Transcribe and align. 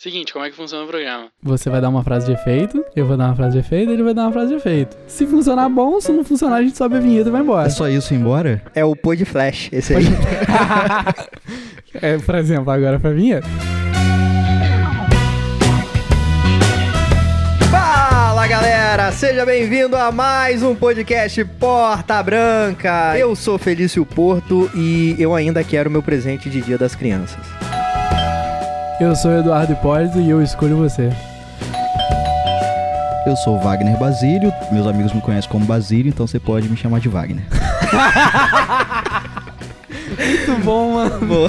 Seguinte, 0.00 0.32
como 0.32 0.44
é 0.44 0.50
que 0.50 0.54
funciona 0.54 0.84
o 0.84 0.86
programa? 0.86 1.26
Você 1.42 1.68
vai 1.68 1.80
dar 1.80 1.88
uma 1.88 2.04
frase 2.04 2.26
de 2.26 2.30
efeito, 2.30 2.84
eu 2.94 3.04
vou 3.04 3.16
dar 3.16 3.26
uma 3.26 3.34
frase 3.34 3.54
de 3.54 3.66
efeito, 3.66 3.90
ele 3.90 4.04
vai 4.04 4.14
dar 4.14 4.26
uma 4.26 4.32
frase 4.32 4.50
de 4.50 4.54
efeito. 4.54 4.96
Se 5.08 5.26
funcionar 5.26 5.68
bom, 5.68 6.00
se 6.00 6.12
não 6.12 6.22
funcionar, 6.24 6.58
a 6.58 6.62
gente 6.62 6.78
sobe 6.78 6.98
a 6.98 7.00
vinheta 7.00 7.28
e 7.28 7.32
vai 7.32 7.40
embora. 7.40 7.66
É 7.66 7.70
só 7.70 7.88
isso 7.88 8.14
ir 8.14 8.18
embora? 8.18 8.62
É 8.76 8.84
o 8.84 8.94
pô 8.94 9.12
de 9.16 9.24
flash, 9.24 9.68
esse 9.72 9.96
aí. 9.96 10.04
É, 12.00 12.16
por 12.18 12.34
exemplo, 12.36 12.70
agora 12.70 13.00
pra 13.00 13.10
vinheta. 13.10 13.48
Fala 17.68 18.46
galera, 18.46 19.10
seja 19.10 19.44
bem-vindo 19.44 19.96
a 19.96 20.12
mais 20.12 20.62
um 20.62 20.76
podcast 20.76 21.44
Porta 21.58 22.22
Branca. 22.22 23.18
Eu 23.18 23.34
sou 23.34 23.58
Felício 23.58 24.06
Porto 24.06 24.70
e 24.76 25.16
eu 25.18 25.34
ainda 25.34 25.64
quero 25.64 25.90
meu 25.90 26.02
presente 26.02 26.48
de 26.48 26.60
Dia 26.60 26.78
das 26.78 26.94
Crianças. 26.94 27.57
Eu 29.00 29.14
sou 29.14 29.30
o 29.30 29.38
Eduardo 29.38 29.72
Hipólito 29.72 30.18
e 30.18 30.28
eu 30.28 30.42
escolho 30.42 30.76
você. 30.76 31.12
Eu 33.24 33.36
sou 33.36 33.56
o 33.56 33.60
Wagner 33.60 33.96
Basílio, 33.96 34.52
meus 34.72 34.88
amigos 34.88 35.12
me 35.12 35.20
conhecem 35.20 35.48
como 35.48 35.64
Basílio, 35.64 36.08
então 36.08 36.26
você 36.26 36.40
pode 36.40 36.68
me 36.68 36.76
chamar 36.76 36.98
de 36.98 37.08
Wagner. 37.08 37.44
Muito 40.18 40.64
bom, 40.64 40.94
mano. 40.94 41.20
Boa. 41.26 41.48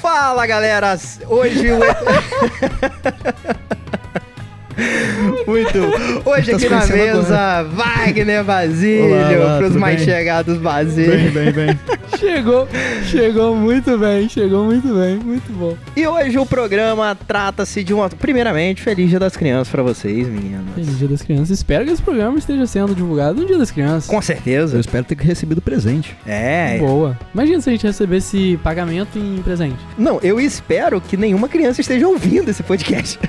Fala 0.00 0.46
galera, 0.46 0.98
hoje 1.28 1.72
o. 1.72 1.80
Muito. 5.46 5.78
Hoje 6.24 6.50
Tá 6.50 6.56
aqui 6.56 6.68
na 6.68 6.86
mesa, 6.86 7.62
Wagner 7.64 8.42
Basílio, 8.44 9.06
Olá, 9.14 9.30
olá, 9.30 9.58
pros 9.58 9.76
mais 9.76 9.96
bem? 9.96 10.04
chegados 10.04 10.58
Basílio. 10.58 11.30
bem, 11.32 11.52
bem. 11.52 11.78
Chegou, 12.18 12.68
chegou 13.06 13.56
muito 13.56 13.98
bem, 13.98 14.28
chegou 14.28 14.64
muito 14.64 14.86
bem, 14.94 15.16
muito 15.16 15.52
bom. 15.52 15.76
E 15.96 16.06
hoje 16.06 16.38
o 16.38 16.46
programa 16.46 17.14
trata-se 17.26 17.82
de 17.82 17.92
uma. 17.92 18.08
Primeiramente, 18.08 18.80
Feliz 18.80 19.10
Dia 19.10 19.18
das 19.18 19.36
Crianças 19.36 19.68
pra 19.68 19.82
vocês, 19.82 20.26
meninas. 20.28 20.62
Feliz 20.74 20.98
Dia 20.98 21.08
das 21.08 21.22
Crianças. 21.22 21.50
Espero 21.50 21.84
que 21.84 21.90
esse 21.90 22.00
programa 22.00 22.38
esteja 22.38 22.66
sendo 22.66 22.94
divulgado 22.94 23.40
no 23.40 23.46
Dia 23.46 23.58
das 23.58 23.70
Crianças. 23.70 24.06
Com 24.08 24.22
certeza. 24.22 24.76
Eu 24.76 24.80
espero 24.80 25.04
ter 25.04 25.18
recebido 25.18 25.60
presente. 25.60 26.16
É. 26.24 26.78
Boa. 26.78 27.18
Imagina 27.34 27.60
se 27.60 27.68
a 27.68 27.72
gente 27.72 27.84
recebesse 27.86 28.58
pagamento 28.62 29.18
em 29.18 29.42
presente. 29.42 29.76
Não, 29.98 30.18
eu 30.22 30.40
espero 30.40 31.00
que 31.00 31.16
nenhuma 31.16 31.48
criança 31.48 31.80
esteja 31.80 32.06
ouvindo 32.08 32.48
esse 32.48 32.62
podcast. 32.62 33.18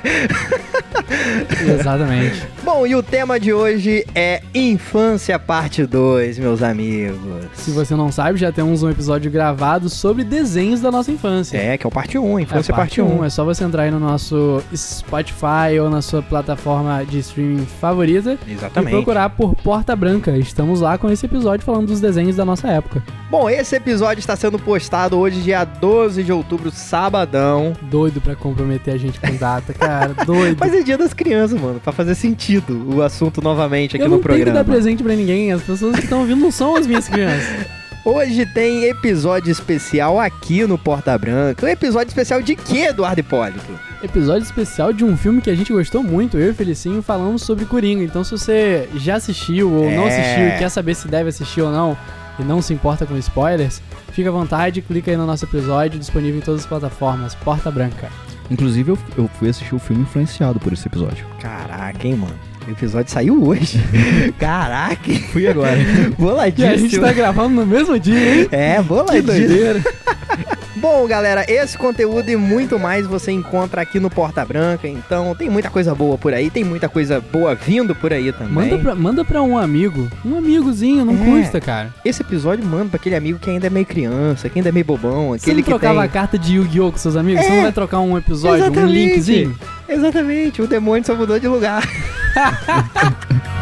Exatamente. 1.68 2.05
Bom, 2.64 2.86
e 2.86 2.96
o 2.96 3.04
tema 3.04 3.40
de 3.40 3.54
hoje 3.54 4.06
é 4.14 4.42
Infância 4.54 5.38
Parte 5.40 5.86
2, 5.86 6.40
meus 6.40 6.62
amigos. 6.62 7.46
Se 7.54 7.72
você 7.72 7.96
não 7.96 8.12
sabe, 8.12 8.38
já 8.38 8.52
temos 8.52 8.84
um 8.84 8.90
episódio 8.90 9.30
gravado 9.32 9.90
sobre 9.90 10.24
desenhos 10.24 10.82
da 10.82 10.92
nossa 10.92 11.12
infância. 11.12 11.58
É, 11.58 11.78
que 11.78 11.86
é 11.86 11.88
o 11.88 11.92
parte 11.92 12.18
1, 12.18 12.40
Infância 12.40 12.72
é 12.72 12.76
parte 12.76 13.02
1. 13.02 13.24
É 13.24 13.30
só 13.30 13.44
você 13.44 13.64
entrar 13.64 13.84
aí 13.84 13.92
no 13.92 14.00
nosso 14.00 14.62
Spotify 14.76 15.80
ou 15.82 15.90
na 15.90 16.02
sua 16.02 16.22
plataforma 16.22 17.04
de 17.06 17.20
streaming 17.20 17.66
favorita 17.80 18.38
e 18.48 18.54
Exatamente. 18.54 18.92
procurar 18.92 19.30
por 19.30 19.56
Porta 19.56 19.96
Branca. 19.96 20.38
Estamos 20.38 20.82
lá 20.82 20.98
com 20.98 21.10
esse 21.10 21.26
episódio 21.26 21.66
falando 21.66 21.88
dos 21.88 22.00
desenhos 22.00 22.36
da 22.36 22.46
nossa 22.46 22.68
época. 22.68 23.04
Bom, 23.30 23.50
esse 23.50 23.76
episódio 23.76 24.20
está 24.20 24.36
sendo 24.36 24.60
postado 24.60 25.18
hoje, 25.18 25.42
dia 25.42 25.64
12 25.64 26.24
de 26.24 26.32
outubro, 26.32 26.72
sabadão. 26.72 27.74
Doido 27.82 28.22
pra 28.22 28.36
comprometer 28.36 28.94
a 28.94 28.98
gente 28.98 29.20
com 29.20 29.36
data, 29.36 29.74
cara. 29.74 30.14
Doido. 30.26 30.58
Mas 30.62 30.74
é 30.74 30.82
dia 30.84 30.98
das 30.98 31.14
crianças, 31.14 31.60
mano, 31.60 31.80
pra 31.80 31.92
fazer 31.96 32.16
sentido 32.16 32.96
o 32.96 33.02
assunto 33.02 33.42
novamente 33.42 33.96
aqui 33.96 34.04
Eu 34.06 34.10
no 34.10 34.18
não 34.18 34.22
tenho 34.24 34.36
que 34.38 34.44
programa. 34.44 34.64
dar 34.64 34.70
presente 34.72 35.02
pra 35.04 35.16
ninguém. 35.16 35.52
As 35.52 35.62
pessoas 35.64 35.96
que 35.96 36.04
estão 36.04 36.20
ouvindo 36.20 36.42
não 36.42 36.52
são 36.52 36.76
as 36.76 36.86
minhas 36.86 37.08
crianças. 37.08 37.66
Hoje 38.06 38.46
tem 38.46 38.84
episódio 38.86 39.52
especial 39.52 40.20
aqui 40.20 40.64
no 40.68 40.78
Porta 40.78 41.18
Branca. 41.18 41.66
Um 41.66 41.70
episódio 41.70 42.10
especial 42.10 42.40
de 42.40 42.56
quê, 42.56 42.82
Eduardo 42.90 43.20
Hipólito? 43.20 43.66
Episódio 44.04 44.44
especial 44.44 44.94
de 44.94 45.04
um 45.04 45.18
filme 45.18 45.42
que 45.42 45.50
a 45.50 45.56
gente 45.56 45.74
gostou 45.74 46.04
muito, 46.04 46.38
eu 46.38 46.52
e 46.52 46.54
Felicinho, 46.54 47.02
falamos 47.02 47.42
sobre 47.42 47.66
Coringa. 47.66 48.04
Então, 48.04 48.24
se 48.24 48.30
você 48.30 48.88
já 48.98 49.16
assistiu 49.16 49.72
ou 49.74 49.90
não 49.90 50.08
É. 50.08 50.10
assistiu 50.20 50.48
e 50.50 50.52
quer 50.60 50.70
saber 50.70 50.94
se 50.94 51.08
deve 51.08 51.30
assistir 51.30 51.62
ou 51.64 51.72
não, 51.72 51.98
e 52.38 52.44
não 52.44 52.62
se 52.62 52.74
importa 52.76 53.08
com 53.08 53.18
spoilers, 53.18 53.82
fica 54.12 54.30
à 54.30 54.32
vontade, 54.32 54.84
clica 54.84 55.10
aí 55.10 55.18
no 55.18 55.26
nosso 55.26 55.46
episódio, 55.46 55.98
disponível 56.00 56.38
em 56.38 56.44
todas 56.44 56.62
as 56.62 56.68
plataformas. 56.68 57.34
Porta 57.34 57.72
Branca. 57.72 58.10
Inclusive, 58.50 58.90
eu, 58.92 58.98
eu 59.18 59.30
fui 59.40 59.50
assistir 59.50 59.74
o 59.76 59.80
filme 59.80 60.04
influenciado 60.04 60.60
por 60.60 60.72
esse 60.74 60.88
episódio. 60.88 61.26
Caraca, 61.42 62.08
hein, 62.08 62.16
mano. 62.16 62.36
O 62.68 62.72
episódio 62.72 63.12
saiu 63.12 63.44
hoje. 63.48 63.80
Caraca, 64.40 65.12
Fui 65.32 65.48
agora. 65.48 65.78
E 65.78 66.10
boladíssimo. 66.20 66.74
a 66.74 66.78
gente 66.78 67.00
tá 67.00 67.14
gravando 67.14 67.56
no 67.56 67.66
mesmo 67.66 68.00
dia, 68.00 68.42
hein? 68.42 68.48
É, 68.52 68.76
Que 68.78 68.84
boladíssimo. 68.84 69.28
doideira. 69.28 69.82
Bom, 70.78 71.08
galera, 71.08 71.46
esse 71.48 71.78
conteúdo 71.78 72.30
e 72.30 72.36
muito 72.36 72.78
mais 72.78 73.08
você 73.08 73.32
encontra 73.32 73.82
aqui 73.82 73.98
no 74.00 74.10
Porta 74.10 74.44
Branca. 74.44 74.88
Então, 74.88 75.34
tem 75.34 75.50
muita 75.50 75.70
coisa 75.70 75.96
boa 75.96 76.18
por 76.18 76.34
aí, 76.34 76.50
tem 76.50 76.66
muita 76.66 76.90
coisa 76.90 77.22
boa 77.22 77.56
vindo 77.56 77.96
por 77.96 78.12
aí 78.12 78.32
também. 78.34 78.54
Manda 78.54 78.78
pra, 78.78 78.96
manda 78.96 79.24
pra 79.26 79.42
um 79.42 79.58
amigo. 79.58 80.10
Um 80.26 80.38
amigozinho, 80.38 81.06
não 81.06 81.14
É. 81.14 81.42
custa, 81.42 81.62
cara. 81.62 81.94
Esse 82.04 82.22
episódio 82.22 82.66
manda 82.66 82.90
pra 82.90 82.98
aquele 82.98 83.16
amigo 83.16 83.40
que 83.40 83.50
ainda 83.50 83.68
é 83.68 83.70
meio 83.70 83.86
criança, 83.86 84.50
que 84.50 84.60
ainda 84.60 84.68
é 84.68 84.72
meio 84.72 84.86
bobão, 84.86 85.30
Você 85.30 85.46
aquele 85.46 85.58
não 85.58 85.64
que 85.64 85.70
trocava 85.70 86.00
tem... 86.02 86.04
a 86.04 86.12
carta 86.12 86.38
de 86.38 86.56
Yu-Gi-Oh! 86.56 86.92
com 86.92 86.98
seus 86.98 87.16
amigos? 87.16 87.46
Você 87.46 87.52
É. 87.52 87.56
não 87.56 87.64
vai 87.64 87.72
trocar 87.72 88.00
um 88.02 88.18
episódio, 88.18 88.66
um 88.66 88.68
Exatamente. 88.68 88.94
linkzinho? 88.94 89.56
Exatamente, 89.88 90.62
o 90.62 90.68
demônio 90.68 91.06
só 91.06 91.16
mudou 91.16 91.40
de 91.40 91.48
lugar. 91.48 91.88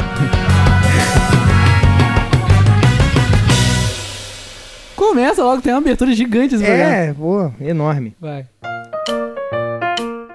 Começa 5.14 5.44
logo, 5.44 5.62
tem 5.62 5.72
uma 5.72 5.78
abertura 5.78 6.12
gigante 6.12 6.56
esse 6.56 6.64
programa. 6.64 6.92
É, 6.92 7.14
boa, 7.14 7.54
enorme. 7.62 8.16
Vai. 8.20 8.48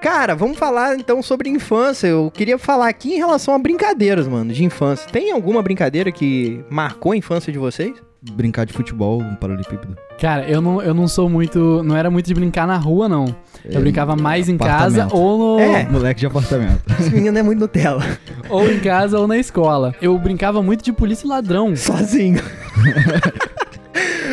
Cara, 0.01 0.33
vamos 0.33 0.57
falar 0.57 0.95
então 0.95 1.21
sobre 1.21 1.49
infância. 1.49 2.07
Eu 2.07 2.31
queria 2.33 2.57
falar 2.57 2.87
aqui 2.87 3.15
em 3.15 3.17
relação 3.17 3.53
a 3.53 3.59
brincadeiras, 3.59 4.25
mano, 4.25 4.53
de 4.53 4.63
infância. 4.63 5.05
Tem 5.11 5.33
alguma 5.33 5.61
brincadeira 5.61 6.13
que 6.13 6.63
marcou 6.69 7.11
a 7.11 7.17
infância 7.17 7.51
de 7.51 7.59
vocês? 7.59 7.93
Brincar 8.31 8.65
de 8.65 8.71
futebol, 8.71 9.21
um 9.21 9.35
paralelepípedo. 9.35 9.97
Cara, 10.17 10.47
eu 10.49 10.61
não, 10.61 10.81
eu 10.81 10.93
não 10.93 11.09
sou 11.09 11.29
muito. 11.29 11.83
Não 11.83 11.97
era 11.97 12.09
muito 12.09 12.27
de 12.27 12.33
brincar 12.33 12.65
na 12.65 12.77
rua, 12.77 13.09
não. 13.09 13.25
Eu 13.65 13.79
É, 13.79 13.81
brincava 13.81 14.15
mais 14.15 14.47
em 14.47 14.57
casa 14.57 15.09
ou 15.11 15.37
no. 15.37 15.59
É. 15.59 15.83
Moleque 15.89 16.21
de 16.21 16.25
apartamento. 16.25 16.81
Esse 16.97 17.11
menino 17.11 17.37
é 17.37 17.43
muito 17.43 17.59
Nutella. 17.59 18.01
Ou 18.49 18.71
em 18.71 18.79
casa 18.79 19.19
ou 19.19 19.27
na 19.27 19.37
escola. 19.37 19.93
Eu 20.01 20.17
brincava 20.17 20.63
muito 20.63 20.85
de 20.85 20.93
polícia 20.93 21.25
e 21.25 21.29
ladrão. 21.29 21.75
Sozinho. 21.75 22.41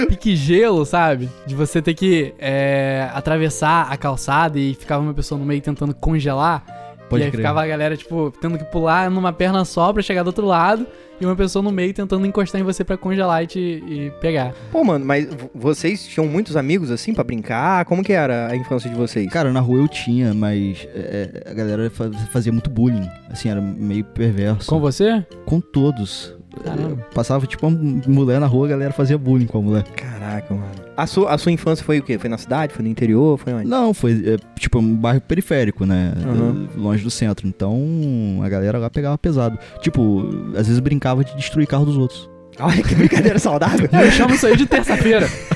Pique 0.11 0.37
gelo, 0.37 0.85
sabe? 0.85 1.29
De 1.47 1.55
você 1.55 1.81
ter 1.83 1.95
que 1.95 2.35
é, 2.39 3.09
atravessar 3.15 3.91
a 3.91 3.97
calçada 3.97 4.59
e 4.59 4.75
ficava 4.75 5.03
uma 5.03 5.15
pessoa 5.15 5.39
no 5.39 5.45
meio 5.45 5.61
tentando 5.61 5.95
congelar. 5.95 6.65
Pode 7.09 7.23
e 7.23 7.27
aí 7.27 7.31
crer. 7.31 7.41
ficava 7.43 7.63
a 7.63 7.67
galera, 7.67 7.97
tipo, 7.97 8.33
tendo 8.41 8.59
que 8.59 8.65
pular 8.65 9.09
numa 9.11 9.33
perna 9.33 9.65
só 9.65 9.93
pra 9.93 10.03
chegar 10.03 10.23
do 10.25 10.29
outro 10.29 10.47
lado. 10.47 10.87
E 11.19 11.25
uma 11.25 11.35
pessoa 11.35 11.63
no 11.63 11.73
meio 11.73 11.95
tentando 11.95 12.27
encostar 12.27 12.61
em 12.61 12.65
você 12.65 12.85
pra 12.85 12.95
congelar 12.99 13.43
e 13.43 13.47
te 13.47 13.59
e 13.59 14.13
pegar. 14.21 14.53
Pô, 14.71 14.85
mano, 14.85 15.03
mas 15.03 15.27
vocês 15.55 16.07
tinham 16.07 16.27
muitos 16.29 16.59
amigos 16.59 16.91
assim 16.91 17.15
pra 17.15 17.25
brincar? 17.25 17.87
Como 17.87 18.05
que 18.05 18.13
era 18.13 18.49
a 18.51 18.57
infância 18.57 18.91
de 18.91 18.95
vocês? 18.97 19.27
Cara, 19.31 19.51
na 19.51 19.61
rua 19.61 19.79
eu 19.79 19.89
tinha, 19.89 20.35
mas 20.35 20.87
é, 20.95 21.45
a 21.51 21.55
galera 21.55 21.89
fa- 21.89 22.11
fazia 22.31 22.53
muito 22.53 22.69
bullying. 22.69 23.09
Assim, 23.31 23.49
era 23.49 23.63
meio 23.63 24.05
perverso. 24.05 24.69
Com 24.69 24.79
você? 24.79 25.25
Com 25.47 25.59
todos. 25.59 26.36
Caramba. 26.63 26.97
Passava 27.15 27.47
tipo 27.47 27.67
uma 27.67 27.79
mulher 28.07 28.41
na 28.41 28.47
rua, 28.47 28.67
a 28.67 28.71
galera 28.71 28.93
fazia 28.93 29.17
bullying 29.17 29.47
com 29.47 29.59
a 29.59 29.63
mulher. 29.63 29.85
Caraca, 29.85 30.55
mano. 30.55 30.87
A 30.97 31.07
sua, 31.07 31.31
a 31.31 31.39
sua 31.39 31.53
infância 31.53 31.85
foi 31.85 31.99
o 31.99 32.03
quê? 32.03 32.19
Foi 32.19 32.31
na 32.31 32.39
cidade? 32.39 32.73
Foi 32.73 32.83
no 32.83 32.89
interior? 32.89 33.39
Foi 33.39 33.53
onde? 33.53 33.67
Não, 33.69 33.93
foi 33.93 34.13
é, 34.27 34.59
tipo 34.59 34.79
um 34.79 34.95
bairro 34.95 35.21
periférico, 35.21 35.85
né? 35.85 36.13
Uhum. 36.25 36.69
É, 36.75 36.79
Longe 36.81 37.05
do 37.05 37.11
centro. 37.11 37.47
Então 37.47 38.41
a 38.43 38.49
galera 38.49 38.79
lá 38.79 38.89
pegava 38.89 39.19
pesado. 39.19 39.59
Tipo, 39.81 40.29
às 40.57 40.67
vezes 40.67 40.81
brincava 40.81 41.25
de 41.25 41.37
destruir 41.37 41.67
carro 41.67 41.85
dos 41.85 41.99
outros. 41.99 42.31
Olha 42.59 42.83
que 42.83 42.95
brincadeira 42.95 43.39
saudável. 43.39 43.89
Eu 43.93 44.11
chamo 44.11 44.35
isso 44.35 44.47
aí 44.47 44.57
de 44.57 44.67
terça-feira. 44.67 45.29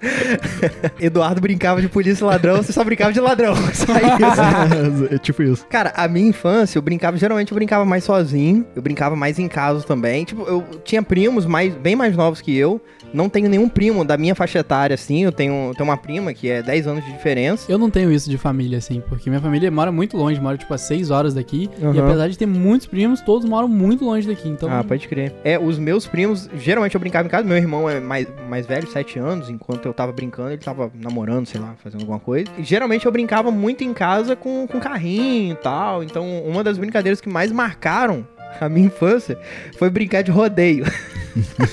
Eduardo 1.00 1.40
brincava 1.40 1.80
de 1.80 1.88
polícia 1.88 2.24
e 2.24 2.26
ladrão, 2.26 2.56
você 2.56 2.72
só 2.72 2.84
brincava 2.84 3.12
de 3.12 3.20
ladrão. 3.20 3.54
Só 3.72 3.92
isso. 3.94 5.14
é 5.14 5.18
tipo 5.18 5.42
isso. 5.42 5.66
Cara, 5.66 5.92
a 5.96 6.08
minha 6.08 6.28
infância, 6.28 6.78
eu 6.78 6.82
brincava, 6.82 7.16
geralmente 7.16 7.52
eu 7.52 7.54
brincava 7.54 7.84
mais 7.84 8.04
sozinho, 8.04 8.66
eu 8.74 8.82
brincava 8.82 9.14
mais 9.14 9.38
em 9.38 9.48
casa 9.48 9.84
também. 9.84 10.24
Tipo, 10.24 10.42
eu 10.42 10.64
tinha 10.84 11.02
primos 11.02 11.46
mais, 11.46 11.74
bem 11.74 11.94
mais 11.94 12.16
novos 12.16 12.40
que 12.40 12.56
eu. 12.56 12.80
Não 13.12 13.28
tenho 13.28 13.48
nenhum 13.48 13.68
primo 13.68 14.04
da 14.04 14.16
minha 14.16 14.34
faixa 14.34 14.58
etária, 14.58 14.94
assim. 14.94 15.24
Eu 15.24 15.32
tenho, 15.32 15.72
tenho 15.74 15.88
uma 15.88 15.96
prima 15.96 16.32
que 16.32 16.50
é 16.50 16.62
10 16.62 16.86
anos 16.86 17.04
de 17.04 17.12
diferença. 17.12 17.70
Eu 17.70 17.78
não 17.78 17.90
tenho 17.90 18.12
isso 18.12 18.28
de 18.28 18.38
família, 18.38 18.78
assim, 18.78 19.02
porque 19.08 19.30
minha 19.30 19.40
família 19.40 19.70
mora 19.70 19.90
muito 19.90 20.16
longe, 20.16 20.40
mora 20.40 20.56
tipo 20.56 20.72
a 20.72 20.78
6 20.78 21.10
horas 21.10 21.34
daqui. 21.34 21.70
E 21.78 21.84
Aham. 21.84 22.06
apesar 22.06 22.28
de 22.28 22.36
ter 22.38 22.46
muitos 22.46 22.86
primos, 22.86 23.20
todos 23.20 23.48
moram 23.48 23.68
muito 23.68 24.04
longe 24.04 24.26
daqui. 24.26 24.48
Então. 24.48 24.70
Ah, 24.70 24.84
pode 24.84 25.06
crer. 25.08 25.34
É, 25.44 25.58
os 25.58 25.78
meus 25.78 26.06
primos, 26.06 26.48
geralmente 26.56 26.94
eu 26.94 27.00
brincava 27.00 27.26
em 27.26 27.30
casa. 27.30 27.46
Meu 27.46 27.56
irmão 27.56 27.88
é 27.88 28.00
mais, 28.00 28.26
mais 28.48 28.66
velho, 28.66 28.86
7 28.88 29.18
anos. 29.18 29.48
Enquanto 29.48 29.86
eu 29.86 29.94
tava 29.94 30.12
brincando, 30.12 30.50
ele 30.50 30.62
tava 30.62 30.90
namorando, 30.94 31.46
sei 31.46 31.60
lá, 31.60 31.74
fazendo 31.82 32.00
alguma 32.00 32.20
coisa. 32.20 32.50
E 32.58 32.62
geralmente 32.62 33.06
eu 33.06 33.12
brincava 33.12 33.50
muito 33.50 33.84
em 33.84 33.92
casa 33.92 34.36
com, 34.36 34.66
com 34.66 34.78
carrinho 34.78 35.52
e 35.52 35.56
tal. 35.56 36.02
Então, 36.02 36.42
uma 36.44 36.62
das 36.62 36.78
brincadeiras 36.78 37.20
que 37.20 37.28
mais 37.28 37.52
marcaram 37.52 38.26
a 38.60 38.68
minha 38.68 38.86
infância 38.86 39.38
foi 39.78 39.90
brincar 39.90 40.22
de 40.22 40.30
rodeio. 40.30 40.84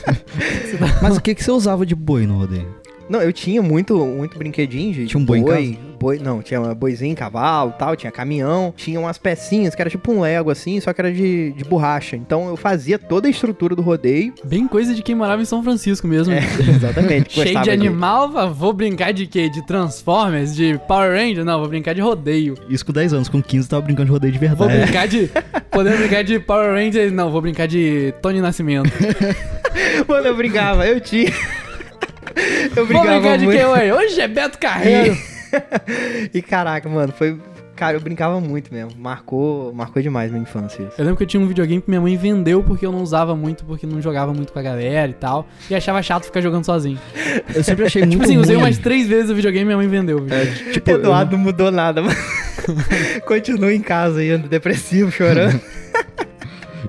Mas 1.02 1.18
o 1.18 1.22
que, 1.22 1.34
que 1.34 1.44
você 1.44 1.52
usava 1.52 1.86
de 1.86 1.96
boi 1.96 2.26
no 2.26 2.38
rodeio? 2.38 2.83
Não, 3.10 3.22
eu 3.22 3.34
tinha 3.34 3.62
muito, 3.62 3.98
muito 4.06 4.38
brinquedinho 4.38 4.94
de 4.94 5.06
Tinha 5.08 5.22
um 5.22 5.26
boi 5.26 5.40
em 5.40 5.44
boi, 5.44 5.80
boi- 6.00 6.20
não, 6.20 6.42
tinha 6.42 6.60
boizinho, 6.74 7.16
cavalo 7.16 7.74
e 7.76 7.80
tal, 7.80 7.96
tinha 7.96 8.12
caminhão, 8.12 8.74
tinha 8.76 9.00
umas 9.00 9.18
pecinhas 9.18 9.76
que 9.76 9.82
era 9.82 9.90
tipo 9.90 10.12
um 10.12 10.22
Lego 10.22 10.50
assim, 10.50 10.80
só 10.80 10.92
que 10.94 11.02
era 11.02 11.12
de, 11.12 11.52
de 11.52 11.64
borracha. 11.66 12.16
Então 12.16 12.48
eu 12.50 12.56
fazia 12.58 12.98
toda 12.98 13.28
a 13.28 13.32
estrutura 13.32 13.76
do 13.76 13.82
rodeio. 13.82 14.34
Bem 14.44 14.68
coisa 14.68 14.94
de 14.96 15.02
quem 15.02 15.16
morava 15.16 15.42
em 15.42 15.46
São 15.46 15.62
Francisco 15.64 16.08
mesmo. 16.08 16.34
É, 16.34 16.40
exatamente. 16.76 17.34
Cheio 17.44 17.62
de 17.62 17.70
animal, 17.72 18.32
va- 18.32 18.46
vou 18.48 18.74
brincar 18.74 19.12
de 19.14 19.28
quê? 19.28 19.50
De 19.50 19.66
Transformers? 19.66 20.56
De 20.56 20.80
Power 20.88 21.12
Ranger? 21.12 21.44
Não, 21.46 21.60
vou 21.60 21.68
brincar 21.70 21.94
de 21.94 22.02
rodeio. 22.02 22.56
Isso 22.70 22.86
com 22.86 22.92
10 22.94 23.14
anos, 23.14 23.30
com 23.30 23.42
15 23.42 23.66
eu 23.66 23.70
tava 23.70 23.82
brincando 23.84 24.06
de 24.08 24.12
rodeio 24.12 24.34
de 24.34 24.40
Vou 24.40 24.68
verdade. 24.68 24.82
brincar 24.84 25.08
de. 25.08 25.30
Podendo 25.72 25.98
brincar 25.98 26.24
de 26.24 26.40
Power 26.40 26.72
Ranger? 26.74 27.12
Não, 27.12 27.32
vou 27.32 27.42
brincar 27.42 27.68
de 27.68 28.14
Tony 28.22 28.40
Nascimento. 28.42 28.90
Mano, 30.08 30.28
eu 30.28 30.36
brincava, 30.36 30.88
eu 30.88 31.00
tinha. 31.00 31.32
Eu 32.36 32.86
Vou 32.86 32.86
brincava 32.88 33.20
brincar 33.20 33.38
de 33.38 33.46
muito. 33.46 33.58
quê, 33.58 33.66
ué? 33.66 33.94
Hoje 33.94 34.20
é 34.22 34.28
Beto 34.28 34.58
Carreiro. 34.58 35.18
E 36.34 36.42
caraca, 36.42 36.90
mano, 36.90 37.14
foi. 37.16 37.38
Cara, 37.76 37.96
eu 37.96 38.00
brincava 38.02 38.40
muito 38.40 38.74
mesmo. 38.74 38.92
Marcou, 39.00 39.72
marcou 39.74 40.02
demais 40.02 40.32
minha 40.32 40.42
infância 40.42 40.82
isso. 40.82 40.94
Eu 40.98 41.06
lembro 41.06 41.18
que 41.18 41.24
eu 41.24 41.28
tinha 41.28 41.42
um 41.42 41.48
videogame 41.48 41.80
que 41.82 41.90
minha 41.90 42.02
mãe 42.02 42.18
vendeu 42.18 42.64
porque 42.64 42.84
eu 42.86 42.92
não 42.92 43.02
usava 43.04 43.36
muito, 43.36 43.64
porque 43.66 43.86
não 43.86 44.02
jogava 44.02 44.34
muito 44.34 44.52
com 44.52 44.58
a 44.58 44.62
galera 44.64 45.10
e 45.10 45.14
tal. 45.14 45.48
E 45.70 45.76
achava 45.76 46.02
chato 46.02 46.26
ficar 46.26 46.42
jogando 46.42 46.66
sozinho. 46.66 47.00
Eu 47.54 47.64
sempre 47.64 47.86
achei 47.86 48.02
muito 48.06 48.14
Tipo 48.14 48.24
assim, 48.26 48.38
usei 48.38 48.56
umas 48.56 48.78
três 48.80 49.08
vezes 49.08 49.30
o 49.30 49.36
videogame 49.36 49.64
e 49.64 49.66
minha 49.66 49.78
mãe 49.78 49.88
vendeu. 49.88 50.18
o 50.18 50.22
videogame. 50.24 50.72
Tipo, 50.72 50.90
eu- 50.92 50.98
Eduardo 51.00 51.36
não 51.38 51.44
mudou 51.44 51.72
nada, 51.72 52.02
mano. 52.02 52.16
Continua 53.28 53.74
em 53.74 53.82
casa 53.82 54.22
aí, 54.22 54.32
ando 54.32 54.48
depressivo, 54.48 55.12
chorando. 55.12 55.60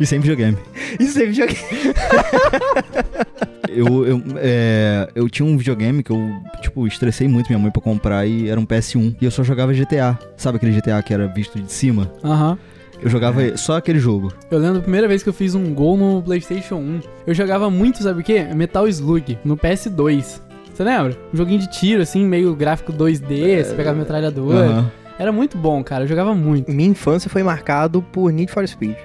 E 0.01 0.07
sem 0.07 0.21
videogame. 0.21 0.59
Isso 0.99 1.21
é 1.21 1.27
videogame. 1.27 1.59
Eu, 3.77 4.07
eu, 4.07 4.23
é, 4.37 5.09
eu 5.17 5.29
tinha 5.29 5.45
um 5.45 5.57
videogame 5.57 6.01
que 6.01 6.13
eu, 6.13 6.31
tipo, 6.61 6.87
estressei 6.87 7.27
muito 7.27 7.49
minha 7.49 7.59
mãe 7.59 7.73
pra 7.73 7.83
comprar 7.83 8.25
e 8.25 8.49
era 8.49 8.61
um 8.61 8.65
PS1. 8.65 9.17
E 9.21 9.25
eu 9.25 9.33
só 9.33 9.43
jogava 9.43 9.73
GTA. 9.73 10.17
Sabe 10.37 10.59
aquele 10.59 10.73
GTA 10.81 11.03
que 11.03 11.13
era 11.13 11.27
visto 11.27 11.59
de 11.61 11.73
cima? 11.73 12.13
Aham. 12.23 12.57
Eu 13.03 13.11
jogava 13.11 13.57
só 13.57 13.77
aquele 13.77 13.99
jogo. 13.99 14.33
Eu 14.49 14.59
lembro 14.61 14.79
a 14.79 14.83
primeira 14.83 15.09
vez 15.09 15.25
que 15.25 15.29
eu 15.29 15.33
fiz 15.33 15.57
um 15.57 15.75
gol 15.75 15.97
no 15.97 16.23
PlayStation 16.23 16.77
1. 16.77 17.01
Eu 17.27 17.35
jogava 17.35 17.69
muito, 17.69 18.01
sabe 18.01 18.21
o 18.21 18.25
quê? 18.25 18.45
Metal 18.55 18.87
Slug, 18.87 19.39
no 19.45 19.57
PS2. 19.57 20.41
Você 20.73 20.85
lembra? 20.85 21.17
Um 21.33 21.37
joguinho 21.37 21.59
de 21.59 21.71
tiro, 21.71 22.01
assim, 22.01 22.25
meio 22.25 22.55
gráfico 22.55 22.93
2D, 22.93 23.65
você 23.65 23.75
pegava 23.75 23.99
metralhadora. 23.99 24.67
Aham. 24.67 24.93
Era 25.19 25.33
muito 25.33 25.59
bom, 25.59 25.83
cara. 25.83 26.05
Eu 26.05 26.09
jogava 26.09 26.35
muito. 26.35 26.71
Minha 26.71 26.91
infância 26.91 27.29
foi 27.29 27.43
marcado 27.43 28.03
por 28.03 28.33
Need 28.33 28.51
for 28.53 28.67
Speed. 28.67 28.97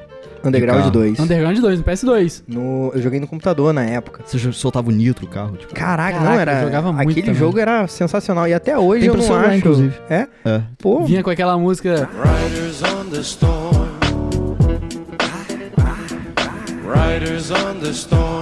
Underground 0.44 0.80
carro. 0.80 0.92
2. 0.92 1.20
Underground 1.20 1.58
2, 1.60 1.80
no 1.80 1.86
PS2. 1.86 2.44
No, 2.48 2.92
eu 2.94 3.02
joguei 3.02 3.20
no 3.20 3.28
computador 3.28 3.74
na 3.74 3.84
época. 3.84 4.24
Você 4.26 4.52
soltava 4.54 4.90
o 4.90 4.92
nitro, 4.92 5.26
o 5.26 5.30
carro, 5.30 5.58
tipo. 5.58 5.74
Caraca, 5.74 6.14
Caraca, 6.18 6.26
não, 6.34 6.40
era. 6.40 6.54
eu 6.60 6.66
jogava 6.66 6.92
muito 6.94 7.10
Aquele 7.12 7.26
também. 7.28 7.40
jogo 7.40 7.60
era 7.60 7.88
sensacional. 7.88 8.48
E 8.48 8.54
até 8.54 8.78
hoje 8.78 9.02
Tem 9.02 9.10
eu 9.10 9.16
não 9.28 9.36
acho. 9.36 9.56
inclusive. 9.56 9.94
É? 10.10 10.28
É. 10.46 10.62
Pô. 10.78 11.04
Vinha 11.06 11.24
com 11.24 11.30
aquela 11.30 11.58
música. 11.58 12.10
Riders 12.14 12.82
on 12.84 13.10
the 13.10 13.20
storm. 13.20 13.90
Riders 16.86 17.52
on 17.52 17.80
the 17.82 17.90
storm. 17.92 18.39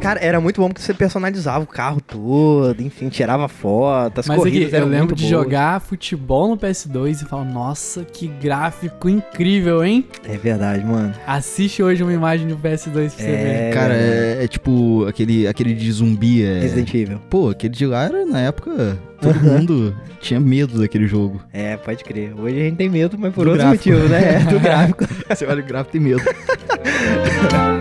Cara, 0.00 0.18
era 0.20 0.40
muito 0.40 0.60
bom 0.60 0.68
porque 0.68 0.80
você 0.80 0.94
personalizava 0.94 1.62
o 1.62 1.66
carro 1.66 2.00
todo, 2.00 2.80
enfim, 2.82 3.08
tirava 3.10 3.46
foto, 3.48 4.20
as 4.20 4.26
Mas 4.26 4.38
corridas 4.38 4.68
aqui, 4.68 4.74
eu 4.74 4.78
eram 4.78 4.88
lembro 4.88 5.06
muito 5.08 5.18
de 5.18 5.22
boas. 5.24 5.30
jogar 5.44 5.80
futebol 5.80 6.48
no 6.48 6.56
PS2 6.56 7.22
e 7.22 7.24
falar, 7.26 7.44
nossa, 7.44 8.02
que 8.04 8.26
gráfico 8.26 9.08
incrível, 9.08 9.84
hein? 9.84 10.06
É 10.26 10.36
verdade, 10.38 10.84
mano. 10.84 11.12
Assiste 11.26 11.82
hoje 11.82 12.02
uma 12.02 12.12
imagem 12.14 12.46
do 12.48 12.56
PS2 12.56 12.92
pra 12.92 13.08
você 13.10 13.22
ver. 13.26 13.46
É, 13.48 13.70
Cara, 13.72 13.94
é, 13.94 14.44
é 14.44 14.48
tipo 14.48 15.04
aquele, 15.06 15.46
aquele 15.46 15.74
de 15.74 15.92
zumbi. 15.92 16.42
É... 16.44 16.60
Resident 16.60 16.94
Evil. 16.94 17.18
Pô, 17.28 17.50
aquele 17.50 17.74
de 17.74 17.84
lá 17.86 18.04
era, 18.04 18.24
na 18.24 18.40
época, 18.40 18.98
todo 19.20 19.38
mundo 19.40 19.94
tinha 20.20 20.40
medo 20.40 20.78
daquele 20.80 21.06
jogo. 21.06 21.40
É, 21.52 21.76
pode 21.76 22.02
crer. 22.04 22.32
Hoje 22.38 22.56
a 22.58 22.64
gente 22.64 22.76
tem 22.76 22.88
medo, 22.88 23.18
mas 23.18 23.34
por 23.34 23.44
Do 23.44 23.50
outros 23.50 23.68
gráfico. 23.68 23.90
motivos, 23.90 24.10
né? 24.10 24.20
É, 24.36 24.38
do 24.50 24.58
gráfico. 24.60 25.04
Você 25.28 25.44
olha 25.46 25.62
o 25.62 25.66
gráfico 25.66 25.92
tem 25.92 26.00
medo. 26.00 26.22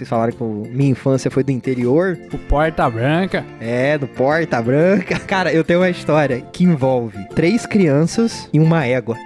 vocês 0.00 0.08
falaram 0.08 0.32
que 0.32 0.42
minha 0.42 0.90
infância 0.90 1.30
foi 1.30 1.44
do 1.44 1.50
interior, 1.52 2.18
O 2.32 2.38
Porta 2.38 2.88
Branca. 2.88 3.44
é, 3.60 3.98
do 3.98 4.08
Porta 4.08 4.62
Branca. 4.62 5.18
Cara, 5.28 5.52
eu 5.52 5.62
tenho 5.62 5.80
uma 5.80 5.90
história 5.90 6.40
que 6.40 6.64
envolve 6.64 7.18
três 7.34 7.66
crianças 7.66 8.48
e 8.50 8.58
uma 8.58 8.86
égua. 8.86 9.16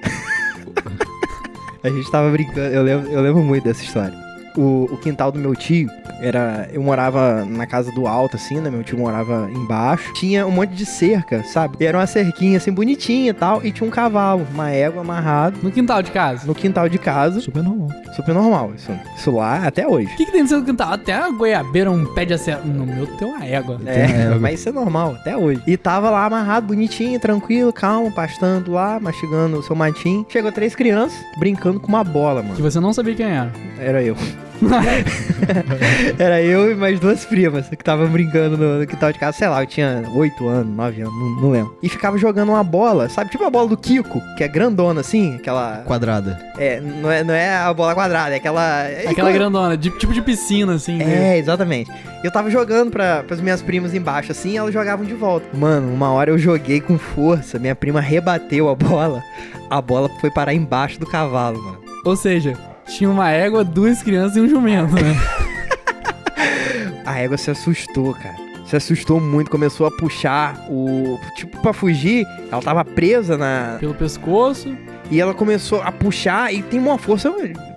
a 1.83 1.89
gente 1.89 2.11
tava 2.11 2.29
brincando, 2.31 2.75
eu 2.75 2.83
lembro, 2.83 3.09
eu 3.09 3.21
lembro 3.21 3.43
muito 3.43 3.63
dessa 3.63 3.85
história. 3.85 4.24
O, 4.57 4.89
o 4.93 4.97
quintal 4.99 5.33
do 5.33 5.39
meu 5.39 5.55
tio 5.55 5.89
era. 6.21 6.69
Eu 6.73 6.81
morava 6.83 7.45
na 7.45 7.67
casa 7.67 7.91
do 7.93 8.07
alto, 8.07 8.37
assim, 8.37 8.61
né? 8.61 8.71
Meu 8.71 8.85
tio 8.85 8.97
morava 8.97 9.49
embaixo. 9.53 10.13
Tinha 10.15 10.47
um 10.47 10.51
monte 10.53 10.71
de 10.75 10.87
cerca, 10.87 11.43
sabe? 11.43 11.77
E 11.81 11.85
era 11.85 11.99
uma 11.99 12.07
cerquinha 12.07 12.59
assim 12.59 12.71
bonitinha 12.73 13.31
e 13.31 13.33
tal. 13.35 13.65
E 13.65 13.73
tinha 13.73 13.87
um 13.87 13.91
cavalo, 13.91 14.47
uma 14.55 14.71
égua 14.71 15.01
amarrado 15.03 15.59
No 15.63 15.73
quintal 15.73 16.03
de 16.03 16.11
casa. 16.13 16.47
no 16.47 16.55
quintal 16.55 16.89
de 16.89 16.99
casa. 16.99 17.41
Super 17.41 17.63
normal. 17.65 17.89
Super 18.15 18.33
normal. 18.35 18.73
Isso, 18.77 18.93
isso 19.17 19.31
lá 19.33 19.67
até 19.67 19.89
hoje. 19.89 20.13
O 20.13 20.17
que, 20.17 20.27
que 20.27 20.33
tem 20.33 20.43
no 20.43 20.49
seu 20.49 20.65
quintal? 20.65 20.93
Até 20.93 21.13
a 21.15 21.29
goiabeira, 21.31 21.91
um 21.91 22.05
pé 22.15 22.25
de 22.25 22.33
acerto. 22.35 22.67
No 22.67 22.87
meu 22.87 23.07
tem 23.09 23.27
uma 23.27 23.45
égua. 23.45 23.81
É, 23.85 24.07
Tem 24.07 24.17
égua. 24.27 24.39
mas 24.39 24.61
isso 24.61 24.69
é 24.69 24.73
normal, 24.73 25.17
até 25.21 25.37
hoje. 25.37 25.61
E 25.67 25.77
tava 25.77 26.11
lá 26.11 26.25
amarrado, 26.27 26.69
bonitinho, 26.69 27.19
tranquilo, 27.19 27.73
calmo, 27.73 28.13
pastando 28.13 28.71
lá, 28.71 29.01
mastigando 29.01 29.59
o 29.59 29.63
seu 29.65 29.75
matinho. 29.75 30.25
Chegou 30.29 30.53
três 30.53 30.77
crianças 30.77 31.19
brincando 31.39 31.81
com 31.81 31.89
uma 31.89 32.05
bola, 32.05 32.41
Que 32.43 32.49
mano. 32.51 32.61
você 32.63 32.79
não 32.79 32.93
sabia 32.93 33.15
quem 33.17 33.27
era. 33.27 33.51
Era 33.81 34.01
eu. 34.03 34.15
Era 36.19 36.41
eu 36.43 36.71
e 36.71 36.75
mais 36.75 36.99
duas 37.01 37.25
primas 37.25 37.69
que 37.69 37.75
estavam 37.75 38.07
brincando 38.09 38.57
no, 38.57 38.79
no 38.81 38.87
quintal 38.87 39.13
de 39.13 39.19
casa. 39.19 39.37
Sei 39.37 39.49
lá, 39.49 39.63
eu 39.63 39.67
tinha 39.67 40.05
oito 40.15 40.49
anos, 40.49 40.75
nove 40.75 41.03
anos, 41.03 41.15
não, 41.15 41.41
não 41.43 41.51
lembro. 41.51 41.77
E 41.83 41.89
ficava 41.89 42.17
jogando 42.19 42.51
uma 42.51 42.65
bola, 42.65 43.09
sabe? 43.09 43.31
Tipo 43.31 43.45
a 43.45 43.51
bola 43.51 43.69
do 43.69 43.77
Kiko, 43.77 44.21
que 44.37 44.45
é 44.45 44.49
grandona 44.49 45.01
assim, 45.01 45.37
aquela. 45.37 45.83
Quadrada. 45.87 46.39
É, 46.59 46.81
não 46.81 47.11
é, 47.11 47.25
não 47.25 47.35
é 47.35 47.57
a 47.57 47.73
bola 47.75 47.95
quadrada, 47.95 48.35
é 48.35 48.37
aquela. 48.37 48.85
é 48.89 49.09
Aquela 49.09 49.33
grandona, 49.33 49.77
de- 49.77 49.91
tipo 49.91 50.13
de 50.13 50.23
piscina, 50.23 50.75
assim. 50.75 50.97
né? 50.99 51.35
É, 51.35 51.39
exatamente. 51.39 51.91
Eu 52.23 52.31
tava 52.33 52.51
jogando 52.51 52.91
pra, 52.91 53.23
pras 53.23 53.41
minhas 53.41 53.61
primas 53.61 53.93
embaixo, 53.95 54.33
assim, 54.33 54.53
e 54.53 54.57
elas 54.57 54.73
jogavam 54.73 55.05
de 55.05 55.15
volta. 55.15 55.47
Mano, 55.57 55.93
uma 55.93 56.11
hora 56.11 56.31
eu 56.31 56.39
joguei 56.39 56.81
com 56.81 56.97
força, 56.99 57.59
minha 57.59 57.75
prima 57.75 58.01
rebateu 58.01 58.69
a 58.69 58.75
bola, 58.75 59.23
a 59.69 59.81
bola 59.83 60.09
foi 60.21 60.31
parar 60.31 60.55
embaixo 60.55 60.99
do 60.99 61.07
cavalo, 61.07 61.61
mano. 61.63 61.79
Ou 62.05 62.17
seja, 62.17 62.55
tinha 62.87 63.11
uma 63.11 63.31
égua, 63.31 63.65
duas 63.65 64.03
crianças 64.03 64.37
e 64.37 64.41
um 64.41 64.49
jumento, 64.49 64.95
né? 64.95 65.15
A 67.05 67.19
égua 67.19 67.37
se 67.37 67.51
assustou, 67.51 68.15
cara. 68.15 68.35
Se 68.67 68.77
assustou 68.77 69.21
muito, 69.21 69.51
começou 69.51 69.87
a 69.87 69.91
puxar 69.91 70.59
o. 70.71 71.19
Tipo, 71.37 71.61
pra 71.61 71.73
fugir, 71.73 72.27
ela 72.51 72.63
tava 72.63 72.85
presa 72.85 73.37
na. 73.37 73.77
Pelo 73.79 73.95
pescoço. 73.95 74.75
E 75.11 75.21
ela 75.21 75.35
começou 75.35 75.83
a 75.83 75.93
puxar 75.93 76.53
e 76.53 76.63
tem 76.63 76.81
uma 76.81 76.99
força 76.99 77.33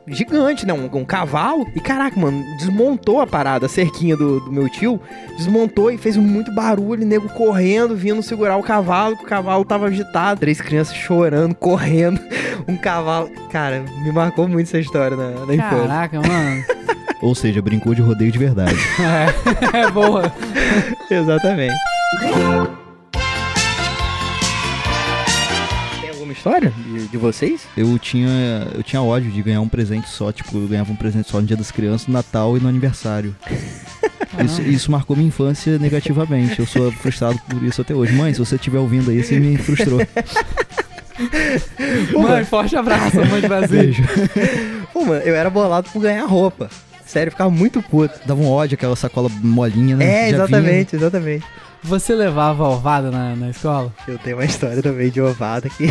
gigante, 0.07 0.65
né? 0.65 0.73
Um, 0.73 0.85
um 0.85 1.05
cavalo. 1.05 1.67
E 1.75 1.79
caraca, 1.79 2.19
mano, 2.19 2.43
desmontou 2.57 3.19
a 3.19 3.27
parada, 3.27 3.65
a 3.65 3.69
cerquinha 3.69 4.15
do, 4.15 4.39
do 4.39 4.51
meu 4.51 4.69
tio. 4.69 4.99
Desmontou 5.37 5.91
e 5.91 5.97
fez 5.97 6.15
muito 6.17 6.51
barulho, 6.53 7.05
nego 7.05 7.29
correndo, 7.29 7.95
vindo 7.95 8.21
segurar 8.23 8.57
o 8.57 8.63
cavalo, 8.63 9.17
que 9.17 9.23
o 9.23 9.27
cavalo 9.27 9.65
tava 9.65 9.87
agitado. 9.87 10.39
Três 10.39 10.61
crianças 10.61 10.95
chorando, 10.95 11.53
correndo. 11.55 12.19
Um 12.67 12.77
cavalo. 12.77 13.29
Cara, 13.51 13.83
me 14.03 14.11
marcou 14.11 14.47
muito 14.47 14.67
essa 14.67 14.79
história 14.79 15.15
na, 15.15 15.45
na 15.45 15.55
infância. 15.55 15.87
Caraca, 15.87 16.21
mano. 16.21 16.63
Ou 17.21 17.33
seja, 17.33 17.61
brincou 17.61 17.95
de 17.95 18.01
rodeio 18.01 18.31
de 18.31 18.39
verdade. 18.39 18.75
É, 19.73 19.79
é 19.79 19.91
boa. 19.91 20.31
Exatamente. 21.09 21.75
História 26.47 26.73
de, 26.85 27.07
de 27.07 27.17
vocês? 27.17 27.61
Eu 27.75 27.97
tinha, 27.99 28.67
eu 28.73 28.81
tinha 28.81 29.01
ódio 29.01 29.29
de 29.29 29.41
ganhar 29.41 29.61
um 29.61 29.67
presente 29.67 30.09
só, 30.09 30.31
tipo, 30.31 30.57
eu 30.57 30.67
ganhava 30.67 30.91
um 30.91 30.95
presente 30.95 31.29
só 31.29 31.41
no 31.41 31.47
dia 31.47 31.57
das 31.57 31.71
crianças, 31.71 32.07
no 32.07 32.13
Natal 32.13 32.57
e 32.57 32.59
no 32.59 32.69
aniversário. 32.69 33.35
Isso, 34.43 34.61
isso 34.61 34.91
marcou 34.91 35.15
minha 35.15 35.29
infância 35.29 35.79
negativamente. 35.79 36.59
Eu 36.59 36.67
sou 36.67 36.91
frustrado 36.91 37.39
por 37.49 37.63
isso 37.63 37.81
até 37.81 37.95
hoje. 37.95 38.13
Mãe, 38.13 38.33
se 38.33 38.39
você 38.39 38.55
estiver 38.55 38.77
ouvindo 38.77 39.09
aí, 39.09 39.23
você 39.23 39.39
me 39.39 39.57
frustrou. 39.57 39.99
Mãe, 42.13 42.45
forte 42.45 42.75
abraço, 42.75 43.17
mãe 43.17 43.41
de 43.41 43.47
Brasil. 43.47 43.79
Beijo. 43.79 44.03
Pô, 44.93 45.05
mano, 45.05 45.21
eu 45.21 45.33
era 45.33 45.49
bolado 45.49 45.89
por 45.91 46.03
ganhar 46.03 46.25
roupa. 46.25 46.69
Sério, 47.03 47.29
eu 47.29 47.31
ficava 47.31 47.49
muito 47.49 47.81
puto. 47.81 48.19
Dava 48.27 48.39
um 48.39 48.47
ódio, 48.47 48.75
aquela 48.75 48.95
sacola 48.95 49.27
molinha, 49.41 49.95
né? 49.95 50.05
É, 50.05 50.29
Já 50.29 50.35
exatamente, 50.35 50.95
exatamente. 50.95 51.45
Você 51.81 52.13
levava 52.13 52.67
ovada 52.67 53.09
na, 53.09 53.35
na 53.35 53.49
escola? 53.49 53.91
Eu 54.07 54.19
tenho 54.19 54.37
uma 54.37 54.45
história 54.45 54.83
também 54.83 55.09
de 55.09 55.21
ovada 55.21 55.67
que. 55.69 55.87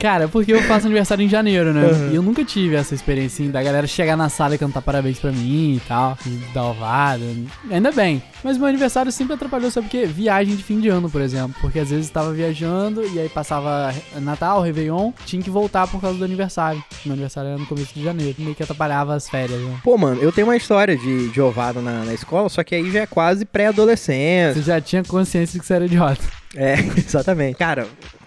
Cara, 0.00 0.28
porque 0.28 0.50
eu 0.50 0.62
faço 0.62 0.86
aniversário 0.86 1.22
em 1.22 1.28
janeiro, 1.28 1.74
né? 1.74 1.86
Uhum. 1.86 2.10
E 2.10 2.14
eu 2.14 2.22
nunca 2.22 2.42
tive 2.42 2.74
essa 2.74 2.94
experiência 2.94 3.44
assim, 3.44 3.52
da 3.52 3.62
galera 3.62 3.86
chegar 3.86 4.16
na 4.16 4.30
sala 4.30 4.54
e 4.54 4.58
cantar 4.58 4.80
parabéns 4.80 5.18
pra 5.18 5.30
mim 5.30 5.74
e 5.76 5.80
tal, 5.86 6.16
e 6.26 6.30
dar 6.54 6.64
ovada. 6.64 7.22
Ainda 7.70 7.92
bem. 7.92 8.22
Mas 8.42 8.56
meu 8.56 8.66
aniversário 8.66 9.12
sempre 9.12 9.34
atrapalhou, 9.34 9.70
sabe 9.70 9.88
o 9.88 9.90
quê? 9.90 10.06
Viagem 10.06 10.56
de 10.56 10.64
fim 10.64 10.80
de 10.80 10.88
ano, 10.88 11.10
por 11.10 11.20
exemplo. 11.20 11.54
Porque 11.60 11.78
às 11.78 11.90
vezes 11.90 12.08
tava 12.08 12.32
viajando 12.32 13.06
e 13.06 13.18
aí 13.18 13.28
passava 13.28 13.94
Natal, 14.16 14.62
Réveillon, 14.62 15.12
tinha 15.26 15.42
que 15.42 15.50
voltar 15.50 15.86
por 15.86 16.00
causa 16.00 16.16
do 16.16 16.24
aniversário. 16.24 16.82
Meu 17.04 17.12
aniversário 17.12 17.50
era 17.50 17.58
no 17.58 17.66
começo 17.66 17.92
de 17.92 18.02
janeiro. 18.02 18.36
Meio 18.38 18.54
que 18.54 18.62
atrapalhava 18.62 19.14
as 19.14 19.28
férias, 19.28 19.60
né? 19.60 19.76
Pô, 19.84 19.98
mano, 19.98 20.20
eu 20.22 20.32
tenho 20.32 20.46
uma 20.46 20.56
história 20.56 20.96
de, 20.96 21.28
de 21.28 21.40
ovada 21.42 21.82
na, 21.82 22.04
na 22.06 22.14
escola, 22.14 22.48
só 22.48 22.64
que 22.64 22.74
aí 22.74 22.90
já 22.90 23.00
é 23.00 23.06
quase 23.06 23.44
pré-adolescência. 23.44 24.54
Você 24.54 24.62
já 24.62 24.80
tinha 24.80 25.04
consciência 25.04 25.52
de 25.52 25.60
que 25.60 25.66
você 25.66 25.74
era 25.74 25.84
idiota. 25.84 26.22
É, 26.56 26.74
exatamente. 26.96 27.58
Cara, 27.58 27.86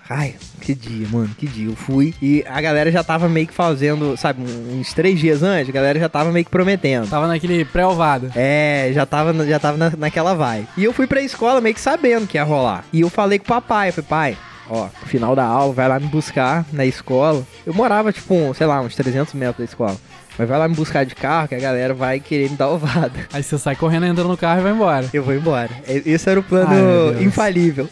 ai, 0.09 0.35
que 0.61 0.73
dia, 0.73 1.07
mano, 1.09 1.29
que 1.37 1.47
dia. 1.47 1.67
Eu 1.69 1.75
fui 1.75 2.13
e 2.21 2.43
a 2.47 2.59
galera 2.61 2.91
já 2.91 3.03
tava 3.03 3.27
meio 3.29 3.47
que 3.47 3.53
fazendo, 3.53 4.15
sabe, 4.17 4.41
uns 4.43 4.93
três 4.93 5.19
dias 5.19 5.43
antes, 5.43 5.69
a 5.69 5.71
galera 5.71 5.99
já 5.99 6.09
tava 6.09 6.31
meio 6.31 6.45
que 6.45 6.51
prometendo. 6.51 7.09
Tava 7.09 7.27
naquele 7.27 7.65
pré-ovada. 7.65 8.31
É, 8.35 8.91
já 8.93 9.05
tava, 9.05 9.45
já 9.45 9.59
tava 9.59 9.77
na, 9.77 9.91
naquela 9.97 10.33
vai. 10.33 10.67
E 10.77 10.83
eu 10.83 10.93
fui 10.93 11.07
pra 11.07 11.21
escola 11.21 11.61
meio 11.61 11.75
que 11.75 11.81
sabendo 11.81 12.27
que 12.27 12.37
ia 12.37 12.43
rolar. 12.43 12.85
E 12.91 13.01
eu 13.01 13.09
falei 13.09 13.39
com 13.39 13.45
o 13.45 13.47
papai, 13.47 13.89
eu 13.89 13.93
falei, 13.93 14.07
pai, 14.07 14.37
ó, 14.69 14.87
final 15.05 15.35
da 15.35 15.45
aula, 15.45 15.73
vai 15.73 15.87
lá 15.87 15.99
me 15.99 16.07
buscar 16.07 16.65
na 16.71 16.85
escola. 16.85 17.45
Eu 17.65 17.73
morava, 17.73 18.11
tipo, 18.11 18.33
um, 18.33 18.53
sei 18.53 18.67
lá, 18.67 18.81
uns 18.81 18.95
300 18.95 19.33
metros 19.33 19.57
da 19.57 19.65
escola. 19.65 19.97
Mas 20.37 20.49
vai 20.49 20.57
lá 20.57 20.67
me 20.67 20.75
buscar 20.75 21.05
de 21.05 21.13
carro 21.13 21.47
que 21.47 21.55
a 21.55 21.59
galera 21.59 21.93
vai 21.93 22.19
querer 22.19 22.49
me 22.49 22.57
dar 22.57 22.69
ovada. 22.69 23.11
Aí 23.31 23.43
você 23.43 23.57
sai 23.57 23.75
correndo, 23.75 24.05
entra 24.05 24.23
no 24.23 24.35
carro 24.35 24.61
e 24.61 24.63
vai 24.63 24.71
embora. 24.71 25.07
Eu 25.13 25.23
vou 25.23 25.33
embora. 25.33 25.69
Esse 25.87 26.29
era 26.29 26.39
o 26.39 26.43
plano 26.43 26.69
Ai, 27.15 27.23
infalível. 27.23 27.87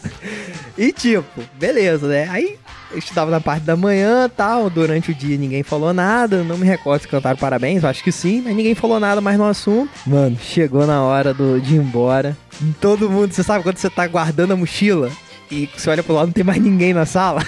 E 0.76 0.92
tipo, 0.92 1.42
beleza, 1.58 2.08
né? 2.08 2.28
Aí 2.30 2.58
eu 2.90 2.98
estudava 2.98 3.30
na 3.30 3.40
parte 3.40 3.64
da 3.64 3.76
manhã 3.76 4.30
tal. 4.34 4.68
Durante 4.70 5.10
o 5.10 5.14
dia 5.14 5.36
ninguém 5.36 5.62
falou 5.62 5.92
nada. 5.92 6.42
Não 6.42 6.56
me 6.58 6.66
recordo 6.66 7.02
se 7.02 7.08
cantaram 7.08 7.36
parabéns, 7.36 7.82
eu 7.82 7.88
acho 7.88 8.02
que 8.02 8.12
sim, 8.12 8.42
mas 8.42 8.54
ninguém 8.54 8.74
falou 8.74 8.98
nada 9.00 9.20
mais 9.20 9.38
no 9.38 9.44
assunto. 9.44 9.90
Mano, 10.06 10.36
chegou 10.40 10.86
na 10.86 11.02
hora 11.02 11.32
do, 11.34 11.60
de 11.60 11.74
ir 11.74 11.78
embora. 11.78 12.36
Todo 12.80 13.10
mundo, 13.10 13.32
você 13.32 13.42
sabe 13.42 13.62
quando 13.62 13.78
você 13.78 13.90
tá 13.90 14.06
guardando 14.06 14.52
a 14.52 14.56
mochila? 14.56 15.10
E 15.52 15.68
você 15.76 15.90
olha 15.90 16.02
pro 16.02 16.14
lado, 16.14 16.26
não 16.28 16.32
tem 16.32 16.42
mais 16.42 16.58
ninguém 16.62 16.94
na 16.94 17.04
sala. 17.04 17.42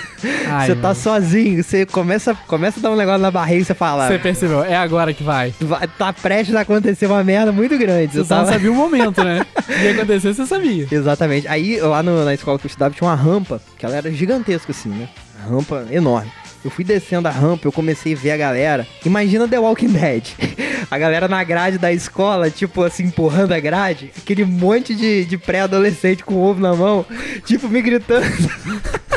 Ai, 0.46 0.66
você 0.66 0.74
tá 0.74 0.88
meu. 0.88 0.94
sozinho, 0.94 1.64
você 1.64 1.86
começa, 1.86 2.34
começa 2.46 2.78
a 2.78 2.82
dar 2.82 2.90
um 2.90 2.96
negócio 2.96 3.20
na 3.22 3.30
barriga 3.30 3.62
e 3.62 3.64
você 3.64 3.72
fala. 3.74 4.06
Você 4.06 4.18
percebeu, 4.18 4.62
é 4.62 4.76
agora 4.76 5.14
que 5.14 5.22
vai. 5.22 5.54
"Vai- 5.58 5.88
Tá 5.98 6.12
prestes 6.12 6.54
a 6.54 6.60
acontecer 6.60 7.06
uma 7.06 7.24
merda 7.24 7.50
muito 7.50 7.78
grande. 7.78 8.12
Você 8.12 8.20
Eu 8.20 8.24
só 8.26 8.34
não 8.36 8.42
tava- 8.44 8.52
sabia 8.52 8.70
o 8.70 8.74
momento, 8.74 9.24
né? 9.24 9.46
O 9.58 9.62
que 9.62 9.72
ia 9.84 9.92
acontecer, 9.92 10.34
você 10.34 10.44
sabia. 10.44 10.86
Exatamente. 10.90 11.48
Aí 11.48 11.80
lá 11.80 12.02
no- 12.02 12.24
na 12.26 12.34
escola 12.34 12.58
que 12.58 12.66
eu 12.66 12.68
estudava 12.68 12.94
tinha 12.94 13.08
uma 13.08 13.16
rampa, 13.16 13.60
que 13.78 13.86
ela 13.86 13.96
era 13.96 14.10
gigantesca 14.12 14.70
assim, 14.72 14.90
né? 14.90 15.08
Uma 15.46 15.56
rampa 15.56 15.86
enorme. 15.90 16.30
Eu 16.64 16.70
fui 16.70 16.82
descendo 16.82 17.28
a 17.28 17.30
rampa, 17.30 17.68
eu 17.68 17.72
comecei 17.72 18.14
a 18.14 18.16
ver 18.16 18.30
a 18.30 18.36
galera. 18.36 18.86
Imagina 19.04 19.46
The 19.46 19.58
Walking 19.58 19.88
Dead. 19.88 20.24
A 20.90 20.98
galera 20.98 21.26
na 21.26 21.42
grade 21.42 21.78
da 21.78 21.90
escola, 21.92 22.50
tipo 22.50 22.82
assim, 22.82 23.04
empurrando 23.04 23.52
a 23.52 23.58
grade. 23.58 24.12
Aquele 24.16 24.44
monte 24.44 24.94
de, 24.94 25.24
de 25.24 25.38
pré-adolescente 25.38 26.22
com 26.22 26.36
ovo 26.36 26.60
na 26.60 26.74
mão, 26.74 27.06
tipo, 27.46 27.68
me 27.68 27.80
gritando. 27.80 28.26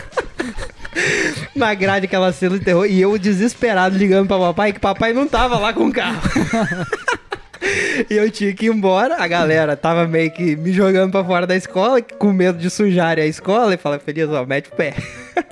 na 1.54 1.74
grade 1.74 2.06
aquela 2.06 2.32
cena 2.32 2.58
de 2.58 2.66
terror. 2.66 2.86
E 2.86 3.00
eu 3.02 3.18
desesperado 3.18 3.98
ligando 3.98 4.28
pra 4.28 4.40
papai, 4.40 4.74
que 4.74 4.80
papai 4.80 5.14
não 5.14 5.28
tava 5.28 5.60
lá 5.60 5.74
com 5.74 5.88
o 5.88 5.94
carro. 5.94 6.22
E 8.10 8.14
eu 8.16 8.30
tinha 8.32 8.54
que 8.54 8.68
ir 8.68 8.70
embora. 8.70 9.16
A 9.22 9.28
galera 9.28 9.76
tava 9.76 10.08
meio 10.08 10.32
que 10.32 10.56
me 10.56 10.72
jogando 10.72 11.12
pra 11.12 11.24
fora 11.24 11.48
da 11.48 11.56
escola, 11.56 12.02
com 12.02 12.32
medo 12.32 12.58
de 12.58 12.70
sujarem 12.70 13.24
a 13.24 13.28
escola. 13.28 13.74
E 13.74 13.78
fala, 13.78 14.00
Feliz, 14.00 14.30
ó, 14.30 14.46
mete 14.46 14.70
o 14.70 14.76
pé. 14.76 14.94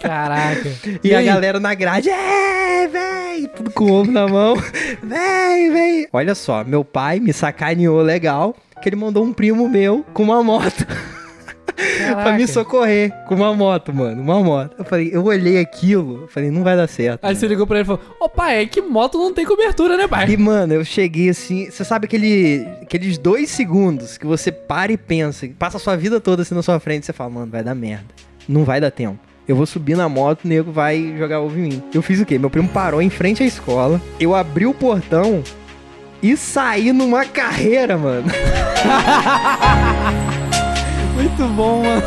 Caraca. 0.01 0.69
E, 1.03 1.13
a 1.13 1.19
aí? 1.19 1.25
galera 1.25 1.59
na 1.59 1.73
grade, 1.73 2.09
é, 2.09 2.87
vem! 2.87 3.47
Tudo 3.47 3.71
com 3.71 3.85
o 3.85 3.91
ovo 3.93 4.11
na 4.11 4.27
mão. 4.27 4.55
Vem, 5.03 5.71
vem! 5.71 6.07
Olha 6.11 6.33
só, 6.33 6.63
meu 6.63 6.83
pai 6.83 7.19
me 7.19 7.31
sacaneou 7.33 8.01
legal, 8.01 8.55
que 8.81 8.89
ele 8.89 8.95
mandou 8.95 9.23
um 9.23 9.33
primo 9.33 9.67
meu 9.69 10.03
com 10.13 10.23
uma 10.23 10.41
moto. 10.43 10.85
pra 11.73 12.15
Caraca. 12.15 12.37
me 12.37 12.47
socorrer 12.47 13.11
com 13.27 13.35
uma 13.35 13.53
moto, 13.53 13.93
mano, 13.93 14.21
uma 14.21 14.41
moto. 14.41 14.75
Eu 14.77 14.85
falei, 14.85 15.09
eu 15.11 15.23
olhei 15.23 15.59
aquilo, 15.59 16.23
eu 16.23 16.27
falei, 16.27 16.51
não 16.51 16.63
vai 16.63 16.75
dar 16.75 16.87
certo. 16.87 17.23
Aí 17.23 17.35
você 17.35 17.47
ligou 17.47 17.65
pra 17.65 17.77
ele 17.77 17.83
e 17.83 17.87
falou: 17.87 18.01
Ô 18.19 18.29
pai, 18.29 18.63
é 18.63 18.65
que 18.65 18.81
moto 18.81 19.17
não 19.17 19.33
tem 19.33 19.45
cobertura, 19.45 19.97
né, 19.97 20.07
pai? 20.07 20.29
E, 20.29 20.37
mano, 20.37 20.73
eu 20.73 20.85
cheguei 20.85 21.29
assim. 21.29 21.69
Você 21.69 21.83
sabe 21.83 22.05
aquele, 22.05 22.67
aqueles 22.81 23.17
dois 23.17 23.49
segundos 23.49 24.17
que 24.17 24.25
você 24.25 24.51
para 24.51 24.91
e 24.91 24.97
pensa, 24.97 25.47
passa 25.57 25.77
a 25.77 25.79
sua 25.79 25.95
vida 25.95 26.19
toda 26.19 26.41
assim 26.41 26.55
na 26.55 26.63
sua 26.63 26.79
frente 26.79 27.03
e 27.03 27.05
você 27.07 27.13
fala, 27.13 27.29
mano, 27.29 27.51
vai 27.51 27.63
dar 27.63 27.75
merda. 27.75 28.05
Não 28.47 28.63
vai 28.63 28.79
dar 28.79 28.91
tempo. 28.91 29.19
Eu 29.47 29.55
vou 29.55 29.65
subir 29.65 29.95
na 29.95 30.09
moto, 30.09 30.45
o 30.45 30.47
nego 30.47 30.71
vai 30.71 31.15
jogar 31.17 31.39
ovo 31.39 31.57
em 31.57 31.61
mim. 31.61 31.83
Eu 31.93 32.01
fiz 32.01 32.19
o 32.19 32.25
quê? 32.25 32.39
Meu 32.39 32.49
primo 32.49 32.67
parou 32.67 33.01
em 33.01 33.11
frente 33.11 33.43
à 33.43 33.45
escola. 33.45 34.01
Eu 34.19 34.33
abri 34.33 34.65
o 34.65 34.73
portão 34.73 35.43
e 36.21 36.35
saí 36.35 36.91
numa 36.91 37.25
carreira, 37.25 37.95
mano. 37.95 38.25
Muito 41.15 41.47
bom, 41.55 41.81
mano. 41.81 42.01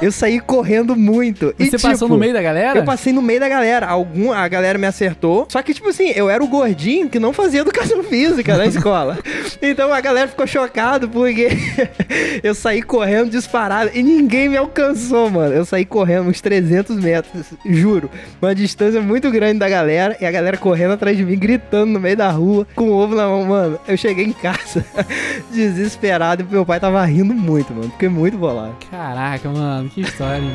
Eu 0.00 0.12
saí 0.12 0.38
correndo 0.38 0.94
muito. 0.94 1.52
E 1.58 1.64
e, 1.64 1.70
você 1.70 1.76
passou 1.76 2.06
tipo, 2.06 2.14
no 2.14 2.18
meio 2.18 2.32
da 2.32 2.40
galera? 2.40 2.78
Eu 2.78 2.84
passei 2.84 3.12
no 3.12 3.20
meio 3.20 3.40
da 3.40 3.48
galera. 3.48 3.86
Algum, 3.86 4.32
a 4.32 4.46
galera 4.46 4.78
me 4.78 4.86
acertou. 4.86 5.46
Só 5.48 5.60
que, 5.60 5.74
tipo 5.74 5.88
assim, 5.88 6.12
eu 6.14 6.30
era 6.30 6.42
o 6.42 6.46
gordinho 6.46 7.08
que 7.08 7.18
não 7.18 7.32
fazia 7.32 7.60
educação 7.60 8.02
física 8.04 8.56
na 8.56 8.66
escola. 8.66 9.18
Então 9.62 9.94
a 9.94 10.00
galera 10.00 10.26
ficou 10.26 10.44
chocada 10.44 11.06
porque 11.06 11.48
eu 12.42 12.52
saí 12.52 12.82
correndo 12.82 13.30
disparado 13.30 13.92
e 13.94 14.02
ninguém 14.02 14.48
me 14.48 14.56
alcançou, 14.56 15.30
mano. 15.30 15.54
Eu 15.54 15.64
saí 15.64 15.84
correndo 15.84 16.28
uns 16.28 16.40
300 16.40 16.96
metros, 16.96 17.54
juro. 17.64 18.10
Uma 18.40 18.56
distância 18.56 19.00
muito 19.00 19.30
grande 19.30 19.60
da 19.60 19.68
galera 19.68 20.16
e 20.20 20.26
a 20.26 20.32
galera 20.32 20.56
correndo 20.56 20.94
atrás 20.94 21.16
de 21.16 21.24
mim, 21.24 21.38
gritando 21.38 21.92
no 21.92 22.00
meio 22.00 22.16
da 22.16 22.28
rua, 22.30 22.66
com 22.74 22.90
ovo 22.90 23.14
na 23.14 23.28
mão, 23.28 23.44
mano. 23.44 23.78
Eu 23.86 23.96
cheguei 23.96 24.24
em 24.24 24.32
casa 24.32 24.84
desesperado 25.52 26.42
e 26.42 26.52
meu 26.52 26.66
pai 26.66 26.80
tava 26.80 27.04
rindo 27.04 27.32
muito, 27.32 27.72
mano. 27.72 27.90
Fiquei 27.92 28.08
muito 28.08 28.36
bolado. 28.36 28.74
Caraca, 28.90 29.48
mano, 29.48 29.88
que 29.88 30.00
história. 30.00 30.50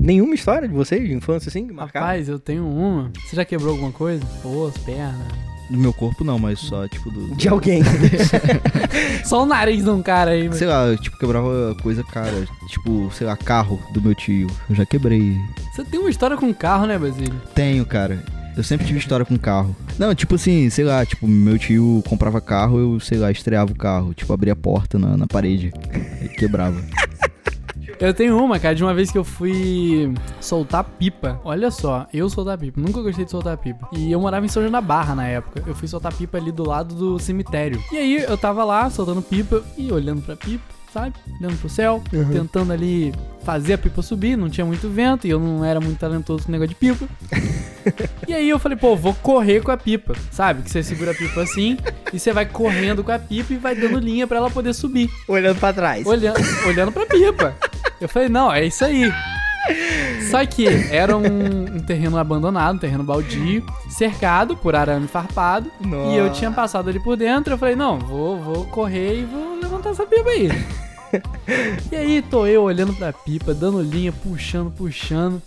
Nenhuma 0.00 0.34
história 0.34 0.66
de 0.66 0.72
vocês, 0.72 1.06
de 1.06 1.14
infância 1.14 1.50
assim, 1.50 1.66
que? 1.66 1.74
Rapaz, 1.74 2.26
eu 2.26 2.38
tenho 2.38 2.66
uma. 2.66 3.12
Você 3.26 3.36
já 3.36 3.44
quebrou 3.44 3.72
alguma 3.72 3.92
coisa? 3.92 4.24
Osso, 4.42 4.80
perna. 4.80 5.28
Do 5.68 5.76
meu 5.76 5.92
corpo 5.92 6.24
não, 6.24 6.38
mas 6.38 6.58
só, 6.58 6.88
tipo, 6.88 7.10
do. 7.10 7.36
De 7.36 7.48
alguém. 7.48 7.82
Só 9.24 9.42
o 9.42 9.46
nariz 9.46 9.84
de 9.84 9.90
um 9.90 10.02
cara 10.02 10.32
aí. 10.32 10.52
Sei 10.52 10.66
lá, 10.66 10.86
eu, 10.86 10.98
tipo, 10.98 11.16
quebrava 11.18 11.76
coisa 11.80 12.02
cara. 12.02 12.44
Tipo, 12.68 13.08
sei 13.12 13.26
lá, 13.26 13.36
carro 13.36 13.78
do 13.92 14.00
meu 14.02 14.14
tio. 14.14 14.48
Eu 14.68 14.74
já 14.74 14.84
quebrei. 14.84 15.36
Você 15.72 15.84
tem 15.84 16.00
uma 16.00 16.10
história 16.10 16.36
com 16.36 16.52
carro, 16.52 16.86
né, 16.86 16.98
Basílio? 16.98 17.40
Tenho, 17.54 17.84
cara. 17.86 18.24
Eu 18.56 18.64
sempre 18.64 18.86
tive 18.86 18.98
história 18.98 19.24
com 19.24 19.38
carro. 19.38 19.76
Não, 19.96 20.12
tipo 20.14 20.34
assim, 20.34 20.68
sei 20.70 20.84
lá, 20.84 21.06
tipo, 21.06 21.28
meu 21.28 21.56
tio 21.56 22.02
comprava 22.08 22.40
carro, 22.40 22.78
eu, 22.78 22.98
sei 22.98 23.18
lá, 23.18 23.30
estreava 23.30 23.70
o 23.70 23.76
carro. 23.76 24.12
Tipo, 24.12 24.32
abria 24.32 24.54
a 24.54 24.56
porta 24.56 24.98
na, 24.98 25.16
na 25.16 25.26
parede 25.26 25.72
e 26.22 26.28
quebrava. 26.30 26.82
Eu 28.00 28.14
tenho 28.14 28.42
uma, 28.42 28.58
cara, 28.58 28.74
de 28.74 28.82
uma 28.82 28.94
vez 28.94 29.10
que 29.10 29.18
eu 29.18 29.24
fui 29.24 30.12
soltar 30.40 30.82
pipa. 30.84 31.38
Olha 31.44 31.70
só, 31.70 32.06
eu 32.14 32.30
soltar 32.30 32.56
pipa. 32.56 32.80
Nunca 32.80 33.02
gostei 33.02 33.26
de 33.26 33.30
soltar 33.30 33.56
pipa. 33.58 33.88
E 33.92 34.10
eu 34.10 34.18
morava 34.18 34.44
em 34.46 34.48
São 34.48 34.62
João 34.62 34.72
da 34.72 34.80
Barra 34.80 35.14
na 35.14 35.26
época. 35.26 35.62
Eu 35.66 35.74
fui 35.74 35.86
soltar 35.86 36.12
pipa 36.14 36.38
ali 36.38 36.50
do 36.50 36.66
lado 36.66 36.94
do 36.94 37.18
cemitério. 37.18 37.78
E 37.92 37.98
aí 37.98 38.16
eu 38.16 38.38
tava 38.38 38.64
lá 38.64 38.88
soltando 38.88 39.20
pipa 39.20 39.62
e 39.76 39.92
olhando 39.92 40.22
pra 40.22 40.34
pipa, 40.34 40.64
sabe? 40.94 41.14
Olhando 41.40 41.58
pro 41.58 41.68
céu, 41.68 42.02
tentando 42.32 42.72
ali 42.72 43.12
fazer 43.44 43.74
a 43.74 43.78
pipa 43.78 44.00
subir. 44.00 44.34
Não 44.34 44.48
tinha 44.48 44.64
muito 44.64 44.88
vento 44.88 45.26
e 45.26 45.30
eu 45.30 45.38
não 45.38 45.62
era 45.62 45.78
muito 45.78 45.98
talentoso 45.98 46.44
com 46.46 46.52
negócio 46.52 46.70
de 46.70 46.76
pipa. 46.76 47.06
E 48.28 48.34
aí 48.34 48.48
eu 48.48 48.58
falei, 48.58 48.76
pô, 48.76 48.94
vou 48.94 49.14
correr 49.14 49.62
com 49.62 49.70
a 49.70 49.76
pipa, 49.76 50.14
sabe? 50.30 50.62
Que 50.62 50.70
você 50.70 50.82
segura 50.82 51.12
a 51.12 51.14
pipa 51.14 51.40
assim 51.42 51.78
e 52.12 52.18
você 52.18 52.30
vai 52.30 52.44
correndo 52.44 53.02
com 53.02 53.10
a 53.10 53.18
pipa 53.18 53.54
e 53.54 53.56
vai 53.56 53.74
dando 53.74 53.98
linha 53.98 54.26
pra 54.26 54.36
ela 54.36 54.50
poder 54.50 54.74
subir 54.74 55.10
Olhando 55.26 55.58
pra 55.58 55.72
trás. 55.72 56.06
olhando, 56.06 56.38
olhando 56.66 56.92
pra 56.92 57.06
pipa. 57.06 57.56
Eu 58.00 58.08
falei, 58.08 58.28
não, 58.28 58.52
é 58.52 58.64
isso 58.64 58.84
aí. 58.84 59.12
Só 60.30 60.44
que 60.46 60.66
era 60.90 61.16
um, 61.16 61.76
um 61.76 61.80
terreno 61.80 62.16
abandonado, 62.16 62.76
um 62.76 62.78
terreno 62.78 63.04
baldio, 63.04 63.64
cercado 63.88 64.56
por 64.56 64.74
arame 64.74 65.06
farpado. 65.06 65.70
E 66.10 66.16
eu 66.16 66.32
tinha 66.32 66.50
passado 66.50 66.88
ali 66.88 66.98
por 66.98 67.16
dentro. 67.16 67.54
Eu 67.54 67.58
falei, 67.58 67.76
não, 67.76 67.98
vou, 67.98 68.38
vou 68.40 68.64
correr 68.66 69.20
e 69.20 69.24
vou 69.24 69.58
levantar 69.60 69.90
essa 69.90 70.06
pipa 70.06 70.30
aí. 70.30 70.48
e 71.90 71.96
aí 71.96 72.22
tô 72.22 72.46
eu 72.46 72.62
olhando 72.62 72.94
pra 72.94 73.12
pipa, 73.12 73.52
dando 73.52 73.82
linha, 73.82 74.12
puxando, 74.12 74.70
puxando. 74.70 75.42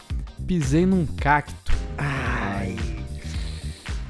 Pisei 0.45 0.85
num 0.85 1.05
cacto. 1.05 1.73
Ai. 1.97 2.77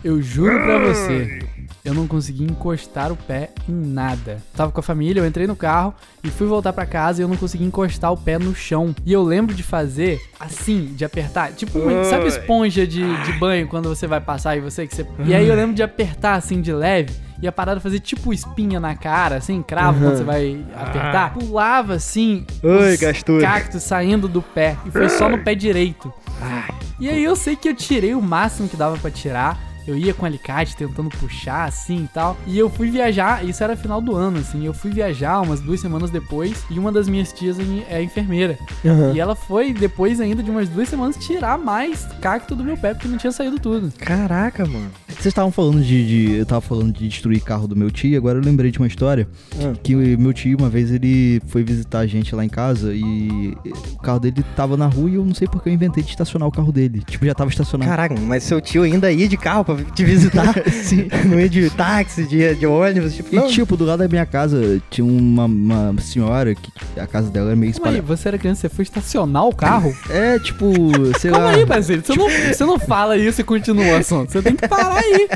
Eu 0.03 0.21
juro 0.21 0.59
pra 0.63 0.79
você, 0.79 1.39
eu 1.85 1.93
não 1.93 2.07
consegui 2.07 2.45
encostar 2.45 3.11
o 3.11 3.15
pé 3.17 3.49
em 3.67 3.73
nada. 3.73 4.37
Tava 4.55 4.71
com 4.71 4.79
a 4.79 4.83
família, 4.83 5.19
eu 5.19 5.27
entrei 5.27 5.45
no 5.45 5.55
carro 5.55 5.93
e 6.23 6.29
fui 6.29 6.47
voltar 6.47 6.71
pra 6.71 6.85
casa 6.85 7.21
e 7.21 7.23
eu 7.23 7.27
não 7.27 7.35
consegui 7.35 7.65
encostar 7.65 8.09
o 8.13 8.15
pé 8.15 8.39
no 8.39 8.55
chão. 8.55 8.95
E 9.05 9.11
eu 9.11 9.21
lembro 9.21 9.53
de 9.53 9.63
fazer 9.63 10.21
assim, 10.39 10.85
de 10.95 11.03
apertar, 11.03 11.51
tipo, 11.51 11.77
uma- 11.79 12.05
sabe 12.05 12.27
esponja 12.27 12.87
de, 12.87 13.01
de 13.25 13.33
banho 13.33 13.67
quando 13.67 13.89
você 13.89 14.07
vai 14.07 14.21
passar 14.21 14.55
e 14.55 14.61
você 14.61 14.87
que 14.87 14.95
você. 14.95 15.05
E 15.25 15.35
aí 15.35 15.45
eu 15.45 15.55
lembro 15.55 15.75
de 15.75 15.83
apertar 15.83 16.35
assim 16.35 16.61
de 16.61 16.71
leve 16.71 17.13
e 17.41 17.47
a 17.49 17.51
parada 17.51 17.81
fazia 17.81 17.99
tipo 17.99 18.31
espinha 18.31 18.79
na 18.79 18.95
cara, 18.95 19.35
assim, 19.35 19.61
cravo, 19.61 19.97
Uhum. 19.99 20.05
quando 20.11 20.17
você 20.19 20.23
vai 20.23 20.65
apertar. 20.75 21.33
Pulava 21.33 21.95
assim, 21.95 22.45
Oi, 22.63 22.93
os 22.93 22.99
gastura. 23.01 23.41
cactos 23.45 23.83
saindo 23.83 24.29
do 24.29 24.41
pé. 24.41 24.77
E 24.85 24.91
foi 24.91 25.09
só 25.09 25.27
no 25.27 25.37
pé 25.39 25.53
direito. 25.53 26.13
Ai, 26.41 26.73
E 26.97 27.09
aí 27.09 27.21
eu 27.21 27.35
sei 27.35 27.57
que 27.57 27.67
eu 27.67 27.75
tirei 27.75 28.15
o 28.15 28.21
máximo 28.21 28.69
que 28.69 28.77
dava 28.77 28.95
pra 28.97 29.11
tirar. 29.11 29.72
Eu 29.87 29.97
ia 29.97 30.13
com 30.13 30.25
alicate 30.25 30.75
tentando 30.75 31.09
puxar 31.09 31.65
assim 31.65 32.03
e 32.03 32.07
tal. 32.13 32.37
E 32.47 32.57
eu 32.57 32.69
fui 32.69 32.89
viajar, 32.89 33.43
isso 33.45 33.63
era 33.63 33.75
final 33.75 33.99
do 34.01 34.15
ano, 34.15 34.39
assim. 34.39 34.65
Eu 34.65 34.73
fui 34.73 34.91
viajar 34.91 35.41
umas 35.41 35.59
duas 35.59 35.79
semanas 35.79 36.09
depois. 36.09 36.63
E 36.69 36.79
uma 36.79 36.91
das 36.91 37.07
minhas 37.07 37.31
tias 37.33 37.57
é 37.89 38.01
enfermeira. 38.01 38.57
aham. 38.85 39.13
E 39.13 39.19
ela 39.19 39.35
foi, 39.35 39.73
depois 39.73 40.19
ainda 40.21 40.41
de 40.43 40.49
umas 40.51 40.69
duas 40.69 40.89
semanas, 40.89 41.15
tirar 41.17 41.57
mais 41.57 42.05
cacto 42.21 42.55
do 42.55 42.63
meu 42.63 42.77
pé, 42.77 42.93
porque 42.93 43.07
não 43.07 43.17
tinha 43.17 43.31
saído 43.31 43.59
tudo. 43.59 43.91
Caraca, 43.97 44.65
mano. 44.65 44.89
Vocês 45.07 45.27
estavam 45.27 45.51
falando 45.51 45.81
de, 45.81 46.07
de- 46.27 46.33
Eu 46.33 46.45
tava 46.45 46.59
falando 46.61 46.91
de 46.91 47.07
destruir 47.07 47.41
carro 47.41 47.67
do 47.67 47.75
meu 47.75 47.89
tio, 47.91 48.17
agora 48.17 48.39
eu 48.39 48.43
lembrei 48.43 48.71
de 48.71 48.79
uma 48.79 48.87
história. 48.87 49.27
Ah. 49.61 49.73
Que 49.81 49.95
o 49.95 50.19
meu 50.19 50.33
tio, 50.33 50.57
uma 50.57 50.69
vez, 50.69 50.91
ele 50.91 51.41
foi 51.47 51.63
visitar 51.63 51.99
a 51.99 52.07
gente 52.07 52.35
lá 52.35 52.43
em 52.43 52.49
casa 52.49 52.93
e 52.93 53.55
o 53.93 53.97
carro 54.01 54.19
dele 54.19 54.43
tava 54.55 54.75
na 54.75 54.87
rua 54.87 55.09
e 55.09 55.15
eu 55.15 55.25
não 55.25 55.33
sei 55.33 55.47
porque 55.47 55.69
eu 55.69 55.73
inventei 55.73 56.03
de 56.03 56.09
estacionar 56.09 56.47
o 56.47 56.51
carro 56.51 56.71
dele. 56.71 57.03
Tipo, 57.07 57.25
já 57.25 57.33
tava 57.33 57.49
estacionado. 57.49 57.89
Caraca, 57.89 58.15
mas 58.19 58.43
seu 58.43 58.59
tio 58.59 58.83
ainda 58.83 59.11
ia 59.11 59.27
de 59.27 59.37
carro 59.37 59.63
pra 59.63 59.72
te 59.95 60.03
visitar? 60.03 60.53
Sim. 60.71 61.07
Não 61.25 61.39
ia 61.39 61.49
de 61.49 61.69
táxi, 61.69 62.25
de, 62.25 62.55
de 62.55 62.65
ônibus, 62.65 63.15
tipo, 63.15 63.29
E 63.33 63.35
não. 63.37 63.47
tipo, 63.47 63.75
do 63.77 63.85
lado 63.85 63.99
da 63.99 64.07
minha 64.07 64.25
casa 64.25 64.81
tinha 64.89 65.05
uma, 65.05 65.45
uma 65.45 65.95
senhora 66.01 66.53
que 66.55 66.71
a 66.99 67.07
casa 67.07 67.29
dela 67.29 67.47
era 67.47 67.55
meio 67.55 67.71
Calma 67.73 67.87
aí, 67.89 67.93
espalhada. 67.97 68.17
você 68.17 68.27
era 68.27 68.37
criança, 68.37 68.61
você 68.61 68.69
foi 68.69 68.83
estacionar 68.83 69.45
o 69.45 69.55
carro? 69.55 69.93
É, 70.09 70.37
tipo, 70.39 70.71
sei 71.19 71.31
Calma 71.31 71.45
lá. 71.47 71.51
aí, 71.53 71.65
Basílio, 71.65 72.03
você 72.05 72.15
não, 72.15 72.29
você 72.29 72.65
não 72.65 72.77
fala 72.79 73.17
isso 73.17 73.41
e 73.41 73.43
continua 73.43 73.83
o 73.85 73.95
assunto. 73.95 74.31
Você 74.31 74.41
tem 74.41 74.55
que 74.55 74.67
parar 74.67 74.97
aí. 74.99 75.27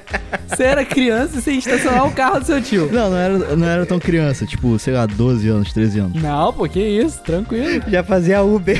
Você 0.47 0.63
era 0.63 0.85
criança 0.85 1.37
e 1.37 1.41
você 1.41 1.51
ia 1.51 1.57
estacionar 1.59 2.05
o 2.05 2.11
carro 2.11 2.39
do 2.39 2.45
seu 2.45 2.61
tio. 2.61 2.89
Não, 2.91 3.09
não 3.09 3.17
era, 3.17 3.55
não 3.55 3.67
era 3.67 3.85
tão 3.85 3.99
criança, 3.99 4.45
tipo, 4.45 4.77
sei 4.79 4.93
lá, 4.93 5.05
12 5.05 5.47
anos, 5.47 5.73
13 5.73 5.99
anos. 5.99 6.21
Não, 6.21 6.53
pô, 6.53 6.67
que 6.67 6.79
isso, 6.79 7.19
tranquilo. 7.23 7.83
Já 7.87 8.03
fazia 8.03 8.41
Uber. 8.43 8.77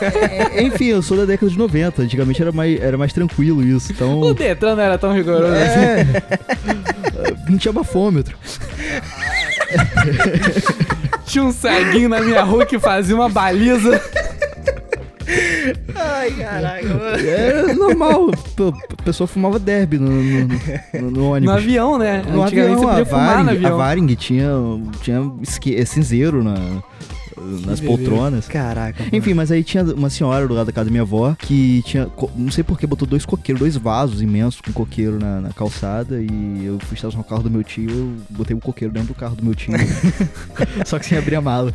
É, 0.00 0.62
Enfim, 0.62 0.86
eu 0.86 1.02
sou 1.02 1.16
da 1.16 1.24
década 1.24 1.50
de 1.50 1.58
90, 1.58 2.02
antigamente 2.02 2.40
era 2.40 2.52
mais, 2.52 2.80
era 2.80 2.98
mais 2.98 3.12
tranquilo 3.12 3.62
isso, 3.62 3.90
O 3.90 3.94
então. 3.94 4.34
Detran 4.34 4.76
não 4.76 4.82
era 4.90 4.98
tão 4.98 5.12
rigoroso 5.12 5.52
assim. 5.54 5.80
É. 5.80 6.06
Não 7.50 7.56
tinha 7.58 7.72
bafômetro. 7.72 8.36
Tinha 11.26 11.44
um 11.44 11.52
ceguinho 11.52 12.08
na 12.08 12.20
minha 12.20 12.42
rua 12.42 12.66
que 12.66 12.78
fazia 12.78 13.14
uma 13.14 13.28
baliza. 13.28 14.00
Ai, 15.94 16.30
caraca, 16.32 16.86
mano. 16.88 17.28
É 17.28 17.72
normal. 17.74 18.30
A 18.98 19.02
pessoa 19.04 19.26
fumava 19.28 19.58
derby 19.58 19.96
no, 19.98 20.10
no, 20.10 20.48
no- 20.48 21.10
no 21.10 21.30
ônibus. 21.30 21.54
No 21.54 21.60
avião, 21.60 21.98
né? 21.98 22.22
No 22.28 22.42
Antigamente 22.42 22.74
avião, 22.74 22.80
você 22.80 22.86
podia 22.86 23.02
a 23.02 23.06
fumar 23.06 23.38
no 23.38 23.44
Varing, 23.44 23.48
a 23.48 23.52
avião. 23.52 23.76
Varing 23.78 24.06
tinha, 24.16 24.50
tinha 25.02 25.32
esque- 25.40 25.76
é, 25.76 25.84
cinzeiro 25.84 26.42
na, 26.42 26.56
nas 27.64 27.80
poltronas. 27.80 28.46
Caraca. 28.46 29.02
mano. 29.02 29.16
Enfim, 29.16 29.34
mas 29.34 29.50
aí 29.50 29.62
tinha 29.62 29.84
uma 29.84 30.10
senhora 30.10 30.46
do 30.46 30.54
lado 30.54 30.66
da 30.66 30.72
casa 30.72 30.86
da 30.86 30.90
minha 30.90 31.02
avó 31.02 31.34
que 31.38 31.82
tinha, 31.82 32.08
não 32.36 32.50
sei 32.50 32.64
porquê, 32.64 32.86
botou 32.86 33.06
dois 33.06 33.24
coqueiros, 33.24 33.60
dois 33.60 33.76
vasos 33.76 34.22
imensos 34.22 34.60
com 34.60 34.72
coqueiro 34.72 35.18
na, 35.18 35.40
na 35.40 35.50
calçada 35.50 36.20
e 36.20 36.64
eu 36.64 36.78
fui 36.80 36.94
estacionar 36.94 37.26
o 37.26 37.28
carro 37.28 37.42
do 37.42 37.50
meu 37.50 37.64
tio, 37.64 37.90
eu 37.90 38.16
botei 38.30 38.56
o 38.56 38.60
coqueiro 38.60 38.92
dentro 38.92 39.08
do 39.08 39.14
carro 39.14 39.36
do 39.36 39.44
meu 39.44 39.54
tio. 39.54 39.72
Só 40.84 40.98
que 40.98 41.06
sem 41.06 41.18
abrir 41.18 41.36
a 41.36 41.40
mala. 41.40 41.72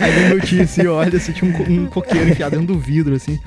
aí 0.00 0.28
meu 0.28 0.40
tio 0.40 0.62
assim, 0.62 0.86
olha, 0.86 1.16
assim, 1.16 1.32
tinha 1.32 1.50
um, 1.50 1.82
um 1.82 1.86
coqueiro 1.86 2.30
enfiado 2.30 2.56
dentro 2.56 2.74
do 2.74 2.80
vidro, 2.80 3.14
assim. 3.14 3.38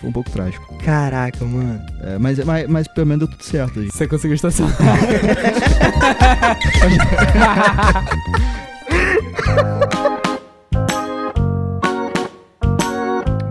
Foi 0.00 0.10
um 0.10 0.12
pouco 0.12 0.30
trágico. 0.30 0.76
Caraca, 0.84 1.44
mano. 1.44 1.80
É, 2.02 2.18
mas, 2.18 2.38
mas, 2.44 2.68
mas 2.68 2.88
pelo 2.88 3.06
menos 3.06 3.26
deu 3.26 3.36
tudo 3.36 3.44
certo. 3.44 3.80
Gente. 3.80 3.96
Você 3.96 4.06
conseguiu 4.06 4.34
estacionar. 4.34 4.76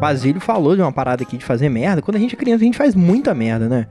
Basílio 0.03 0.41
falou 0.41 0.75
de 0.75 0.81
uma 0.81 0.91
parada 0.91 1.24
aqui 1.24 1.38
de 1.38 1.45
fazer 1.45 1.69
merda. 1.69 2.01
Quando 2.01 2.17
a 2.17 2.19
gente 2.19 2.36
é 2.36 2.38
criança, 2.38 2.62
a 2.62 2.65
gente 2.65 2.77
faz 2.77 2.93
muita 2.93 3.33
merda, 3.33 3.69
né? 3.69 3.88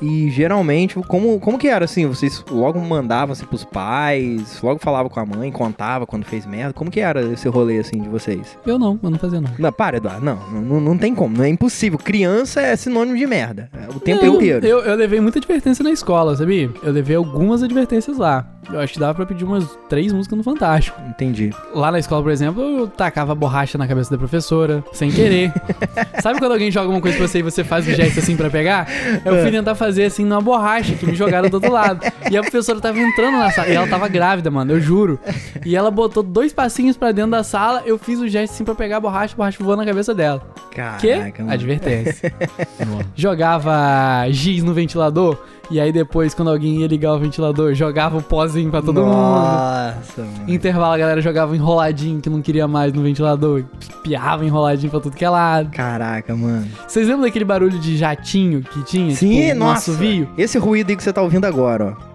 E 0.00 0.30
geralmente, 0.30 0.94
como, 1.06 1.38
como 1.40 1.58
que 1.58 1.68
era 1.68 1.84
assim? 1.84 2.06
Vocês 2.06 2.42
logo 2.50 2.80
mandavam 2.80 3.32
assim 3.32 3.44
pros 3.44 3.64
pais, 3.64 4.60
logo 4.62 4.80
falavam 4.80 5.10
com 5.10 5.20
a 5.20 5.26
mãe, 5.26 5.50
contava 5.52 6.06
quando 6.06 6.24
fez 6.24 6.46
merda. 6.46 6.72
Como 6.72 6.90
que 6.90 7.00
era 7.00 7.20
esse 7.22 7.48
rolê 7.48 7.78
assim 7.78 8.00
de 8.00 8.08
vocês? 8.08 8.56
Eu 8.66 8.78
não, 8.78 8.98
eu 9.02 9.10
não 9.10 9.18
fazia 9.18 9.40
não. 9.40 9.50
Não, 9.58 9.72
para, 9.72 9.98
Eduardo. 9.98 10.24
Não, 10.24 10.36
não, 10.62 10.80
não 10.80 10.98
tem 10.98 11.14
como. 11.14 11.36
Não 11.36 11.44
é 11.44 11.48
impossível. 11.48 11.98
Criança 11.98 12.60
é 12.60 12.74
sinônimo 12.76 13.16
de 13.16 13.26
merda. 13.26 13.68
é 13.74 13.88
O 13.94 14.00
tempo 14.00 14.24
Não, 14.24 14.36
inteiro. 14.36 14.66
Eu, 14.66 14.80
eu 14.80 14.94
levei 14.96 15.20
muita 15.20 15.38
advertência 15.38 15.82
na 15.82 15.90
escola, 15.90 16.34
sabia? 16.36 16.70
Eu 16.82 16.92
levei 16.92 17.16
algumas 17.16 17.62
advertências 17.62 18.16
lá. 18.16 18.46
Eu 18.72 18.78
acho 18.78 18.92
que 18.92 19.00
dava 19.00 19.14
pra 19.14 19.26
pedir 19.26 19.44
umas 19.44 19.64
três 19.88 20.12
músicas 20.12 20.36
no 20.38 20.44
Fantástico. 20.44 21.00
Entendi. 21.08 21.50
Lá 21.74 21.90
na 21.90 21.98
escola, 21.98 22.22
por 22.22 22.30
exemplo, 22.30 22.62
eu 22.62 22.88
tacava 22.88 23.34
borracha 23.34 23.76
na 23.76 23.86
cabeça 23.88 24.10
da 24.10 24.18
professora, 24.18 24.84
sem 24.92 25.10
querer. 25.10 25.52
Sabe 26.22 26.38
quando 26.38 26.52
alguém 26.52 26.70
joga 26.70 26.88
uma 26.88 27.00
coisa 27.00 27.16
pra 27.16 27.26
você 27.26 27.38
e 27.40 27.42
você 27.42 27.64
faz 27.64 27.86
o 27.86 27.90
gesto 27.92 28.18
assim 28.20 28.36
pra 28.36 28.48
pegar? 28.48 28.86
Eu 29.24 29.40
fui 29.42 29.50
tentar 29.50 29.74
fazer 29.74 29.89
assim 29.98 30.24
numa 30.24 30.40
borracha 30.40 30.94
que 30.94 31.06
me 31.06 31.14
jogaram 31.14 31.48
do 31.48 31.54
outro 31.54 31.72
lado. 31.72 32.00
E 32.30 32.36
a 32.36 32.40
professora 32.42 32.80
tava 32.80 32.98
entrando 32.98 33.38
na 33.38 33.50
sala. 33.50 33.68
E 33.68 33.74
ela 33.74 33.86
tava 33.86 34.08
grávida, 34.08 34.50
mano, 34.50 34.72
eu 34.72 34.80
juro. 34.80 35.18
E 35.64 35.74
ela 35.76 35.90
botou 35.90 36.22
dois 36.22 36.52
passinhos 36.52 36.96
pra 36.96 37.12
dentro 37.12 37.32
da 37.32 37.42
sala, 37.42 37.82
eu 37.84 37.98
fiz 37.98 38.20
o 38.20 38.28
gesto 38.28 38.52
assim 38.54 38.64
pra 38.64 38.74
pegar 38.74 38.98
a 38.98 39.00
borracha, 39.00 39.34
a 39.34 39.36
borracha 39.36 39.62
voou 39.62 39.76
na 39.76 39.84
cabeça 39.84 40.14
dela. 40.14 40.42
Que? 40.70 41.14
Caraca, 41.14 41.42
mano. 41.42 41.52
Advertência. 41.52 42.32
Jogava 43.14 44.26
giz 44.30 44.62
no 44.62 44.72
ventilador. 44.72 45.36
E 45.70 45.78
aí 45.80 45.92
depois, 45.92 46.34
quando 46.34 46.50
alguém 46.50 46.80
ia 46.80 46.88
ligar 46.88 47.14
o 47.14 47.18
ventilador, 47.18 47.74
jogava 47.74 48.18
o 48.18 48.22
pozinho 48.22 48.70
pra 48.70 48.82
todo 48.82 49.02
mundo. 49.02 49.12
Nossa, 49.14 50.02
mano. 50.18 50.39
Intervalo, 50.54 50.92
a 50.94 50.98
galera 50.98 51.20
jogava 51.20 51.54
enroladinho 51.54 52.20
que 52.20 52.28
não 52.30 52.42
queria 52.42 52.66
mais 52.66 52.92
no 52.92 53.02
ventilador. 53.02 53.64
Piava 54.02 54.44
enroladinho 54.44 54.90
pra 54.90 55.00
tudo 55.00 55.16
que 55.16 55.24
é 55.24 55.30
lado. 55.30 55.70
Caraca, 55.70 56.34
mano. 56.34 56.66
Vocês 56.86 57.06
lembram 57.06 57.24
daquele 57.24 57.44
barulho 57.44 57.78
de 57.78 57.96
jatinho 57.96 58.62
que 58.62 58.82
tinha? 58.84 59.14
Sim, 59.14 59.40
tipo, 59.42 59.54
no 59.54 59.66
nossa. 59.66 59.90
assovio? 59.90 60.28
Esse 60.36 60.58
ruído 60.58 60.90
aí 60.90 60.96
que 60.96 61.02
você 61.02 61.12
tá 61.12 61.22
ouvindo 61.22 61.44
agora, 61.46 61.96
ó. 61.96 62.10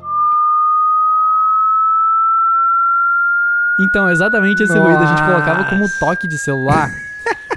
Então, 3.78 4.10
exatamente 4.10 4.64
esse 4.64 4.78
ruído 4.78 5.00
a 5.00 5.06
gente 5.06 5.22
colocava 5.22 5.66
como 5.66 5.82
Nossa. 5.82 6.00
toque 6.00 6.28
de 6.28 6.38
celular. 6.38 6.90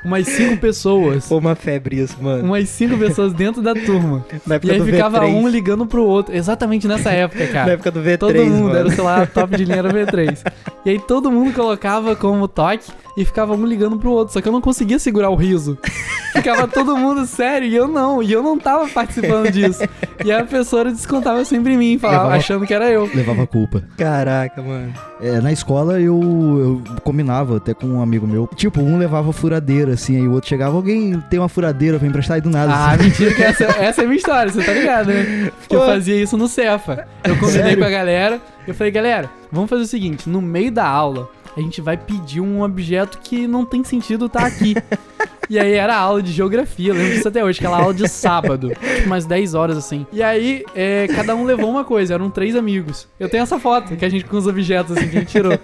Umas 0.04 0.26
cinco 0.26 0.56
pessoas. 0.58 1.26
Foi 1.28 1.38
uma 1.38 1.54
febre 1.54 2.00
isso, 2.00 2.16
mano. 2.20 2.44
Umas 2.44 2.68
cinco 2.68 2.96
pessoas 2.96 3.32
dentro 3.32 3.60
da 3.62 3.74
turma. 3.74 4.24
Na 4.46 4.54
E 4.54 4.56
época 4.56 4.72
aí 4.72 4.78
do 4.78 4.84
ficava 4.86 5.20
V3. 5.20 5.34
um 5.34 5.48
ligando 5.48 5.86
pro 5.86 6.02
outro. 6.04 6.34
Exatamente 6.34 6.86
nessa 6.88 7.10
época, 7.10 7.44
Na 7.46 7.52
cara. 7.52 7.72
época 7.72 7.90
do 7.90 8.00
V3, 8.00 8.18
Todo 8.18 8.34
mundo, 8.44 8.64
mano. 8.64 8.76
era 8.76 8.88
o 8.88 8.90
celular 8.90 9.26
top 9.26 9.56
de 9.56 9.64
linha 9.64 9.78
era 9.78 9.88
o 9.88 9.92
V3. 9.92 10.52
E 10.84 10.90
aí 10.90 10.98
todo 10.98 11.30
mundo 11.30 11.52
colocava 11.52 12.14
como 12.16 12.46
toque 12.48 12.90
e 13.16 13.24
ficava 13.24 13.52
um 13.54 13.66
ligando 13.66 13.98
pro 13.98 14.10
outro. 14.10 14.32
Só 14.32 14.40
que 14.40 14.48
eu 14.48 14.52
não 14.52 14.60
conseguia 14.60 14.98
segurar 14.98 15.30
o 15.30 15.34
riso. 15.34 15.76
Ficava 16.32 16.68
todo 16.68 16.96
mundo 16.96 17.26
sério 17.26 17.66
e 17.66 17.74
eu 17.74 17.88
não. 17.88 18.22
E 18.22 18.32
eu 18.32 18.42
não 18.42 18.58
tava 18.58 18.88
participando 18.88 19.50
disso. 19.50 19.82
E 20.24 20.30
a 20.30 20.38
professora 20.38 20.90
descontava 20.92 21.44
sempre 21.44 21.72
em 21.74 21.76
mim, 21.76 21.98
falava, 21.98 22.22
Levava- 22.24 22.36
achando 22.38 22.66
que 22.66 22.72
era 22.74 22.88
eu. 22.90 23.08
Levava 23.12 23.42
a 23.42 23.46
culpa. 23.46 23.82
Caraca, 23.96 24.62
mano. 24.62 24.92
É, 25.20 25.40
na 25.40 25.50
escola 25.52 26.00
eu, 26.00 26.20
eu 26.86 27.00
combinava 27.02 27.56
até 27.56 27.74
com 27.74 27.86
um 27.86 28.00
amigo 28.02 28.26
meu. 28.26 28.48
Tipo, 28.54 28.80
um 28.80 28.98
levava 28.98 29.32
furadeira, 29.32 29.87
assim, 29.92 30.16
aí 30.16 30.28
o 30.28 30.32
outro 30.32 30.48
chegava, 30.48 30.76
alguém 30.76 31.20
tem 31.30 31.38
uma 31.38 31.48
furadeira 31.48 31.98
pra 31.98 32.06
emprestar 32.06 32.38
e 32.38 32.40
do 32.40 32.50
nada. 32.50 32.72
Ah, 32.72 32.92
assim. 32.92 33.04
mentira, 33.04 33.34
que 33.34 33.42
essa, 33.42 33.64
essa 33.64 34.00
é 34.02 34.04
a 34.04 34.06
minha 34.06 34.18
história, 34.18 34.52
você 34.52 34.62
tá 34.62 34.72
ligado, 34.72 35.08
né? 35.08 35.50
Que 35.68 35.76
eu 35.76 35.86
fazia 35.86 36.20
isso 36.20 36.36
no 36.36 36.48
Cefa. 36.48 37.06
Eu 37.24 37.36
combinei 37.36 37.62
Sério? 37.62 37.78
com 37.78 37.84
a 37.84 37.90
galera, 37.90 38.40
eu 38.66 38.74
falei, 38.74 38.90
galera, 38.90 39.30
vamos 39.50 39.68
fazer 39.70 39.82
o 39.82 39.86
seguinte, 39.86 40.28
no 40.28 40.40
meio 40.40 40.70
da 40.70 40.86
aula, 40.86 41.30
a 41.56 41.60
gente 41.60 41.80
vai 41.80 41.96
pedir 41.96 42.40
um 42.40 42.62
objeto 42.62 43.18
que 43.18 43.46
não 43.46 43.64
tem 43.64 43.82
sentido 43.82 44.26
estar 44.26 44.46
aqui. 44.46 44.74
E 45.50 45.58
aí 45.58 45.72
era 45.72 45.96
aula 45.96 46.22
de 46.22 46.30
geografia, 46.30 46.90
eu 46.90 46.94
lembro 46.94 47.14
disso 47.14 47.28
até 47.28 47.42
hoje, 47.42 47.58
aquela 47.58 47.80
aula 47.80 47.94
de 47.94 48.06
sábado, 48.06 48.68
tipo 48.68 49.06
umas 49.06 49.24
10 49.24 49.54
horas 49.54 49.78
assim. 49.78 50.06
E 50.12 50.22
aí, 50.22 50.62
é, 50.74 51.08
cada 51.08 51.34
um 51.34 51.44
levou 51.44 51.70
uma 51.70 51.84
coisa, 51.84 52.12
eram 52.12 52.28
três 52.28 52.54
amigos. 52.54 53.08
Eu 53.18 53.30
tenho 53.30 53.44
essa 53.44 53.58
foto 53.58 53.96
que 53.96 54.04
a 54.04 54.08
gente 54.10 54.26
com 54.26 54.36
os 54.36 54.46
objetos 54.46 54.94
assim 54.94 55.08
que 55.08 55.16
a 55.16 55.20
gente 55.20 55.30
tirou. 55.30 55.58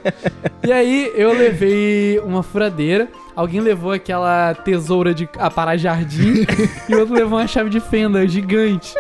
E 0.67 0.73
aí 0.73 1.13
eu 1.15 1.33
levei 1.33 2.19
uma 2.21 2.43
furadeira, 2.43 3.09
alguém 3.37 3.61
levou 3.61 3.93
aquela 3.93 4.55
tesoura 4.55 5.13
de 5.13 5.29
aparar 5.39 5.77
jardim 5.77 6.47
e 6.89 6.95
o 6.95 7.01
outro 7.01 7.15
levou 7.15 7.39
uma 7.39 7.47
chave 7.47 7.69
de 7.69 7.81
fenda 7.81 8.27
gigante. 8.27 8.95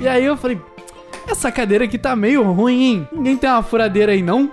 E 0.00 0.06
aí 0.06 0.24
eu 0.24 0.36
falei, 0.36 0.60
essa 1.26 1.50
cadeira 1.50 1.84
aqui 1.84 1.96
tá 1.96 2.14
meio 2.14 2.42
ruim, 2.42 2.82
hein? 2.82 3.08
Ninguém 3.12 3.36
tem 3.36 3.48
uma 3.48 3.62
furadeira 3.62 4.12
aí, 4.12 4.22
não? 4.22 4.50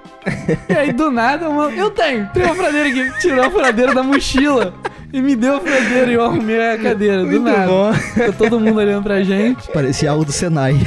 E 0.70 0.74
aí, 0.74 0.94
do 0.94 1.12
nada, 1.12 1.50
uma... 1.50 1.70
eu 1.72 1.91
tenho, 1.91 2.30
tem 2.34 2.44
uma 2.44 2.56
furadeira 2.56 2.89
aqui. 2.89 3.20
Tirou 3.20 3.46
a 3.46 3.50
furadeira 3.50 3.94
da 3.94 4.04
mochila 4.04 4.74
e 5.13 5.21
me 5.21 5.36
deu 5.36 5.60
fregueira 5.62 6.12
e 6.12 6.13
eu 6.15 6.24
arrumei 6.24 6.74
a 6.74 6.78
cadeira, 6.78 7.21
do 7.21 7.28
Muito 7.28 7.43
nada. 7.43 7.67
bom. 7.67 7.93
Ficou 7.93 8.34
todo 8.34 8.60
mundo 8.60 8.78
olhando 8.78 9.04
pra 9.04 9.24
gente. 9.24 9.67
Parecia 9.71 10.12
algo 10.12 10.26
do 10.26 10.32
Senai. 10.32 10.76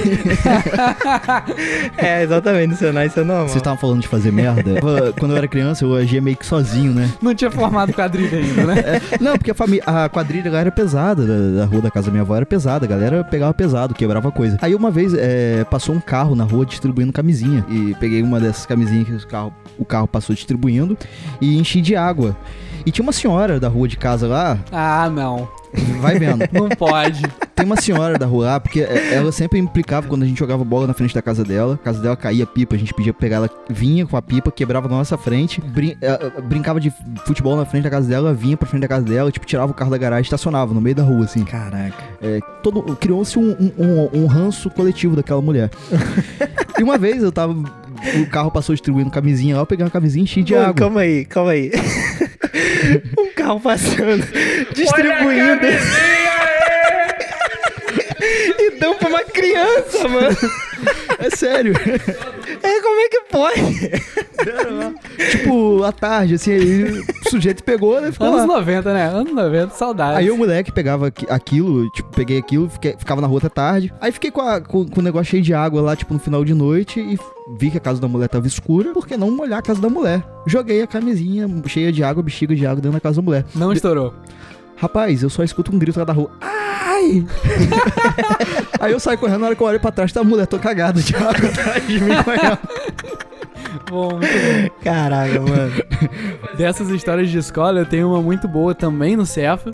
É, 1.97 2.23
exatamente, 2.23 2.71
no 2.71 2.77
Senai 2.77 3.07
isso 3.07 3.21
é 3.21 3.25
normal. 3.25 3.47
Vocês 3.49 3.57
estavam 3.57 3.79
falando 3.79 4.01
de 4.01 4.09
fazer 4.09 4.31
merda? 4.33 4.81
Quando 5.19 5.33
eu 5.33 5.37
era 5.37 5.49
criança, 5.49 5.85
eu 5.85 5.95
agia 5.95 6.21
meio 6.21 6.37
que 6.37 6.47
sozinho, 6.47 6.93
né? 6.93 7.11
Não 7.21 7.35
tinha 7.35 7.51
formado 7.51 7.93
quadrilha 7.93 8.39
ainda, 8.39 8.67
né? 8.67 8.75
É, 8.79 9.01
não, 9.21 9.37
porque 9.37 9.51
a, 9.51 10.05
a 10.05 10.09
quadrilha 10.09 10.51
lá 10.51 10.61
era 10.61 10.71
pesada, 10.71 11.25
da, 11.27 11.61
da 11.61 11.65
rua 11.67 11.83
da 11.83 11.91
casa 11.91 12.07
da 12.07 12.13
minha 12.13 12.23
avó 12.23 12.37
era 12.37 12.47
pesada, 12.47 12.85
a 12.85 12.89
galera 12.89 13.25
pegava 13.25 13.53
pesado, 13.55 13.95
quebrava 13.95 14.31
coisa. 14.31 14.59
Aí 14.61 14.75
uma 14.75 14.91
vez 14.91 15.15
é, 15.15 15.65
passou 15.65 15.95
um 15.95 16.01
carro 16.01 16.35
na 16.35 16.45
rua 16.45 16.67
distribuindo 16.67 17.13
camisinha, 17.13 17.65
e 17.69 17.95
peguei 17.99 18.23
uma 18.23 18.41
dessas 18.41 18.67
camisinhas 18.67 19.07
que 19.07 19.15
o 19.15 19.29
carro, 19.29 19.55
o 19.79 19.85
carro 19.85 20.09
passou 20.09 20.35
distribuindo 20.35 20.97
e 21.41 21.59
enchi 21.59 21.81
de 21.81 21.97
água. 21.97 22.37
E 22.87 22.91
tinha 22.91 23.03
uma 23.03 23.13
senhora 23.13 23.59
da 23.59 23.69
rua 23.69 23.89
de 23.89 23.97
casa 23.97 24.27
lá, 24.27 24.59
Ah, 24.71 25.09
não. 25.11 25.49
Vai 26.01 26.19
vendo. 26.19 26.45
Não 26.53 26.69
pode. 26.69 27.23
Tem 27.55 27.65
uma 27.67 27.77
senhora 27.77 28.19
da 28.19 28.27
rua 28.27 28.47
lá, 28.47 28.61
porque 28.61 28.81
é, 28.81 29.15
ela 29.15 29.31
sempre 29.33 29.59
implicava 29.59 30.07
quando 30.09 30.23
a 30.23 30.27
gente 30.27 30.39
jogava 30.39 30.65
bola 30.65 30.87
na 30.87 30.95
frente 30.95 31.15
da 31.15 31.23
casa 31.23 31.45
dela. 31.45 31.75
A 31.75 31.85
casa 31.85 32.01
dela 32.03 32.17
caía 32.17 32.47
pipa, 32.47 32.75
a 32.75 32.79
gente 32.79 32.93
pedia 32.93 33.13
pra 33.13 33.21
pegar 33.21 33.37
ela, 33.37 33.51
vinha 33.71 34.07
com 34.07 34.17
a 34.17 34.23
pipa, 34.23 34.51
quebrava 34.51 34.89
na 34.89 34.97
nossa 34.97 35.17
frente, 35.17 35.61
brin- 35.61 35.97
eh, 36.03 36.19
eh, 36.37 36.41
brincava 36.43 36.81
de 36.81 36.93
futebol 37.25 37.57
na 37.57 37.65
frente 37.65 37.85
da 37.85 37.91
casa 37.91 38.09
dela, 38.09 38.35
vinha 38.35 38.57
pra 38.57 38.67
frente 38.69 38.83
da 38.83 38.89
casa 38.89 39.05
dela, 39.05 39.31
tipo, 39.31 39.47
tirava 39.47 39.71
o 39.73 39.75
carro 39.75 39.91
da 39.91 39.99
garagem 39.99 40.23
e 40.23 40.27
estacionava 40.27 40.75
no 40.75 40.81
meio 40.81 40.97
da 40.97 41.03
rua, 41.03 41.25
assim. 41.25 41.45
Caraca. 41.45 41.95
É, 42.21 42.41
todo, 42.63 42.83
criou-se 42.97 43.39
um, 43.39 43.51
um, 43.79 44.09
um- 44.23 44.27
ranço 44.27 44.69
coletivo 44.71 45.15
daquela 45.15 45.41
mulher. 45.41 45.71
e 46.79 46.83
uma 46.83 46.99
vez 46.99 47.23
eu 47.23 47.31
tava. 47.31 47.53
O 48.21 48.27
carro 48.27 48.51
passou 48.51 48.75
distribuindo 48.75 49.11
camisinha 49.11 49.55
lá, 49.55 49.63
eu 49.63 49.67
peguei 49.67 49.85
uma 49.85 49.91
camisinha 49.91 50.23
e 50.23 50.25
enchi 50.25 50.43
de 50.43 50.53
Mano, 50.53 50.65
água. 50.67 50.75
calma 50.75 51.01
aí, 51.01 51.25
calma 51.25 51.53
aí. 51.53 51.71
um 53.19 53.33
carro 53.35 53.61
passando, 53.61 54.25
distribuindo. 54.75 55.64
E 58.59 58.79
dão 58.79 58.97
pra 58.97 59.09
uma 59.09 59.25
criança, 59.25 60.09
mano. 60.09 60.37
É 61.19 61.31
sério. 61.31 61.73
É, 62.63 62.81
como 62.83 63.01
é 63.01 63.09
que 63.09 63.21
pode? 63.31 63.91
tipo, 65.31 65.83
à 65.85 65.93
tarde, 65.93 66.35
assim, 66.35 66.53
aí 66.53 66.85
o 67.01 67.31
sujeito 67.31 67.63
pegou, 67.65 68.01
né? 68.01 68.13
Ficou 68.13 68.27
Anos 68.29 68.41
lá. 68.41 68.47
90, 68.59 68.93
né? 68.93 69.07
Anos 69.07 69.33
90, 69.33 69.75
saudades. 69.75 70.19
Aí 70.19 70.31
o 70.31 70.37
moleque 70.37 70.73
pegava 70.73 71.07
aqui- 71.09 71.27
aquilo, 71.29 71.89
tipo, 71.91 72.11
peguei 72.15 72.39
aquilo, 72.39 72.69
fiquei- 72.69 72.95
ficava 72.99 73.21
na 73.21 73.27
rua 73.27 73.39
até 73.39 73.49
tarde. 73.49 73.93
Aí 74.01 74.13
fiquei 74.13 74.31
com, 74.31 74.41
a- 74.43 74.61
com, 74.61 74.87
com 74.87 75.01
o 75.01 75.03
negócio 75.03 75.31
cheio 75.31 75.43
de 75.43 75.55
água 75.55 75.81
lá, 75.81 75.97
tipo, 75.97 76.13
no 76.13 76.21
final 76.21 76.45
de 76.45 76.53
noite 76.55 77.01
e 77.01 77.19
vi 77.59 77.71
que 77.71 77.79
a 77.79 77.81
casa 77.81 78.01
da 78.01 78.09
mulher 78.09 78.29
tava 78.29 78.47
escura. 78.47 78.93
Por 78.93 79.07
que 79.07 79.17
não 79.17 79.31
molhar 79.31 79.59
a 79.61 79.63
casa 79.63 79.81
da 79.81 79.89
mulher? 79.89 80.23
Joguei 80.47 80.83
a 80.83 80.87
camisinha 80.87 81.49
cheia 81.67 81.91
de 81.93 82.03
água, 82.05 82.23
bexiga 82.23 82.55
de 82.55 82.67
água 82.67 82.77
dentro 82.83 82.93
da 82.93 83.01
casa 83.01 83.17
da 83.17 83.23
mulher. 83.23 83.45
Não 83.55 83.73
estourou. 83.73 84.13
Rapaz, 84.85 85.23
eu 85.23 85.31
só 85.31 85.43
escuto 85.43 85.75
um 85.75 85.79
grito 85.79 85.99
lá 85.99 86.05
da 86.05 86.13
rua. 86.13 86.31
Ai! 86.43 87.25
Aí 88.79 88.93
eu 88.93 89.01
saio 89.01 89.17
correndo, 89.17 89.41
na 89.41 89.47
hora 89.47 89.57
que 89.57 89.63
eu 89.63 89.67
olho 89.67 89.81
pra 89.81 89.91
trás, 89.91 90.13
tá 90.13 90.21
a 90.21 90.25
mulher 90.25 90.47
toda 90.47 90.63
cagada 90.63 91.01
de 91.01 91.17
água 91.17 91.31
atrás 91.31 91.87
de 91.89 92.01
mim. 92.01 92.11
Bom, 93.91 94.11
muito 94.11 94.21
bom. 94.21 94.75
Caraca, 94.83 95.41
mano. 95.41 95.73
Dessas 96.59 96.91
histórias 96.91 97.31
de 97.31 97.39
escola, 97.39 97.81
eu 97.81 97.87
tenho 97.87 98.11
uma 98.11 98.21
muito 98.21 98.47
boa 98.47 98.75
também 98.75 99.17
no 99.17 99.25
Cefa, 99.25 99.71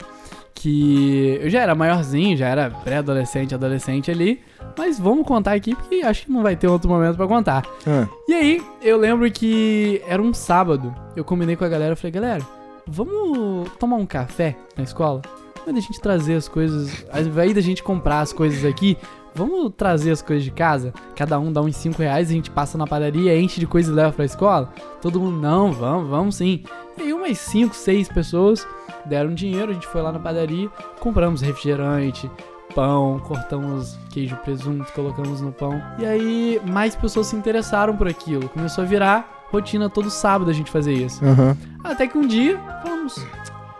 que 0.55 1.39
eu 1.43 1.51
já 1.51 1.61
era 1.61 1.75
maiorzinho, 1.75 2.37
já 2.37 2.47
era 2.49 2.71
pré-adolescente, 2.71 3.53
adolescente 3.55 4.11
ali, 4.13 4.41
mas 4.79 4.97
vamos 4.99 5.27
contar 5.27 5.55
aqui 5.55 5.75
porque 5.75 5.97
acho 6.05 6.27
que 6.27 6.31
não 6.33 6.43
vai 6.43 6.55
ter 6.55 6.69
outro 6.69 6.89
momento 6.89 7.17
pra 7.17 7.27
contar. 7.27 7.63
Ah, 7.87 8.07
E 8.29 8.33
aí, 8.35 8.63
eu 8.81 8.97
lembro 8.97 9.29
que 9.31 10.01
era 10.07 10.23
um 10.23 10.33
sábado, 10.33 10.95
eu 11.17 11.25
combinei 11.25 11.57
com 11.57 11.65
a 11.65 11.69
galera, 11.69 11.93
eu 11.93 11.97
falei, 11.97 12.13
galera, 12.13 12.43
vamos 12.91 13.71
tomar 13.79 13.97
um 13.97 14.07
café 14.07 14.57
na 14.77 14.83
escola? 14.83 15.23
Ao 15.67 15.73
da 15.73 15.81
gente 15.81 16.01
trazer 16.01 16.35
as 16.35 16.49
coisas, 16.49 17.05
invés 17.15 17.55
da 17.55 17.61
gente 17.61 17.83
comprar 17.83 18.21
as 18.21 18.33
coisas 18.33 18.65
aqui, 18.65 18.97
vamos 19.35 19.73
trazer 19.77 20.11
as 20.11 20.21
coisas 20.21 20.43
de 20.43 20.51
casa? 20.51 20.93
Cada 21.15 21.39
um 21.39 21.53
dá 21.53 21.61
uns 21.61 21.77
5 21.77 22.01
reais, 22.03 22.29
a 22.29 22.33
gente 22.33 22.51
passa 22.51 22.77
na 22.77 22.87
padaria, 22.87 23.39
enche 23.39 23.61
de 23.61 23.67
coisa 23.67 23.93
e 23.93 23.95
leva 23.95 24.13
pra 24.13 24.25
escola? 24.25 24.73
Todo 25.01 25.21
mundo, 25.21 25.37
não, 25.37 25.71
vamos, 25.71 26.11
vamos 26.11 26.35
sim. 26.37 26.65
E 26.99 27.03
aí 27.03 27.13
umas 27.13 27.39
5, 27.39 27.75
6 27.75 28.09
pessoas 28.09 28.67
deram 29.07 29.33
dinheiro, 29.33 29.71
a 29.71 29.75
gente 29.75 29.87
foi 29.87 30.03
lá 30.03 30.11
na 30.11 30.19
padaria, 30.19 30.69
compramos 30.99 31.43
refrigerante, 31.43 32.29
pão, 32.75 33.21
cortamos 33.21 33.99
queijo 34.11 34.37
presunto, 34.39 34.91
colocamos 34.93 35.41
no 35.41 35.53
pão. 35.53 35.81
E 35.99 36.07
aí 36.07 36.61
mais 36.67 36.97
pessoas 36.97 37.29
se 37.29 37.37
interessaram 37.37 37.97
por 37.97 38.09
aquilo. 38.09 38.49
Começou 38.49 38.83
a 38.83 38.87
virar 38.87 39.40
rotina 39.51 39.89
todo 39.89 40.11
sábado 40.11 40.51
a 40.51 40.55
gente 40.55 40.71
fazer 40.71 40.93
isso. 40.93 41.25
Aham. 41.25 41.57
Até 41.83 42.07
que 42.07 42.17
um 42.17 42.27
dia, 42.27 42.59
falamos, 42.83 43.19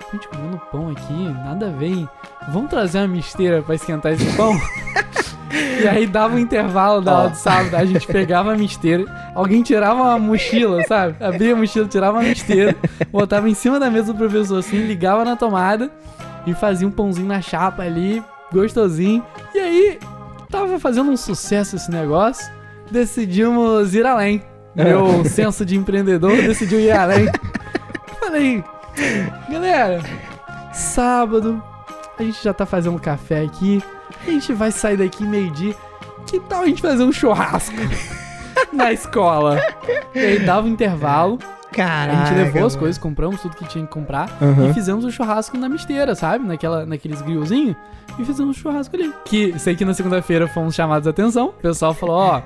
a 0.09 0.13
gente 0.13 0.29
comendo 0.29 0.61
pão 0.71 0.91
aqui, 0.91 1.29
nada 1.45 1.67
a 1.67 1.85
hein? 1.85 2.09
Vamos 2.49 2.71
trazer 2.71 2.99
uma 2.99 3.09
misteira 3.09 3.63
pra 3.63 3.75
esquentar 3.75 4.13
esse 4.13 4.25
pão? 4.37 4.59
e 5.83 5.87
aí 5.87 6.07
dava 6.07 6.35
um 6.35 6.39
intervalo 6.39 7.01
da 7.01 7.13
aula 7.13 7.31
de 7.31 7.39
sábado, 7.39 7.75
a 7.77 7.85
gente 7.85 8.07
pegava 8.07 8.53
a 8.53 8.57
misteira, 8.57 9.05
alguém 9.35 9.63
tirava 9.63 10.03
uma 10.03 10.19
mochila, 10.19 10.83
sabe? 10.85 11.23
Abria 11.23 11.53
a 11.53 11.57
mochila, 11.57 11.87
tirava 11.87 12.19
a 12.19 12.23
misteira, 12.23 12.75
botava 13.13 13.49
em 13.49 13.55
cima 13.55 13.79
da 13.79 13.91
mesa 13.91 14.13
do 14.13 14.19
professor 14.19 14.59
assim, 14.59 14.79
ligava 14.87 15.25
na 15.25 15.37
tomada 15.37 15.91
e 16.47 16.55
fazia 16.55 16.89
um 16.89 16.91
pãozinho 16.91 17.29
na 17.29 17.41
chapa 17.41 17.83
ali, 17.83 18.23
gostosinho. 18.53 19.25
E 19.55 19.59
aí, 19.59 19.99
tava 20.51 20.79
fazendo 20.79 21.11
um 21.11 21.17
sucesso 21.17 21.77
esse 21.77 21.91
negócio, 21.91 22.51
decidimos 22.91 23.95
ir 23.95 24.07
além. 24.07 24.43
Meu 24.75 25.25
senso 25.25 25.65
de 25.65 25.77
empreendedor 25.77 26.37
decidiu 26.37 26.81
ir 26.81 26.93
além. 26.93 27.29
Falei, 28.21 28.65
galera, 29.51 30.01
sábado, 30.73 31.63
a 32.19 32.23
gente 32.23 32.43
já 32.43 32.53
tá 32.55 32.65
fazendo 32.65 32.99
café 33.01 33.43
aqui, 33.43 33.83
a 34.27 34.31
gente 34.31 34.53
vai 34.53 34.71
sair 34.71 34.97
daqui 34.97 35.25
meio-dia. 35.25 35.75
Que 36.27 36.39
tal 36.41 36.63
a 36.63 36.67
gente 36.67 36.83
fazer 36.83 37.03
um 37.03 37.13
churrasco 37.13 37.75
na 38.73 38.93
escola? 38.93 39.59
E 40.15 40.19
aí 40.19 40.39
dava 40.39 40.67
um 40.67 40.71
intervalo, 40.71 41.39
Caraca. 41.73 42.13
a 42.23 42.25
gente 42.27 42.37
levou 42.37 42.67
as 42.67 42.75
mano. 42.75 42.79
coisas, 42.81 42.99
compramos 42.99 43.41
tudo 43.41 43.57
que 43.57 43.65
tinha 43.67 43.85
que 43.85 43.91
comprar 43.93 44.31
Aham. 44.41 44.69
e 44.69 44.75
fizemos 44.75 45.05
o 45.05 45.11
churrasco 45.11 45.57
na 45.57 45.69
misteira, 45.69 46.15
sabe? 46.15 46.47
Naquela, 46.47 46.85
naqueles 46.87 47.21
grillzinhos. 47.23 47.75
E 48.19 48.25
fizemos 48.25 48.57
o 48.57 48.61
churrasco 48.61 48.95
ali. 48.97 49.13
Que 49.25 49.59
sei 49.59 49.75
que 49.75 49.85
na 49.85 49.95
segunda-feira 49.95 50.47
fomos 50.47 50.75
chamados 50.75 51.07
a 51.07 51.11
atenção. 51.11 51.47
O 51.49 51.53
pessoal 51.53 51.95
falou, 51.95 52.17
ó. 52.17 52.43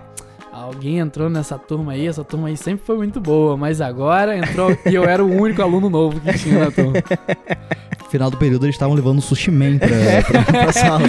Alguém 0.54 1.00
entrou 1.00 1.28
nessa 1.28 1.58
turma 1.58 1.94
aí, 1.94 2.06
essa 2.06 2.22
turma 2.22 2.46
aí 2.46 2.56
sempre 2.56 2.86
foi 2.86 2.96
muito 2.96 3.20
boa, 3.20 3.56
mas 3.56 3.80
agora 3.80 4.38
entrou 4.38 4.70
e 4.86 4.94
eu 4.94 5.02
era 5.02 5.22
o 5.22 5.28
único 5.28 5.60
aluno 5.60 5.90
novo 5.90 6.20
que 6.20 6.38
tinha 6.38 6.66
na 6.66 6.70
turma. 6.70 6.92
No 6.92 8.06
final 8.08 8.30
do 8.30 8.36
período 8.36 8.64
eles 8.64 8.76
estavam 8.76 8.94
levando 8.94 9.20
sushi 9.20 9.50
man 9.50 9.78
pra, 9.78 9.88
pra, 10.22 10.44
pra 10.44 10.70
sala. 10.72 11.08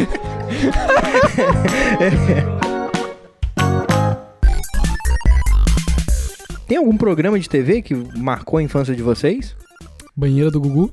Tem 6.67 6.79
algum 6.79 6.97
programa 6.97 7.39
de 7.39 7.47
TV 7.47 7.83
que 7.83 7.93
marcou 8.17 8.57
a 8.57 8.63
infância 8.63 8.95
de 8.95 9.03
vocês? 9.03 9.55
Banheira 10.17 10.49
do 10.49 10.59
Gugu. 10.59 10.91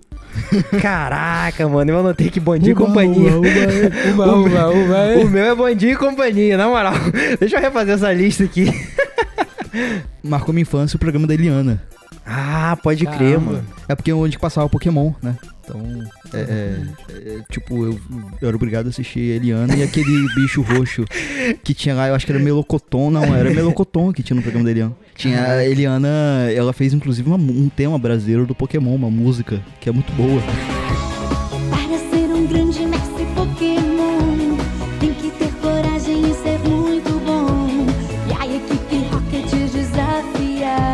Caraca, 0.81 1.69
mano, 1.69 1.91
eu 1.91 1.99
anotei 2.01 2.31
que 2.31 2.41
Bom 2.41 2.57
Dia 2.59 2.73
e 2.73 2.75
Companhia. 2.75 3.33
Uba, 3.37 4.27
uba, 4.37 4.69
uba, 4.71 5.19
O 5.25 5.29
meu 5.29 5.45
é 5.45 5.55
Bom 5.55 5.75
Dia 5.75 5.93
e 5.93 5.97
Companhia, 5.97 6.57
na 6.57 6.69
moral. 6.69 6.95
Deixa 7.39 7.57
eu 7.57 7.61
refazer 7.61 7.95
essa 7.95 8.13
lista 8.13 8.45
aqui. 8.45 8.67
Marcou 10.23 10.53
minha 10.53 10.63
infância 10.63 10.97
o 10.97 11.01
programa 11.01 11.27
da 11.27 11.35
Eliana. 11.35 11.83
Ah, 12.25 12.79
pode 12.83 13.05
crer, 13.05 13.39
mano. 13.41 13.65
É 13.89 13.95
porque 13.97 14.11
é 14.11 14.15
onde 14.15 14.39
passava 14.39 14.69
Pokémon, 14.69 15.13
né? 15.23 15.37
Então, 15.65 15.81
é, 16.35 16.41
é- 16.41 16.77
é, 17.15 17.41
tipo, 17.51 17.85
eu, 17.85 17.99
eu 18.41 18.49
era 18.49 18.57
obrigado 18.57 18.87
a 18.87 18.89
assistir 18.91 19.21
Eliana 19.21 19.75
e 19.77 19.83
aquele 19.83 20.27
bicho 20.35 20.61
roxo 20.63 21.05
que 21.63 21.73
tinha 21.75 21.95
lá, 21.95 22.09
eu 22.09 22.15
acho 22.15 22.27
que 22.27 22.33
era 22.33 22.41
Melocoton, 22.41 23.11
não, 23.11 23.35
era 23.35 23.51
Melocoton 23.51 24.13
que 24.13 24.23
tinha 24.23 24.35
no 24.37 24.43
programa 24.43 24.65
da 24.65 24.71
Eliana. 24.71 24.93
Tinha 25.23 25.45
a 25.53 25.65
Eliana, 25.65 26.09
ela 26.53 26.73
fez 26.73 26.93
inclusive 26.93 27.29
uma- 27.29 27.37
um 27.37 27.69
tema 27.69 27.97
brasileiro 27.97 28.45
do 28.45 28.57
Pokémon, 28.57 28.93
uma 28.97 29.09
música 29.11 29.63
que 29.81 29.89
é 29.89 29.93
muito 29.93 30.13
boa. 30.15 30.43
Para 31.71 31.99
ser 31.99 32.27
um 32.29 32.45
grande 32.45 32.85
mestre 32.87 33.25
Pokémon, 33.35 34.57
tem 34.99 35.15
que 35.15 35.31
ter 35.31 35.53
coragem 35.61 36.29
e 36.29 36.35
ser 36.35 36.59
muito 36.69 37.13
bom. 37.25 37.87
E 38.29 38.33
a 38.33 38.47
equipe 38.57 38.97
Rocket 39.13 39.49
desafiar. 39.73 40.89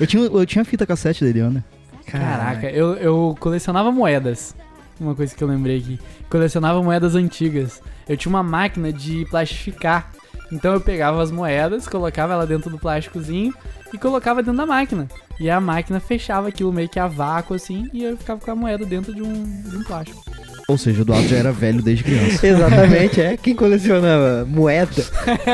Eu 0.00 0.06
tinha, 0.08 0.22
eu 0.24 0.46
tinha 0.46 0.62
a 0.62 0.64
fita 0.64 0.84
cassete 0.84 1.22
da 1.22 1.30
Eliana. 1.30 1.64
Caraca, 2.06 2.68
eu, 2.70 2.94
eu 2.94 3.36
colecionava 3.38 3.92
moedas. 3.92 4.54
Uma 4.98 5.14
coisa 5.14 5.32
que 5.34 5.44
eu 5.44 5.48
lembrei 5.48 5.78
aqui. 5.78 6.00
Colecionava 6.28 6.82
moedas 6.82 7.14
antigas. 7.14 7.80
Eu 8.08 8.16
tinha 8.16 8.30
uma 8.30 8.42
máquina 8.42 8.92
de 8.92 9.24
plastificar. 9.26 10.10
Então 10.50 10.74
eu 10.74 10.80
pegava 10.80 11.22
as 11.22 11.30
moedas, 11.30 11.88
colocava 11.88 12.32
ela 12.32 12.46
dentro 12.46 12.70
do 12.70 12.78
plásticozinho 12.78 13.54
e 13.92 13.98
colocava 13.98 14.42
dentro 14.42 14.58
da 14.58 14.66
máquina. 14.66 15.08
E 15.38 15.50
a 15.50 15.60
máquina 15.60 16.00
fechava 16.00 16.48
aquilo 16.48 16.72
meio 16.72 16.88
que 16.88 16.98
a 16.98 17.06
vácuo 17.06 17.54
assim 17.54 17.88
e 17.92 18.04
eu 18.04 18.16
ficava 18.16 18.40
com 18.40 18.50
a 18.50 18.54
moeda 18.54 18.84
dentro 18.84 19.14
de 19.14 19.22
um, 19.22 19.62
de 19.62 19.76
um 19.76 19.82
plástico. 19.82 20.22
Ou 20.68 20.76
seja, 20.76 20.98
o 20.98 21.02
Eduardo 21.02 21.28
já 21.28 21.36
era 21.36 21.52
velho 21.52 21.80
desde 21.80 22.02
criança. 22.02 22.44
Exatamente, 22.46 23.20
é. 23.20 23.36
Quem 23.36 23.54
coleciona 23.54 24.44
moeda. 24.44 25.04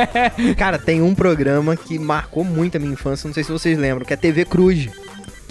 Cara, 0.56 0.78
tem 0.78 1.02
um 1.02 1.14
programa 1.14 1.76
que 1.76 1.98
marcou 1.98 2.42
muito 2.42 2.76
a 2.76 2.80
minha 2.80 2.92
infância, 2.92 3.26
não 3.26 3.34
sei 3.34 3.44
se 3.44 3.52
vocês 3.52 3.78
lembram, 3.78 4.06
que 4.06 4.14
é 4.14 4.16
TV 4.16 4.46
Cruz. 4.46 4.88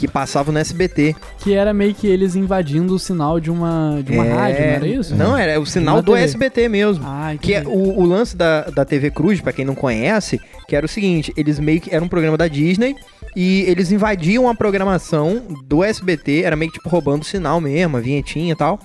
Que 0.02 0.08
passava 0.08 0.52
no 0.52 0.58
SBT. 0.58 1.16
Que 1.44 1.54
era 1.54 1.72
meio 1.74 1.94
que 1.94 2.08
eles 2.08 2.36
invadindo 2.36 2.96
o 2.96 3.00
sinal 3.00 3.40
de 3.40 3.52
uma, 3.52 4.02
de 4.04 4.12
uma 4.12 4.26
É, 4.26 4.34
rádio, 4.34 4.60
não 4.60 4.68
era 4.74 4.88
isso? 4.88 5.16
Não, 5.16 5.38
era 5.38 5.60
o 5.62 5.66
sinal 5.66 5.98
Na 5.98 6.02
do 6.02 6.14
TV. 6.14 6.24
SBT 6.24 6.68
mesmo. 6.70 7.06
Ah, 7.06 7.36
Que 7.40 7.54
é 7.54 7.64
o, 7.64 8.00
o 8.00 8.04
lance 8.04 8.36
da, 8.36 8.64
da 8.64 8.84
TV 8.84 9.12
Cruz, 9.12 9.40
pra 9.40 9.54
quem 9.54 9.64
não 9.64 9.76
conhece, 9.76 10.42
que 10.68 10.76
era 10.76 10.86
o 10.86 10.90
seguinte, 10.90 11.32
eles 11.38 11.60
meio 11.60 11.80
que 11.80 11.94
era 11.94 12.04
um 12.04 12.08
programa 12.08 12.36
da 12.36 12.48
Disney 12.48 12.96
e 13.36 13.62
eles 13.68 13.92
invadiam 13.92 14.50
a 14.50 14.56
programação 14.56 15.44
do 15.66 15.84
SBT, 15.84 16.42
era 16.42 16.56
meio 16.56 16.72
que 16.72 16.78
tipo 16.80 16.90
roubando 16.90 17.22
o 17.22 17.26
sinal 17.26 17.62
mesmo, 17.62 17.96
a 17.98 18.00
vinhetinha 18.00 18.54
e 18.54 18.56
tal. 18.56 18.80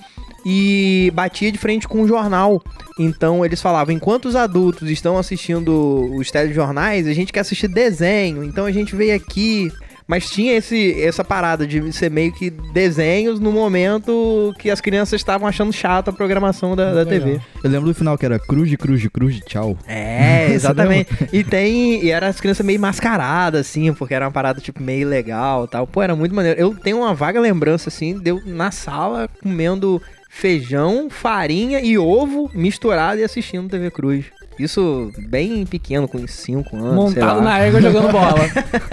E 0.45 1.11
batia 1.15 1.51
de 1.51 1.57
frente 1.57 1.87
com 1.87 2.03
o 2.03 2.07
jornal. 2.07 2.61
Então 2.99 3.43
eles 3.43 3.61
falavam: 3.61 3.93
enquanto 3.93 4.25
os 4.25 4.35
adultos 4.35 4.89
estão 4.89 5.17
assistindo 5.17 6.13
os 6.15 6.29
telejornais, 6.31 7.07
a 7.07 7.11
gente 7.13 7.33
quer 7.33 7.39
assistir 7.41 7.67
desenho. 7.67 8.43
Então 8.43 8.65
a 8.65 8.71
gente 8.71 8.95
veio 8.95 9.15
aqui. 9.15 9.71
Mas 10.07 10.29
tinha 10.29 10.55
esse, 10.55 11.01
essa 11.01 11.23
parada 11.23 11.67
de 11.67 11.91
ser 11.91 12.09
meio 12.09 12.31
que 12.31 12.49
desenhos 12.49 13.39
no 13.39 13.51
momento 13.51 14.53
que 14.57 14.69
as 14.69 14.79
crianças 14.79 15.19
estavam 15.19 15.47
achando 15.47 15.73
chata 15.73 16.11
a 16.11 16.13
programação 16.13 16.75
da, 16.75 16.93
da. 16.93 17.05
TV. 17.05 17.41
Eu 17.61 17.69
lembro 17.69 17.89
do 17.89 17.93
final 17.93 18.17
que 18.17 18.25
era 18.25 18.39
cruz, 18.39 18.73
cruz, 18.75 19.05
cruz, 19.07 19.39
tchau. 19.45 19.77
É, 19.85 20.47
exatamente. 20.53 21.09
e 21.33 21.43
tem. 21.43 22.05
E 22.05 22.09
era 22.09 22.27
as 22.27 22.39
crianças 22.39 22.65
meio 22.65 22.79
mascaradas, 22.79 23.67
assim, 23.67 23.93
porque 23.93 24.13
era 24.13 24.25
uma 24.25 24.31
parada, 24.31 24.61
tipo, 24.61 24.81
meio 24.81 25.07
legal 25.07 25.65
e 25.65 25.67
tal. 25.67 25.85
Pô, 25.85 26.01
era 26.01 26.15
muito 26.15 26.33
maneiro. 26.33 26.59
Eu 26.59 26.73
tenho 26.73 26.99
uma 26.99 27.13
vaga 27.13 27.39
lembrança, 27.39 27.89
assim, 27.89 28.17
de 28.17 28.31
eu 28.31 28.41
na 28.45 28.71
sala 28.71 29.29
comendo 29.41 30.01
feijão, 30.29 31.09
farinha 31.09 31.79
e 31.79 31.97
ovo 31.97 32.49
misturado 32.53 33.19
e 33.19 33.23
assistindo 33.23 33.69
TV 33.69 33.89
Cruz. 33.91 34.25
Isso 34.59 35.11
bem 35.27 35.65
pequeno, 35.65 36.07
com 36.07 36.25
5 36.27 36.75
anos. 36.75 37.13
sei 37.13 37.21
Montado 37.21 37.37
lá. 37.37 37.43
na 37.43 37.59
égua 37.59 37.81
jogando 37.81 38.11
bola. 38.11 38.41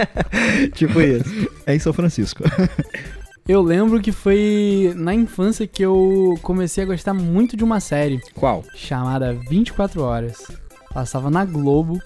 Tipo 0.73 1.01
isso. 1.01 1.49
É 1.65 1.75
em 1.75 1.79
São 1.79 1.93
Francisco. 1.93 2.43
Eu 3.47 3.61
lembro 3.61 4.01
que 4.01 4.11
foi 4.11 4.91
na 4.95 5.13
infância 5.13 5.67
que 5.67 5.83
eu 5.83 6.33
comecei 6.41 6.83
a 6.83 6.87
gostar 6.87 7.13
muito 7.13 7.55
de 7.55 7.63
uma 7.63 7.79
série 7.79 8.19
Qual? 8.33 8.63
chamada 8.73 9.33
24 9.47 10.01
Horas. 10.01 10.47
Passava 10.91 11.29
na 11.29 11.45
Globo 11.45 12.01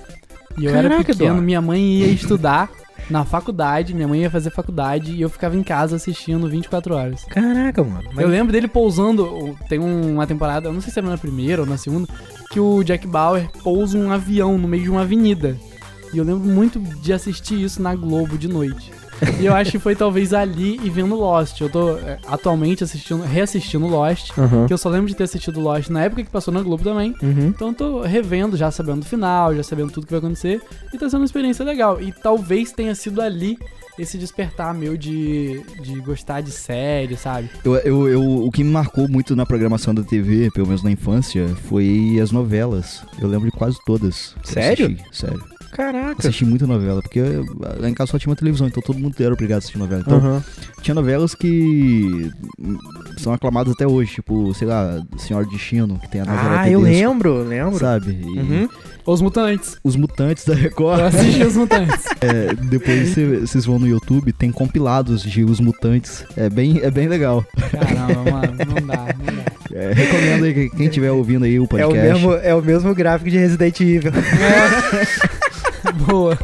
e 0.57 0.65
eu 0.65 0.71
era 0.75 0.89
Caraca, 0.89 1.05
pequeno, 1.05 1.23
Eduardo. 1.27 1.41
minha 1.41 1.61
mãe 1.61 1.81
ia 1.81 2.07
estudar 2.07 2.69
na 3.09 3.23
faculdade, 3.23 3.93
minha 3.93 4.05
mãe 4.05 4.23
ia 4.23 4.29
fazer 4.29 4.49
faculdade 4.49 5.13
e 5.13 5.21
eu 5.21 5.29
ficava 5.29 5.55
em 5.55 5.63
casa 5.63 5.95
assistindo 5.95 6.49
24 6.49 6.93
horas. 6.93 7.23
Caraca, 7.23 7.81
mano. 7.85 8.03
Mas- 8.13 8.19
Eu 8.25 8.27
lembro 8.29 8.51
dele 8.51 8.67
pousando, 8.67 9.57
tem 9.69 9.79
uma 9.79 10.27
temporada, 10.27 10.67
eu 10.67 10.73
não 10.73 10.81
sei 10.81 10.91
se 10.91 10.99
era 10.99 11.07
na 11.07 11.17
primeira 11.17 11.61
ou 11.61 11.67
na 11.67 11.77
segunda, 11.77 12.05
que 12.49 12.59
o 12.59 12.83
Jack 12.83 13.07
Bauer 13.07 13.49
pousa 13.63 13.97
um 13.97 14.11
avião 14.11 14.57
no 14.57 14.67
meio 14.67 14.83
de 14.83 14.89
uma 14.89 15.01
avenida. 15.01 15.55
E 16.13 16.17
eu 16.17 16.23
lembro 16.23 16.47
muito 16.49 16.79
de 16.79 17.13
assistir 17.13 17.61
isso 17.61 17.81
na 17.81 17.93
Globo 17.93 18.37
de 18.37 18.47
noite. 18.47 18.91
E 19.39 19.45
eu 19.45 19.53
acho 19.53 19.71
que 19.71 19.79
foi 19.79 19.95
talvez 19.95 20.33
ali 20.33 20.79
e 20.81 20.89
vendo 20.89 21.15
Lost. 21.15 21.59
Eu 21.59 21.69
tô 21.69 21.97
é, 21.97 22.17
atualmente 22.25 22.83
assistindo, 22.83 23.21
reassistindo 23.21 23.85
Lost, 23.85 24.31
Aham. 24.37 24.65
que 24.65 24.73
eu 24.73 24.77
só 24.77 24.89
lembro 24.89 25.07
de 25.07 25.15
ter 25.15 25.23
assistido 25.23 25.59
Lost 25.59 25.89
na 25.89 26.03
época 26.03 26.23
que 26.23 26.29
passou 26.29 26.53
na 26.53 26.61
Globo 26.61 26.83
também. 26.83 27.13
Uhum. 27.21 27.47
Então 27.47 27.69
eu 27.69 27.73
tô 27.73 28.01
revendo, 28.01 28.55
já 28.55 28.71
sabendo 28.71 29.01
do 29.01 29.05
final, 29.05 29.53
já 29.55 29.61
sabendo 29.61 29.91
tudo 29.91 30.05
que 30.05 30.13
vai 30.13 30.19
acontecer. 30.19 30.61
E 30.93 30.97
tá 30.97 31.09
sendo 31.09 31.21
uma 31.21 31.25
experiência 31.25 31.65
legal. 31.65 32.01
E 32.01 32.11
talvez 32.11 32.71
tenha 32.71 32.95
sido 32.95 33.21
ali 33.21 33.59
esse 33.99 34.17
despertar 34.17 34.73
meu 34.73 34.95
de, 34.97 35.61
de 35.81 35.99
gostar 36.01 36.41
de 36.41 36.51
série, 36.51 37.15
sabe? 37.17 37.49
Eu, 37.63 37.75
eu, 37.77 38.07
eu- 38.07 38.45
o 38.45 38.51
que 38.51 38.63
me 38.63 38.69
marcou 38.71 39.07
muito 39.07 39.35
na 39.35 39.45
programação 39.45 39.93
da 39.93 40.01
TV, 40.03 40.49
pelo 40.51 40.67
menos 40.67 40.81
na 40.83 40.91
infância, 40.91 41.47
foi 41.67 42.19
as 42.21 42.31
novelas. 42.31 43.03
Eu 43.21 43.27
lembro 43.27 43.49
de 43.51 43.55
quase 43.57 43.77
todas. 43.85 44.35
Sério? 44.43 44.95
sério. 45.11 45.43
Caraca. 45.71 46.15
Assisti 46.19 46.45
muita 46.45 46.65
novela, 46.67 47.01
porque 47.01 47.21
lá 47.79 47.89
em 47.89 47.93
casa 47.93 48.11
só 48.11 48.19
tinha 48.19 48.29
uma 48.29 48.35
televisão, 48.35 48.67
então 48.67 48.81
todo 48.81 48.99
mundo 48.99 49.15
era 49.19 49.33
obrigado 49.33 49.57
a 49.57 49.59
assistir 49.59 49.77
novela. 49.77 50.01
Então, 50.05 50.17
Aham. 50.17 50.43
tinha 50.81 50.95
novelas 50.95 51.35
que 51.35 52.31
são 53.17 53.33
aclamadas 53.33 53.73
até 53.73 53.85
hoje, 53.87 54.13
tipo, 54.15 54.53
sei 54.53 54.67
lá, 54.67 55.01
Senhora 55.17 55.45
de 55.45 55.51
Destino, 55.51 55.99
que 55.99 56.09
tem 56.09 56.21
a 56.21 56.25
Nazaré 56.25 56.55
Ah, 56.57 56.69
eu 56.69 56.79
lembro, 56.81 57.43
lembro. 57.43 57.77
Sabe? 57.79 58.11
E 58.21 58.39
Uhum. 58.39 58.69
Os 59.05 59.21
Mutantes. 59.21 59.77
Os 59.83 59.95
Mutantes 59.95 60.45
da 60.45 60.53
Eu 60.53 60.59
Record. 60.59 61.01
assisti 61.01 61.43
Os 61.43 61.55
Mutantes. 61.55 62.05
É, 62.21 62.53
depois 62.53 63.09
cê- 63.13 63.39
vocês 63.39 63.65
vão 63.65 63.79
no 63.79 63.87
YouTube, 63.87 64.33
tem 64.33 64.51
compilados 64.51 65.21
de 65.23 65.43
Os 65.43 65.59
Mutantes. 65.61 66.25
É 66.35 66.49
bem, 66.49 66.79
é 66.83 66.91
bem 66.91 67.07
legal. 67.07 67.45
Caramba, 67.71 68.29
mano, 68.31 68.53
não 68.67 68.87
dá, 68.87 69.05
não 69.17 69.35
dá. 69.35 69.49
É, 69.71 69.93
recomendo 69.93 70.43
aí, 70.45 70.53
que 70.53 70.69
quem 70.75 70.87
estiver 70.87 71.11
ouvindo 71.11 71.45
aí 71.45 71.57
o 71.59 71.63
É 71.63 71.65
o, 71.65 71.67
podcast. 71.67 71.97
mesmo, 71.97 72.33
é 72.33 72.53
o 72.55 72.61
mesmo 72.61 72.93
gráfico 72.93 73.29
de 73.29 73.37
Resident 73.37 73.79
Evil. 73.79 74.11
Boa. 76.07 76.37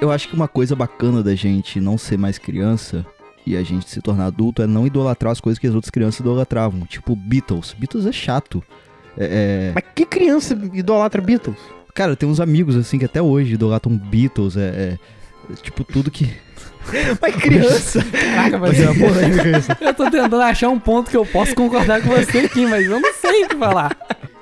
Eu 0.00 0.10
acho 0.10 0.28
que 0.28 0.34
uma 0.34 0.48
coisa 0.48 0.74
bacana 0.74 1.22
da 1.22 1.34
gente 1.34 1.80
não 1.80 1.98
ser 1.98 2.16
mais 2.18 2.38
criança 2.38 3.04
e 3.46 3.56
a 3.56 3.62
gente 3.62 3.88
se 3.88 4.00
tornar 4.00 4.26
adulto 4.26 4.62
é 4.62 4.66
não 4.66 4.86
idolatrar 4.86 5.32
as 5.32 5.40
coisas 5.40 5.58
que 5.58 5.66
as 5.66 5.74
outras 5.74 5.90
crianças 5.90 6.20
idolatravam. 6.20 6.80
Tipo 6.86 7.14
Beatles. 7.14 7.74
Beatles 7.78 8.06
é 8.06 8.12
chato. 8.12 8.62
É, 9.18 9.70
é- 9.70 9.72
Mas 9.74 9.84
que 9.94 10.06
criança 10.06 10.54
idolatra 10.72 11.20
Beatles? 11.20 11.56
Cara, 11.94 12.16
tem 12.16 12.28
uns 12.28 12.40
amigos 12.40 12.76
assim 12.76 12.98
que 12.98 13.04
até 13.04 13.20
hoje 13.20 13.54
idolatram 13.54 13.96
Beatles. 13.96 14.56
É, 14.56 14.60
é- 14.60 14.98
é 15.52 15.54
tipo 15.62 15.84
tudo 15.84 16.10
que. 16.10 16.32
Mas 17.20 17.36
criança. 17.36 18.02
Caraca, 18.10 18.58
mas 18.58 18.70
Mas 18.78 18.80
é 18.80 18.90
uma 18.90 19.06
polêmica 19.08 19.58
isso. 19.58 19.70
eu 19.80 19.92
tô 19.94 20.04
tentando 20.04 20.40
achar 20.40 20.70
um 20.70 20.78
ponto 20.78 21.10
que 21.10 21.16
eu 21.16 21.26
posso 21.26 21.54
concordar 21.54 22.00
com 22.00 22.08
você 22.08 22.38
aqui, 22.38 22.66
mas 22.66 22.86
eu 22.86 22.98
não 22.98 23.12
sei 23.14 23.44
o 23.44 23.48
que 23.48 23.56
falar. 23.56 23.94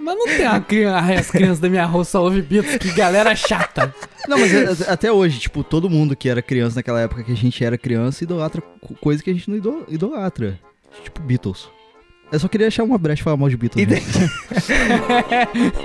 Mas 0.09 0.17
não 0.17 0.27
tem 0.27 0.47
uma 0.47 0.61
criança, 0.61 1.13
as 1.21 1.31
crianças 1.31 1.61
da 1.61 1.69
minha 1.69 1.85
rua 1.85 2.03
só 2.05 2.23
ouvem 2.23 2.41
Beatles, 2.41 2.79
que 2.79 2.91
galera 2.93 3.35
chata. 3.37 3.95
Não, 4.27 4.39
mas 4.39 4.89
até 4.89 5.13
hoje, 5.13 5.39
tipo, 5.39 5.63
todo 5.63 5.91
mundo 5.91 6.17
que 6.17 6.29
era 6.31 6.41
criança 6.41 6.77
naquela 6.77 7.01
época 7.01 7.23
que 7.23 7.33
a 7.33 7.37
gente 7.37 7.63
era 7.63 7.77
criança 7.77 8.25
idolatra 8.25 8.63
co- 8.81 8.95
coisa 8.95 9.23
que 9.23 9.29
a 9.31 9.35
gente 9.35 9.51
não 9.51 9.57
ido- 9.59 9.85
idolatra. 9.89 10.59
Tipo 11.05 11.21
Beatles. 11.21 11.69
Eu 12.33 12.39
só 12.39 12.49
queria 12.49 12.69
achar 12.69 12.85
uma 12.85 12.97
brecha 12.99 13.21
e 13.21 13.25
falar 13.25 13.37
mal 13.37 13.49
de 13.51 13.57
Beatles. 13.57 13.87
Gente. 13.87 14.05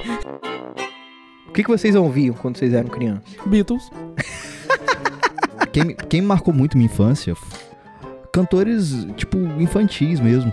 O 1.48 1.52
que, 1.54 1.62
que 1.64 1.70
vocês 1.70 1.96
ouviam 1.96 2.34
quando 2.34 2.58
vocês 2.58 2.74
eram 2.74 2.90
crianças? 2.90 3.24
Beatles. 3.46 3.92
quem, 5.72 5.96
quem 6.10 6.20
marcou 6.22 6.52
muito 6.52 6.76
minha 6.78 6.88
infância, 6.88 7.36
cantores, 8.34 9.06
tipo, 9.16 9.38
infantis 9.62 10.20
mesmo. 10.20 10.52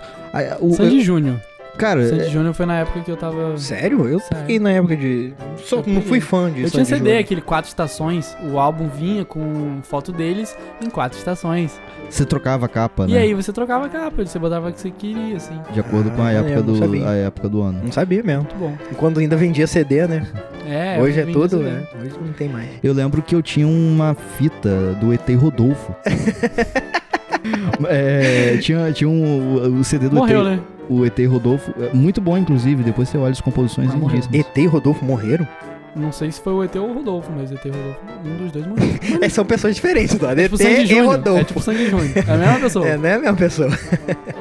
O- 0.60 0.74
Sandy 0.74 1.00
Júnior. 1.00 1.40
Cara, 1.80 2.06
Sandy 2.08 2.22
é- 2.24 2.28
Júnior 2.28 2.54
foi 2.54 2.66
na 2.66 2.78
época 2.78 3.00
que 3.00 3.10
eu 3.10 3.16
tava. 3.16 3.56
Sério? 3.58 4.06
Eu 4.08 4.20
Sério. 4.20 4.38
fiquei 4.38 4.58
na 4.58 4.70
época 4.70 4.96
de. 4.96 5.32
Só, 5.58 5.76
Eu 5.76 5.84
não 5.86 6.00
fui 6.02 6.02
peguei. 6.02 6.20
fã 6.20 6.50
disso. 6.50 6.66
Eu 6.66 6.70
tinha 6.70 6.84
CD, 6.84 7.18
aquele 7.18 7.40
Quatro 7.40 7.68
Estações. 7.68 8.36
O 8.52 8.58
álbum 8.58 8.88
vinha 8.88 9.24
com 9.24 9.78
foto 9.82 10.12
deles 10.12 10.56
em 10.80 10.88
quatro 10.90 11.18
estações. 11.18 11.80
você 12.08 12.24
trocava 12.24 12.66
a 12.66 12.68
capa, 12.68 13.06
né? 13.06 13.12
E 13.14 13.16
aí 13.18 13.34
você 13.34 13.52
trocava 13.52 13.86
a 13.86 13.88
capa, 13.88 14.24
você 14.24 14.38
botava 14.38 14.68
o 14.68 14.72
que 14.72 14.80
você 14.80 14.90
queria, 14.90 15.36
assim. 15.36 15.58
De 15.72 15.80
acordo 15.80 16.10
com 16.10 16.22
a 16.22 16.26
Ah, 16.28 16.32
época, 16.32 16.62
do, 16.62 16.76
sabia. 16.76 17.08
a 17.08 17.14
época 17.14 17.48
do 17.48 17.62
ano. 17.62 17.80
Não 17.84 17.92
sabia 17.92 18.22
mesmo. 18.22 18.42
Muito 18.42 18.56
bom. 18.56 18.74
E 18.90 18.94
quando 18.94 19.20
ainda 19.20 19.36
vendia 19.36 19.66
CD, 19.66 20.06
né? 20.06 20.26
É, 20.66 21.00
Hoje 21.00 21.20
é 21.20 21.24
tudo, 21.26 21.58
né? 21.58 21.82
Hoje 22.00 22.14
não 22.24 22.32
tem 22.32 22.48
mais. 22.48 22.68
Eu 22.82 22.92
lembro 22.92 23.22
que 23.22 23.34
eu 23.34 23.42
tinha 23.42 23.66
uma 23.66 24.14
fita 24.38 24.92
do 25.00 25.12
ET 25.12 25.28
Rodolfo. 25.36 25.94
É, 27.88 28.58
tinha, 28.58 28.92
tinha 28.92 29.08
um, 29.08 29.78
o 29.80 29.84
CD 29.84 30.08
do 30.08 30.16
Morreu, 30.16 30.40
ET, 30.40 30.44
né? 30.46 30.60
O 30.90 31.06
ET 31.06 31.18
Rodolfo, 31.28 31.72
é 31.80 31.94
muito 31.94 32.20
bom 32.20 32.36
inclusive, 32.36 32.82
depois 32.82 33.08
você 33.08 33.16
olha 33.16 33.30
as 33.32 33.40
composições 33.40 33.92
lindíssimas. 33.94 34.28
ET 34.46 34.56
e 34.56 34.66
Rodolfo 34.66 35.04
morreram? 35.04 35.46
Não 35.96 36.12
sei 36.12 36.30
se 36.30 36.40
foi 36.40 36.52
o 36.52 36.62
ET 36.62 36.74
ou 36.76 36.88
o 36.90 36.94
Rodolfo, 36.94 37.30
mas 37.36 37.50
ET 37.50 37.64
e 37.64 37.68
Rodolfo, 37.68 38.00
um 38.24 38.36
dos 38.36 38.52
dois 38.52 38.66
morreu. 38.66 38.88
É, 39.22 39.28
são 39.28 39.44
pessoas 39.44 39.74
diferentes, 39.74 40.16
tá? 40.18 40.32
É 40.32 40.36
tipo 40.44 40.54
ET 40.54 40.60
Sandy 40.62 40.82
e 40.82 40.86
Júnior. 40.86 41.06
Rodolfo. 41.16 41.40
É 41.40 41.44
tipo 41.44 41.60
Sandy 41.60 41.90
Júnior. 41.90 42.10
É 42.16 42.32
a 42.32 42.36
mesma 42.36 42.60
pessoa. 42.60 42.86
É, 42.88 42.96
não 42.96 43.08
é 43.08 43.14
a 43.14 43.18
mesma 43.18 43.36
pessoa. 43.36 43.68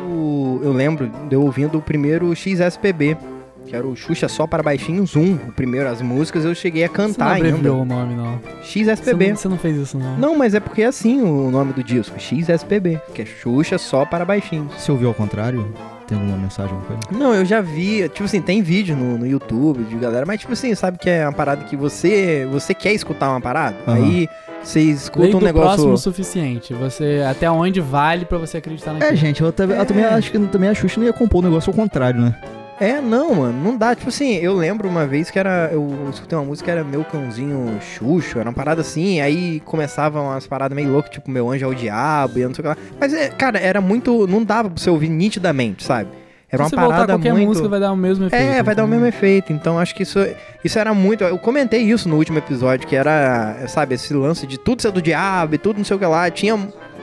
O- 0.08 0.60
eu 0.64 0.72
lembro 0.74 1.10
de 1.30 1.36
eu 1.36 1.42
ouvindo 1.42 1.78
o 1.78 1.82
primeiro 1.82 2.36
XSPB, 2.36 3.18
que 3.66 3.76
era 3.76 3.86
o 3.88 3.96
Xuxa 3.96 4.28
Só 4.28 4.46
para 4.48 4.62
Baixinhos 4.64 5.16
1. 5.16 5.34
O 5.34 5.38
primeiro, 5.54 5.88
as 5.90 6.02
músicas, 6.02 6.44
eu 6.46 6.54
cheguei 6.56 6.84
a 6.84 6.88
Você 6.88 6.98
não 6.98 7.08
cantar 7.10 7.32
ainda. 7.34 7.74
o 7.74 7.86
nome, 7.86 8.16
não. 8.16 8.40
Você 8.62 8.80
XSPB. 8.84 9.30
não, 9.30 9.36
você 9.36 9.48
não 9.48 9.58
fez 9.58 9.78
isso, 9.78 9.98
não. 9.98 10.18
Não, 10.18 10.38
mas 10.38 10.54
é 10.54 10.60
porque 10.60 10.82
é 10.82 10.86
assim 10.88 11.22
o 11.22 11.50
nome 11.52 11.74
do 11.74 11.84
disco, 11.84 12.20
XSPB, 12.20 13.00
que 13.14 13.22
é 13.22 13.26
Xuxa 13.26 13.78
Só 13.78 14.06
para 14.06 14.26
Baixinhos. 14.26 14.74
Se 14.78 14.92
ouviu 14.92 15.08
ao 15.08 15.14
contrário, 15.14 15.68
tem 16.10 16.18
alguma 16.18 16.38
mensagem, 16.38 16.74
alguma 16.76 17.00
coisa? 17.00 17.24
Não, 17.24 17.34
eu 17.34 17.46
já 17.46 17.62
vi, 17.62 18.08
tipo 18.10 18.24
assim, 18.26 18.42
tem 18.42 18.62
vídeo 18.62 18.96
no, 18.96 19.18
no 19.18 19.26
YouTube 19.28 19.84
de 19.84 19.96
galera, 19.96 20.26
mas 20.26 20.40
tipo 20.40 20.54
assim, 20.54 20.74
sabe 20.76 20.98
que 20.98 21.10
é 21.10 21.26
uma 21.26 21.34
parada 21.34 21.64
que 21.66 21.76
você 21.76 22.48
você 22.52 22.74
quer 22.74 22.94
escutar 22.94 23.30
uma 23.30 23.40
parada? 23.42 23.76
Aham. 23.88 23.96
Aí 23.98 24.30
você 24.62 24.80
Lei 24.80 24.90
escuta 24.90 25.28
um 25.28 25.40
do 25.40 25.46
negócio. 25.46 25.68
próximo 25.70 25.94
o 25.94 25.98
suficiente. 25.98 26.74
Você, 26.74 27.24
até 27.30 27.50
onde 27.50 27.80
vale 27.80 28.26
pra 28.26 28.38
você 28.38 28.58
acreditar 28.58 28.92
naquilo. 28.94 29.12
É, 29.12 29.16
gente, 29.16 29.42
eu, 29.42 29.48
até- 29.48 29.64
eu 29.64 29.86
também 29.86 30.04
acho 30.04 30.32
que 30.32 30.40
também 30.48 30.70
a 30.70 30.74
Xuxa 30.74 31.00
não 31.00 31.08
ia 31.08 31.14
compor 31.14 31.40
o 31.42 31.48
negócio 31.48 31.70
ao 31.70 31.76
contrário, 31.76 32.20
né? 32.20 32.36
É, 32.80 33.02
não, 33.02 33.36
mano, 33.36 33.62
não 33.62 33.78
dá. 33.78 33.94
Tipo 33.94 34.08
assim, 34.10 34.36
eu 34.36 34.54
lembro 34.54 34.88
uma 34.88 35.06
vez 35.06 35.30
que 35.30 35.38
era. 35.38 35.70
Eu 35.72 36.08
escutei 36.10 36.38
uma 36.38 36.46
música 36.46 36.66
que 36.66 36.72
era 36.72 36.84
Meu 36.84 37.04
Cãozinho 37.04 37.78
Xuxo, 37.82 38.40
era 38.40 38.50
uma 38.50 38.56
parada 38.56 38.82
assim, 38.82 39.20
aí 39.20 39.60
começavam 39.66 40.28
umas 40.28 40.48
paradas 40.48 40.76
meio 40.76 40.90
loucas, 40.92 41.12
tipo 41.12 41.30
Meu 41.30 41.50
Anjo 41.52 41.66
é 41.66 41.68
o 41.68 41.76
Diabo 41.76 42.40
e 42.40 42.42
eu 42.42 42.48
não 42.48 42.56
sei 42.56 42.62
o 42.62 42.64
que 42.64 42.70
lá. 42.70 42.78
Mas, 43.00 43.14
é, 43.14 43.28
cara, 43.30 43.60
era 43.60 43.82
muito. 43.82 44.26
Não 44.28 44.44
dava 44.44 44.70
pra 44.70 44.82
você 44.82 44.90
ouvir 44.90 45.10
nitidamente, 45.10 45.84
sabe? 45.84 46.10
Era 46.52 46.64
uma 46.64 46.70
Se 46.70 46.76
você 46.76 46.82
voltar 46.82 46.96
parada 46.96 47.14
qualquer 47.14 47.34
muito... 47.34 47.48
música 47.50 47.68
vai 47.68 47.80
dar 47.80 47.92
o 47.92 47.98
mesmo 47.98 48.26
efeito. 48.26 48.42
É, 48.42 48.64
vai 48.64 48.74
dar 48.74 48.84
o 48.84 48.86
então- 48.86 48.88
mesmo 48.88 49.06
efeito. 49.06 49.54
Então 49.54 49.78
acho 49.78 49.94
que 49.94 50.04
isso, 50.04 50.18
isso 50.64 50.80
era 50.80 50.94
muito. 50.94 51.24
Eu 51.24 51.38
comentei 51.38 51.82
isso 51.82 52.08
no 52.08 52.16
último 52.16 52.38
episódio, 52.38 52.88
que 52.88 52.96
era, 52.96 53.68
sabe, 53.68 53.96
esse 53.96 54.14
lance 54.14 54.48
de 54.48 54.58
tudo 54.58 54.82
ser 54.82 54.92
do 54.92 55.02
diabo 55.02 55.54
e 55.54 55.58
tudo 55.58 55.78
não 55.78 55.84
sei 55.84 55.96
o 55.96 56.00
que 56.00 56.06
lá. 56.06 56.30
Tinha, 56.32 56.58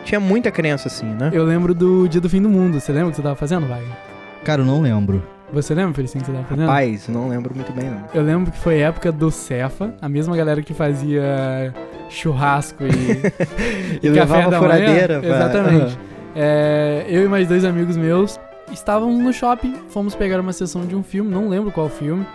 tinha 0.04 0.18
muita 0.18 0.50
crença 0.50 0.88
assim, 0.88 1.06
né? 1.06 1.30
Eu 1.32 1.44
lembro 1.44 1.74
do 1.74 2.08
dia 2.08 2.20
do 2.20 2.28
fim 2.30 2.40
do 2.42 2.48
mundo. 2.48 2.80
Você 2.80 2.90
lembra 2.92 3.08
o 3.08 3.10
que 3.10 3.16
você 3.16 3.22
tava 3.22 3.36
fazendo, 3.36 3.66
Wagner? 3.68 3.92
Cara, 4.42 4.62
eu 4.62 4.66
não 4.66 4.80
lembro. 4.80 5.22
Você 5.52 5.74
lembra, 5.74 5.94
Felicinho, 5.94 6.24
que 6.24 6.30
você 6.30 6.36
tava 6.36 6.48
fazendo? 6.48 6.66
Rapaz, 6.66 7.08
não 7.08 7.28
lembro 7.28 7.54
muito 7.54 7.72
bem, 7.72 7.88
não. 7.88 8.04
Eu 8.12 8.22
lembro 8.22 8.50
que 8.50 8.58
foi 8.58 8.78
época 8.80 9.12
do 9.12 9.30
Cefa, 9.30 9.94
a 10.02 10.08
mesma 10.08 10.36
galera 10.36 10.60
que 10.60 10.74
fazia 10.74 11.72
churrasco 12.08 12.82
e, 12.86 12.86
E 14.06 14.10
café 14.10 14.10
levava 14.10 14.50
da 14.50 14.58
furadeira. 14.58 15.20
manhã. 15.20 15.20
pra- 15.20 15.46
Exatamente. 15.46 15.84
Aham. 15.84 15.96
É, 16.34 17.06
eu 17.08 17.24
e 17.24 17.28
mais 17.28 17.48
dois 17.48 17.64
amigos 17.64 17.96
meus 17.96 18.38
estávamos 18.72 19.18
no 19.22 19.32
shopping, 19.32 19.74
fomos 19.88 20.14
pegar 20.14 20.40
uma 20.40 20.52
sessão 20.52 20.84
de 20.84 20.94
um 20.96 21.02
filme, 21.02 21.30
não 21.30 21.48
lembro 21.48 21.70
qual 21.70 21.88
filme. 21.88 22.26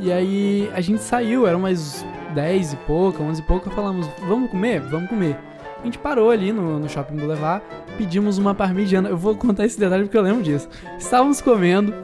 E 0.00 0.10
aí 0.10 0.68
a 0.74 0.80
gente 0.80 1.02
saiu, 1.02 1.46
eram 1.46 1.60
umas 1.60 2.04
10 2.34 2.72
e 2.72 2.76
pouca, 2.78 3.22
11 3.22 3.40
e 3.40 3.44
pouca, 3.44 3.70
falamos, 3.70 4.08
vamos 4.26 4.50
comer? 4.50 4.80
Vamos 4.80 5.08
comer. 5.08 5.36
A 5.80 5.84
gente 5.84 5.98
parou 5.98 6.30
ali 6.30 6.50
no, 6.52 6.80
no 6.80 6.88
Shopping 6.88 7.14
Boulevard, 7.16 7.62
pedimos 7.98 8.38
uma 8.38 8.54
parmegiana. 8.54 9.08
Eu 9.10 9.16
vou 9.18 9.36
contar 9.36 9.66
esse 9.66 9.78
detalhe 9.78 10.04
porque 10.04 10.16
eu 10.16 10.22
lembro 10.22 10.42
disso. 10.42 10.66
Estávamos 10.98 11.40
comendo, 11.42 11.94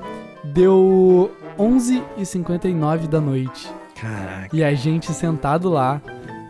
deu 0.45 1.31
11h59 1.59 3.07
da 3.07 3.21
noite. 3.21 3.71
Caraca. 4.01 4.49
E 4.53 4.65
a 4.65 4.75
gente 4.75 5.13
sentado 5.13 5.69
lá. 5.69 6.01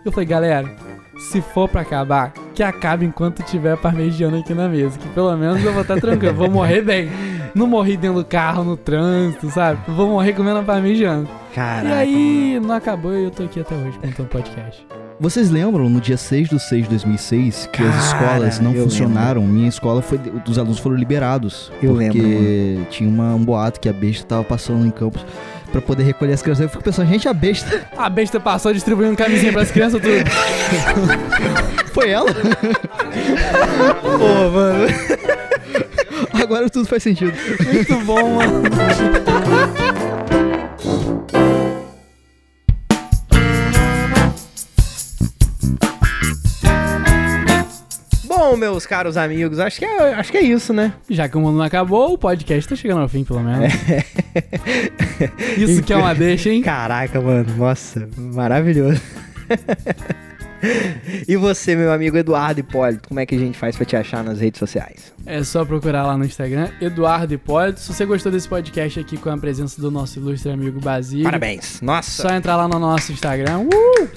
Eu 0.04 0.12
falei, 0.12 0.26
galera, 0.26 0.76
se 1.18 1.42
for 1.42 1.68
pra 1.68 1.82
acabar, 1.82 2.32
que 2.54 2.62
acabe 2.62 3.04
enquanto 3.04 3.42
tiver 3.42 3.76
parmegiana 3.76 4.38
aqui 4.38 4.54
na 4.54 4.68
mesa. 4.68 4.98
Que 4.98 5.08
pelo 5.08 5.36
menos 5.36 5.62
eu 5.64 5.72
vou 5.72 5.82
estar 5.82 6.00
tranquilo, 6.00 6.34
vou 6.34 6.50
morrer 6.50 6.82
bem. 6.82 7.10
Não 7.54 7.66
morri 7.66 7.96
dentro 7.96 8.18
do 8.22 8.24
carro, 8.24 8.62
no 8.62 8.76
trânsito, 8.76 9.50
sabe? 9.50 9.80
Vou 9.88 10.08
morrer 10.08 10.32
comendo 10.32 10.60
a 10.60 10.62
parmegiana. 10.62 11.26
Caraca. 11.54 11.88
e 11.88 11.92
aí, 11.92 12.60
não 12.60 12.74
acabou 12.74 13.12
e 13.12 13.24
eu 13.24 13.30
tô 13.30 13.42
aqui 13.42 13.60
até 13.60 13.74
hoje 13.74 13.98
contando 13.98 14.28
podcast. 14.28 14.86
Vocês 15.20 15.50
lembram 15.50 15.90
no 15.90 16.00
dia 16.00 16.16
6 16.16 16.48
de 16.48 16.58
6 16.58 16.84
de 16.84 16.88
2006 16.88 17.68
que 17.70 17.82
Cara, 17.84 17.90
as 17.90 18.06
escolas 18.06 18.58
não 18.58 18.72
funcionaram? 18.72 19.46
Minha 19.46 19.68
escola 19.68 20.00
foi. 20.00 20.18
Os 20.48 20.58
alunos 20.58 20.78
foram 20.78 20.96
liberados. 20.96 21.70
Eu 21.82 21.92
porque 21.92 22.18
lembro, 22.18 22.86
tinha 22.88 23.06
uma, 23.06 23.34
um 23.34 23.44
boato 23.44 23.78
que 23.78 23.86
a 23.86 23.92
besta 23.92 24.26
tava 24.26 24.44
passando 24.44 24.86
em 24.86 24.90
campos 24.90 25.22
pra 25.70 25.82
poder 25.82 26.04
recolher 26.04 26.32
as 26.32 26.40
crianças. 26.40 26.62
Eu 26.62 26.70
fico 26.70 26.82
pensando, 26.82 27.06
gente, 27.06 27.28
a 27.28 27.34
besta 27.34 27.86
A 27.98 28.08
besta 28.08 28.40
passou 28.40 28.72
distribuindo 28.72 29.14
camisinha 29.14 29.52
pras 29.52 29.70
crianças 29.70 30.00
tudo. 30.00 30.24
foi 31.92 32.08
ela? 32.08 32.32
Pô, 34.00 34.50
mano. 34.50 34.86
Agora 36.32 36.70
tudo 36.70 36.86
faz 36.88 37.02
sentido. 37.02 37.34
Muito 37.70 37.94
bom, 38.06 38.36
mano. 38.36 38.62
Meus 48.56 48.86
caros 48.86 49.16
amigos, 49.16 49.58
acho 49.58 49.78
que 49.78 49.84
é, 49.84 50.14
acho 50.14 50.30
que 50.30 50.38
é 50.38 50.42
isso, 50.42 50.72
né? 50.72 50.92
Já 51.08 51.28
que 51.28 51.36
o 51.36 51.40
mundo 51.40 51.58
não 51.58 51.64
acabou, 51.64 52.12
o 52.12 52.18
podcast 52.18 52.68
tá 52.68 52.76
chegando 52.76 53.00
ao 53.00 53.08
fim, 53.08 53.24
pelo 53.24 53.40
menos. 53.40 53.72
Isso 55.56 55.82
que 55.82 55.92
é 55.92 55.96
uma 55.96 56.14
deixa, 56.14 56.50
hein? 56.50 56.62
Caraca, 56.62 57.20
mano. 57.20 57.46
Nossa, 57.56 58.08
maravilhoso. 58.16 59.00
e 61.26 61.36
você, 61.36 61.74
meu 61.74 61.92
amigo 61.92 62.16
Eduardo 62.16 62.60
Hipólito, 62.60 63.08
como 63.08 63.20
é 63.20 63.26
que 63.26 63.34
a 63.34 63.38
gente 63.38 63.58
faz 63.58 63.76
pra 63.76 63.84
te 63.84 63.96
achar 63.96 64.22
nas 64.22 64.40
redes 64.40 64.58
sociais? 64.58 65.12
É 65.26 65.42
só 65.42 65.64
procurar 65.64 66.04
lá 66.06 66.16
no 66.16 66.24
Instagram, 66.24 66.68
Eduardo 66.80 67.34
Hipólito. 67.34 67.80
Se 67.80 67.92
você 67.92 68.04
gostou 68.04 68.30
desse 68.30 68.48
podcast 68.48 69.00
aqui 69.00 69.16
com 69.16 69.30
a 69.30 69.38
presença 69.38 69.80
do 69.80 69.90
nosso 69.90 70.18
ilustre 70.18 70.52
amigo 70.52 70.80
Basílio, 70.80 71.24
Parabéns. 71.24 71.80
Nossa. 71.80 72.22
só 72.22 72.34
entrar 72.34 72.56
lá 72.56 72.68
no 72.68 72.78
nosso 72.78 73.12
Instagram 73.12 73.60
uh, 73.60 74.08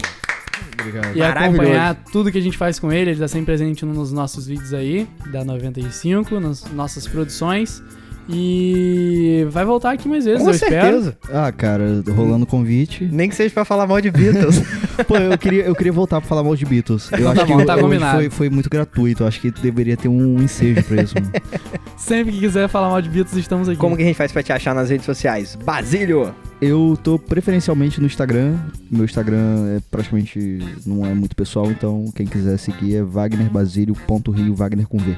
Obrigado. 0.88 1.16
e 1.16 1.22
acompanhar 1.22 1.96
tudo 2.12 2.32
que 2.32 2.38
a 2.38 2.42
gente 2.42 2.58
faz 2.58 2.80
com 2.80 2.92
ele. 2.92 3.12
Ele 3.12 3.20
tá 3.20 3.28
sempre 3.28 3.46
presente 3.48 3.86
nos 3.86 4.12
nossos 4.12 4.46
vídeos 4.48 4.74
aí, 4.74 5.08
da 5.32 5.44
95, 5.44 6.40
nas 6.40 6.64
nossas 6.72 7.08
produções. 7.08 7.82
E 8.30 9.46
vai 9.50 9.66
voltar 9.66 9.92
aqui 9.92 10.08
mais 10.08 10.24
vezes, 10.24 10.42
Com 10.42 10.48
eu 10.50 10.56
espero. 10.56 10.72
certeza. 11.04 11.18
Ah, 11.30 11.52
cara, 11.52 12.02
rolando 12.16 12.46
convite. 12.46 13.04
Nem 13.12 13.28
que 13.30 13.36
seja 13.36 13.54
pra 13.54 13.66
falar 13.66 13.86
mal 13.86 14.00
de 14.00 14.10
Beatles. 14.10 14.62
Pô, 15.06 15.18
eu 15.18 15.38
queria, 15.38 15.64
eu 15.66 15.76
queria 15.76 15.92
voltar 15.92 16.22
pra 16.22 16.30
falar 16.30 16.42
mal 16.42 16.56
de 16.56 16.66
Beatles. 16.66 17.12
Eu 17.12 17.26
Tá 17.36 17.42
acho 17.44 17.46
bom, 17.52 17.58
que 17.58 17.66
tá 17.66 17.78
combinado. 17.78 18.18
foi, 18.20 18.30
foi 18.30 18.50
muito 18.50 18.70
gratuito. 18.70 19.24
Eu 19.24 19.28
acho 19.28 19.42
que 19.42 19.52
deveria 19.52 19.98
ter 19.98 20.08
um 20.08 20.42
ensejo 20.42 20.82
pra 20.84 21.02
isso, 21.04 21.16
mano. 21.16 21.32
Sempre 21.98 22.32
que 22.34 22.40
quiser 22.40 22.70
falar 22.70 22.90
mal 22.90 23.02
de 23.02 23.10
Beatles, 23.10 23.36
estamos 23.36 23.68
aqui. 23.68 23.78
como 23.78 23.98
que 23.98 24.04
a 24.04 24.06
gente 24.06 24.16
faz 24.16 24.32
pra 24.32 24.42
te 24.42 24.54
achar 24.54 24.74
nas 24.74 24.90
redes 24.90 25.06
sociais? 25.06 25.58
Basílio. 25.64 26.34
Eu 26.66 26.98
tô 27.04 27.20
preferencialmente 27.20 28.00
no 28.00 28.08
Instagram. 28.08 28.58
Meu 28.90 29.04
Instagram 29.04 29.76
é 29.76 29.82
praticamente 29.92 30.60
não 30.86 31.06
é 31.06 31.14
muito 31.14 31.36
pessoal, 31.36 31.70
então 31.70 32.10
quem 32.16 32.26
quiser 32.26 32.58
seguir 32.58 32.96
é 32.96 33.04
wagnerbasilio.rio, 33.04 34.56
Wagner 34.56 34.88
com 34.88 34.98
V. 34.98 35.18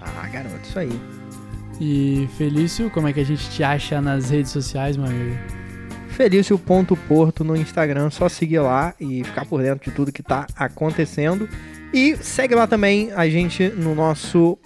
Ah, 0.00 0.26
garoto, 0.32 0.60
isso 0.62 0.78
aí. 0.78 1.00
E 1.78 2.26
Felício, 2.38 2.90
como 2.90 3.06
é 3.06 3.12
que 3.12 3.20
a 3.20 3.24
gente 3.24 3.50
te 3.50 3.62
acha 3.62 4.00
nas 4.00 4.30
redes 4.30 4.50
sociais, 4.50 4.96
meu 4.96 5.06
amigo? 5.06 5.36
Felício.porto 6.08 7.44
no 7.44 7.54
Instagram, 7.54 8.08
só 8.08 8.26
seguir 8.26 8.60
lá 8.60 8.94
e 8.98 9.22
ficar 9.24 9.44
por 9.44 9.62
dentro 9.62 9.90
de 9.90 9.94
tudo 9.94 10.10
que 10.10 10.22
tá 10.22 10.46
acontecendo. 10.56 11.46
E 11.92 12.16
segue 12.16 12.54
lá 12.54 12.66
também 12.66 13.12
a 13.12 13.28
gente 13.28 13.68
no 13.68 13.94
nosso 13.94 14.56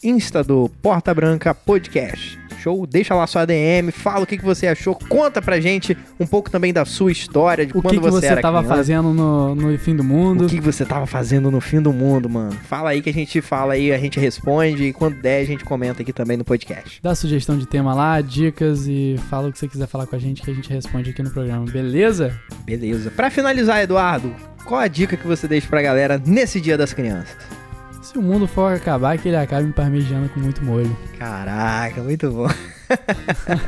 Insta 0.00 0.44
do 0.44 0.68
Porta 0.80 1.12
Branca 1.12 1.52
Podcast. 1.52 2.41
Deixa 2.88 3.14
lá 3.14 3.26
sua 3.26 3.44
DM, 3.44 3.90
fala 3.90 4.24
o 4.24 4.26
que, 4.26 4.38
que 4.38 4.44
você 4.44 4.66
achou, 4.66 4.94
conta 5.08 5.42
pra 5.42 5.60
gente 5.60 5.96
um 6.18 6.26
pouco 6.26 6.50
também 6.50 6.72
da 6.72 6.84
sua 6.84 7.10
história, 7.10 7.66
de 7.66 7.72
O 7.72 7.82
quando 7.82 7.94
que, 7.94 8.00
que 8.00 8.10
você 8.10 8.26
era 8.26 8.40
tava 8.40 8.58
criança. 8.58 8.76
fazendo 8.76 9.12
no, 9.12 9.54
no 9.54 9.78
fim 9.78 9.96
do 9.96 10.04
mundo? 10.04 10.44
O 10.44 10.48
que 10.48 10.60
você 10.60 10.84
tava 10.84 11.06
fazendo 11.06 11.50
no 11.50 11.60
fim 11.60 11.80
do 11.80 11.92
mundo, 11.92 12.28
mano? 12.28 12.52
Fala 12.68 12.90
aí 12.90 13.02
que 13.02 13.10
a 13.10 13.12
gente 13.12 13.40
fala 13.40 13.72
aí, 13.74 13.92
a 13.92 13.98
gente 13.98 14.18
responde 14.20 14.84
e 14.84 14.92
quando 14.92 15.20
der 15.20 15.40
a 15.42 15.44
gente 15.44 15.64
comenta 15.64 16.02
aqui 16.02 16.12
também 16.12 16.36
no 16.36 16.44
podcast. 16.44 17.00
Dá 17.02 17.14
sugestão 17.14 17.58
de 17.58 17.66
tema 17.66 17.94
lá, 17.94 18.20
dicas 18.20 18.86
e 18.86 19.16
fala 19.28 19.48
o 19.48 19.52
que 19.52 19.58
você 19.58 19.68
quiser 19.68 19.86
falar 19.86 20.06
com 20.06 20.16
a 20.16 20.18
gente 20.18 20.42
que 20.42 20.50
a 20.50 20.54
gente 20.54 20.70
responde 20.72 21.10
aqui 21.10 21.22
no 21.22 21.30
programa, 21.30 21.64
beleza? 21.66 22.38
Beleza. 22.64 23.10
Pra 23.10 23.30
finalizar, 23.30 23.82
Eduardo, 23.82 24.34
qual 24.64 24.80
a 24.80 24.88
dica 24.88 25.16
que 25.16 25.26
você 25.26 25.48
deixa 25.48 25.66
pra 25.68 25.82
galera 25.82 26.20
nesse 26.24 26.60
Dia 26.60 26.76
das 26.78 26.92
Crianças? 26.92 27.36
Se 28.12 28.18
o 28.18 28.22
mundo 28.22 28.46
for 28.46 28.74
acabar, 28.74 29.16
que 29.16 29.28
ele 29.28 29.38
acabe 29.38 29.64
me 29.64 29.72
parmegiando 29.72 30.28
com 30.28 30.38
muito 30.38 30.62
molho. 30.62 30.94
Caraca, 31.18 32.02
muito 32.02 32.30
bom. 32.30 32.46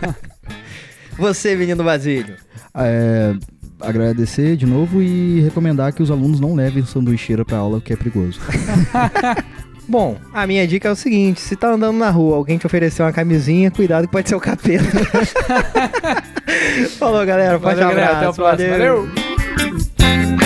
você, 1.17 1.57
menino 1.57 1.83
Basílio. 1.83 2.35
É, 2.75 3.35
agradecer 3.81 4.55
de 4.57 4.67
novo 4.67 5.01
e 5.01 5.41
recomendar 5.41 5.95
que 5.95 6.03
os 6.03 6.11
alunos 6.11 6.41
não 6.41 6.55
levem 6.55 6.85
sanduicheira 6.85 7.43
pra 7.43 7.57
aula, 7.57 7.81
que 7.81 7.95
é 7.95 7.97
perigoso. 7.97 8.39
Bom, 9.89 10.19
a 10.33 10.47
minha 10.47 10.67
dica 10.67 10.89
é 10.89 10.93
o 10.93 10.97
seguinte: 10.97 11.41
se 11.41 11.57
tá 11.57 11.71
andando 11.71 11.97
na 11.97 12.11
rua, 12.11 12.37
alguém 12.37 12.59
te 12.59 12.67
oferecer 12.67 13.03
uma 13.03 13.13
camisinha, 13.13 13.71
cuidado 13.71 14.07
que 14.07 14.13
pode 14.13 14.29
ser 14.29 14.35
o 14.35 14.41
capeta. 14.41 14.85
Falou, 16.99 17.25
galera. 17.25 17.59
Forte 17.59 17.81
Valeu, 17.81 17.97
galera, 17.97 18.19
abraço. 18.19 18.19
até 18.19 18.29
o 18.29 18.35
próximo. 18.35 18.71
valeu. 18.71 19.09
Valeu! 19.09 20.44